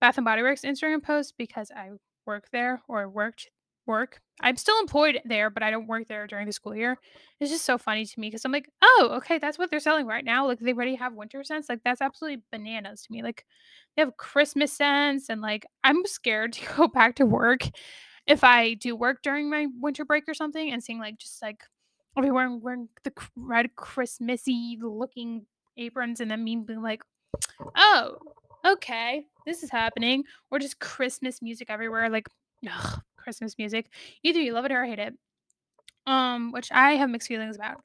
Bath 0.00 0.18
and 0.18 0.24
Body 0.24 0.42
Works 0.42 0.62
Instagram 0.62 1.02
post 1.02 1.34
because 1.38 1.70
I 1.70 1.90
work 2.26 2.48
there 2.52 2.82
or 2.88 3.08
worked 3.08 3.48
work. 3.86 4.20
I'm 4.40 4.56
still 4.56 4.78
employed 4.80 5.20
there, 5.24 5.48
but 5.48 5.62
I 5.62 5.70
don't 5.70 5.86
work 5.86 6.08
there 6.08 6.26
during 6.26 6.46
the 6.46 6.52
school 6.52 6.74
year. 6.74 6.98
It's 7.40 7.50
just 7.50 7.64
so 7.64 7.78
funny 7.78 8.04
to 8.04 8.20
me 8.20 8.28
because 8.28 8.44
I'm 8.44 8.52
like, 8.52 8.68
oh, 8.82 9.10
okay, 9.18 9.38
that's 9.38 9.58
what 9.58 9.70
they're 9.70 9.80
selling 9.80 10.06
right 10.06 10.24
now. 10.24 10.46
Like 10.46 10.58
they 10.58 10.72
already 10.72 10.96
have 10.96 11.14
winter 11.14 11.42
scents. 11.44 11.68
Like 11.68 11.80
that's 11.84 12.02
absolutely 12.02 12.42
bananas 12.52 13.02
to 13.02 13.12
me. 13.12 13.22
Like 13.22 13.46
they 13.96 14.02
have 14.02 14.16
Christmas 14.16 14.72
scents, 14.72 15.28
and 15.30 15.40
like 15.40 15.66
I'm 15.84 16.04
scared 16.04 16.52
to 16.54 16.74
go 16.76 16.88
back 16.88 17.16
to 17.16 17.26
work 17.26 17.62
if 18.26 18.42
I 18.42 18.74
do 18.74 18.96
work 18.96 19.22
during 19.22 19.48
my 19.48 19.66
winter 19.80 20.04
break 20.04 20.24
or 20.28 20.34
something 20.34 20.72
and 20.72 20.82
seeing 20.82 20.98
like 20.98 21.18
just 21.18 21.40
like 21.40 21.62
everyone 22.18 22.60
wearing 22.60 22.88
the 23.04 23.12
red 23.36 23.76
Christmassy 23.76 24.78
looking 24.82 25.46
aprons 25.76 26.20
and 26.20 26.30
then 26.30 26.42
me 26.42 26.56
being 26.56 26.82
like, 26.82 27.02
oh, 27.76 28.18
okay, 28.66 29.26
this 29.46 29.62
is 29.62 29.70
happening. 29.70 30.24
Or 30.50 30.58
just 30.58 30.78
Christmas 30.80 31.40
music 31.42 31.70
everywhere. 31.70 32.08
Like, 32.08 32.28
ugh, 32.70 33.00
Christmas 33.16 33.56
music. 33.58 33.90
Either 34.22 34.40
you 34.40 34.52
love 34.52 34.64
it 34.64 34.72
or 34.72 34.84
hate 34.84 34.98
it. 34.98 35.14
Um, 36.06 36.52
which 36.52 36.70
I 36.70 36.92
have 36.92 37.10
mixed 37.10 37.28
feelings 37.28 37.56
about. 37.56 37.80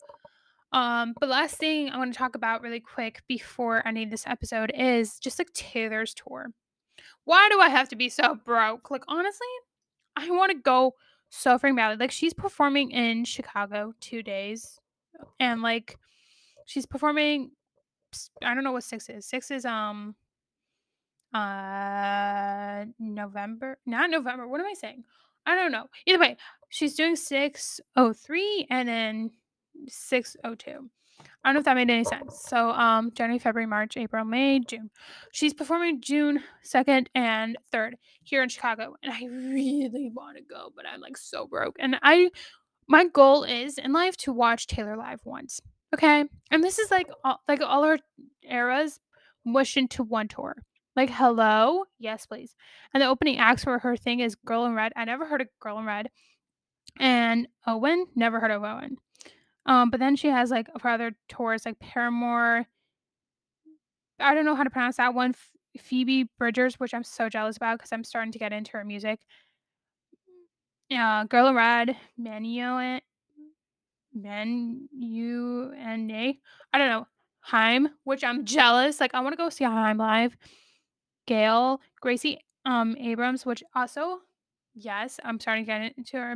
Um, 0.74 1.14
but 1.20 1.30
last 1.30 1.58
thing 1.58 1.90
I 1.90 1.98
want 1.98 2.14
to 2.14 2.18
talk 2.18 2.36
about 2.36 2.62
really 2.62 2.80
quick 2.80 3.24
before 3.28 3.86
ending 3.86 4.10
this 4.10 4.26
episode 4.26 4.72
is 4.76 5.20
just 5.20 5.38
like 5.38 5.52
Taylor's 5.54 6.14
tour. 6.14 6.52
Why 7.26 7.50
do 7.50 7.60
I 7.60 7.70
have 7.70 7.90
to 7.90 7.96
be 7.96 8.10
so 8.10 8.36
broke? 8.46 8.90
Like 8.90 9.04
honestly, 9.08 9.48
I 10.16 10.30
want 10.32 10.52
to 10.52 10.58
go 10.58 10.94
so 11.30 11.58
freaking 11.58 11.76
badly. 11.76 11.98
Like 11.98 12.12
she's 12.12 12.34
performing 12.34 12.92
in 12.92 13.26
Chicago 13.26 13.94
two 14.00 14.24
days, 14.24 14.80
and 15.40 15.62
like 15.62 15.98
she's 16.66 16.86
performing. 16.86 17.52
I 18.44 18.54
don't 18.54 18.64
know 18.64 18.72
what 18.72 18.84
six 18.84 19.10
is. 19.10 19.26
Six 19.26 19.52
is 19.52 19.66
um 19.66 20.16
uh 21.34 22.86
November, 23.00 23.78
not 23.86 24.10
November. 24.10 24.48
What 24.48 24.60
am 24.60 24.68
I 24.68 24.74
saying? 24.74 25.04
I 25.46 25.56
don't 25.56 25.72
know. 25.72 25.88
Either 26.06 26.20
way, 26.20 26.38
she's 26.70 26.96
doing 26.96 27.16
603 27.16 28.68
and 28.70 28.88
then 28.88 29.32
602. 29.88 30.90
I 31.44 31.50
don't 31.50 31.56
know 31.56 31.60
if 31.60 31.66
that 31.66 31.76
made 31.76 31.90
any 31.90 32.04
sense. 32.04 32.44
So, 32.48 32.70
um, 32.70 33.12
January, 33.14 33.40
February, 33.40 33.68
March, 33.68 33.98
April, 33.98 34.26
May, 34.26 34.60
June. 34.60 34.90
She's 35.32 35.54
performing 35.54 36.02
June 36.02 36.44
2nd 36.64 37.08
and 37.16 37.58
3rd 37.74 37.94
here 38.24 38.44
in 38.44 38.50
Chicago. 38.50 38.96
And 39.04 39.12
I 39.12 39.26
really 39.26 40.12
want 40.14 40.38
to 40.38 40.44
go, 40.44 40.72
but 40.76 40.86
I'm 40.88 41.02
like 41.02 41.18
so 41.18 41.48
broke. 41.48 41.76
And 41.80 41.98
I, 42.02 42.30
my 42.88 43.06
goal 43.06 43.44
is 43.44 43.78
in 43.78 43.92
life 43.92 44.18
to 44.18 44.34
watch 44.34 44.68
Taylor 44.68 44.98
live 44.98 45.22
once. 45.26 45.62
Okay. 45.94 46.26
And 46.52 46.64
this 46.64 46.80
is 46.80 46.92
like, 46.92 47.10
all, 47.24 47.42
like 47.48 47.62
all 47.62 47.84
her 47.84 48.00
eras 48.44 49.00
mushed 49.44 49.78
into 49.78 50.04
one 50.04 50.28
tour. 50.28 50.56
Like, 50.96 51.10
hello? 51.10 51.86
Yes, 52.00 52.26
please. 52.26 52.56
And 52.94 53.02
the 53.02 53.08
opening 53.08 53.38
acts 53.38 53.64
for 53.64 53.80
her 53.80 53.96
thing 53.96 54.20
is 54.20 54.36
Girl 54.36 54.66
in 54.66 54.76
Red. 54.76 54.92
I 54.96 55.06
never 55.06 55.26
heard 55.26 55.42
of 55.42 55.48
Girl 55.60 55.80
in 55.80 55.86
Red. 55.86 56.10
And 57.00 57.48
Owen, 57.66 58.08
never 58.16 58.40
heard 58.40 58.52
of 58.52 58.64
Owen. 58.64 58.98
Um, 59.66 59.90
but 59.90 60.00
then 60.00 60.16
she 60.16 60.28
has 60.28 60.52
like 60.52 60.68
her 60.82 60.90
other 60.90 61.14
tours 61.30 61.66
like 61.66 61.80
Paramore. 61.80 62.66
I 64.20 64.36
don't 64.36 64.46
know 64.46 64.56
how 64.56 64.64
to 64.64 64.70
pronounce 64.70 64.98
that 64.98 65.14
one. 65.14 65.34
Phoebe 65.80 66.30
Bridgers, 66.38 66.80
which 66.80 66.94
I'm 66.94 67.04
so 67.04 67.30
jealous 67.30 67.56
about 67.58 67.78
because 67.78 67.94
I'm 67.94 68.04
starting 68.04 68.34
to 68.34 68.40
get 68.40 68.52
into 68.52 68.72
her 68.72 68.84
music. 68.84 69.22
Yeah, 70.90 71.24
Girl 71.30 71.48
in 71.48 71.56
Red, 71.56 71.96
Manio, 72.20 73.00
Man 74.14 74.90
U 75.00 75.74
N 75.78 76.12
A. 76.12 76.38
I 76.74 76.78
don't 76.78 76.90
know. 76.90 77.08
Haim, 77.40 77.90
which 78.04 78.24
I'm 78.24 78.44
jealous. 78.44 79.00
Like 79.00 79.14
I 79.14 79.22
want 79.22 79.34
to 79.34 79.38
go 79.38 79.50
see 79.50 79.64
Haim 79.64 79.98
live. 79.98 80.36
Gayle, 81.28 81.82
Gracie 82.00 82.40
um 82.66 82.96
Abrams, 83.00 83.46
which 83.46 83.64
also, 83.76 84.20
yes, 84.76 85.20
I'm 85.24 85.40
starting 85.40 85.66
to 85.66 85.72
get 85.72 85.94
into 85.98 86.18
her. 86.18 86.36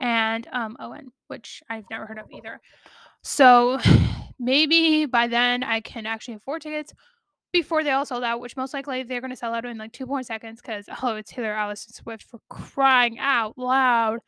And 0.00 0.48
um 0.52 0.76
Owen, 0.80 1.12
which 1.28 1.62
I've 1.68 1.84
never 1.90 2.06
heard 2.06 2.18
of 2.18 2.30
either. 2.30 2.60
So 3.22 3.78
maybe 4.38 5.06
by 5.06 5.26
then 5.26 5.62
I 5.62 5.80
can 5.80 6.06
actually 6.06 6.34
afford 6.34 6.62
tickets 6.62 6.92
before 7.52 7.82
they 7.82 7.90
all 7.90 8.06
sold 8.06 8.24
out, 8.24 8.40
which 8.40 8.56
most 8.56 8.74
likely 8.74 9.02
they're 9.02 9.20
going 9.20 9.30
to 9.30 9.36
sell 9.36 9.54
out 9.54 9.64
in 9.64 9.78
like 9.78 9.92
two 9.92 10.06
more 10.06 10.22
seconds 10.22 10.60
because, 10.60 10.86
oh, 11.02 11.16
it's 11.16 11.30
Taylor 11.30 11.52
Allison 11.52 11.92
Swift 11.92 12.22
for 12.22 12.40
crying 12.48 13.18
out 13.18 13.58
loud. 13.58 14.20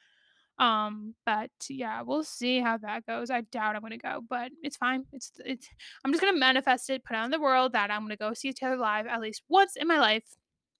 Um, 0.63 1.17
but 1.27 1.51
yeah, 1.69 2.03
we'll 2.03 2.23
see 2.23 2.61
how 2.61 2.79
that 2.79 3.05
goes. 3.05 3.31
I 3.31 3.41
doubt 3.41 3.75
I'm 3.75 3.83
gonna 3.83 3.99
go, 3.99 4.21
but 4.31 4.53
it's 4.63 4.77
fine. 4.77 5.05
It's 5.13 5.33
it's 5.45 5.69
I'm 6.05 6.13
just 6.13 6.23
gonna 6.23 6.39
manifest 6.39 6.89
it, 6.89 7.05
put 7.05 7.17
out 7.17 7.25
in 7.25 7.33
the 7.33 7.41
world 7.41 7.73
that 7.73 7.91
I'm 7.91 8.03
gonna 8.03 8.17
go 8.17 8.33
see 8.33 8.53
Taylor 8.53 8.77
live 8.77 9.09
at 9.09 9.21
least 9.21 9.43
once 9.49 9.75
in 9.75 9.89
my 9.89 9.99
life. 9.99 10.23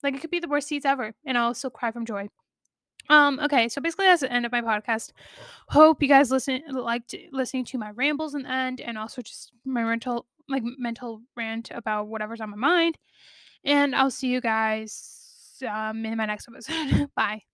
Like 0.01 0.15
it 0.15 0.21
could 0.21 0.29
be 0.31 0.39
the 0.39 0.47
worst 0.47 0.69
seats 0.69 0.85
ever, 0.85 1.13
and 1.25 1.37
I'll 1.37 1.53
still 1.53 1.69
cry 1.69 1.91
from 1.91 2.05
joy. 2.05 2.29
Um, 3.09 3.41
okay, 3.43 3.67
so 3.67 3.81
basically 3.81 4.05
that's 4.05 4.21
the 4.21 4.31
end 4.31 4.45
of 4.45 4.53
my 4.53 4.61
podcast. 4.61 5.11
Hope 5.67 6.01
you 6.01 6.07
guys 6.07 6.31
listen 6.31 6.61
liked 6.69 7.13
listening 7.33 7.65
to 7.65 7.77
my 7.77 7.91
rambles 7.91 8.35
in 8.35 8.43
the 8.43 8.51
end 8.51 8.79
and 8.79 8.97
also 8.97 9.21
just 9.21 9.51
my 9.65 9.83
mental 9.83 10.27
like 10.47 10.63
mental 10.77 11.21
rant 11.35 11.71
about 11.73 12.07
whatever's 12.07 12.39
on 12.39 12.51
my 12.51 12.57
mind. 12.57 12.97
And 13.65 13.93
I'll 13.93 14.11
see 14.11 14.29
you 14.29 14.39
guys 14.39 15.59
um 15.69 16.05
in 16.05 16.15
my 16.17 16.25
next 16.25 16.47
episode. 16.47 17.09
Bye. 17.17 17.52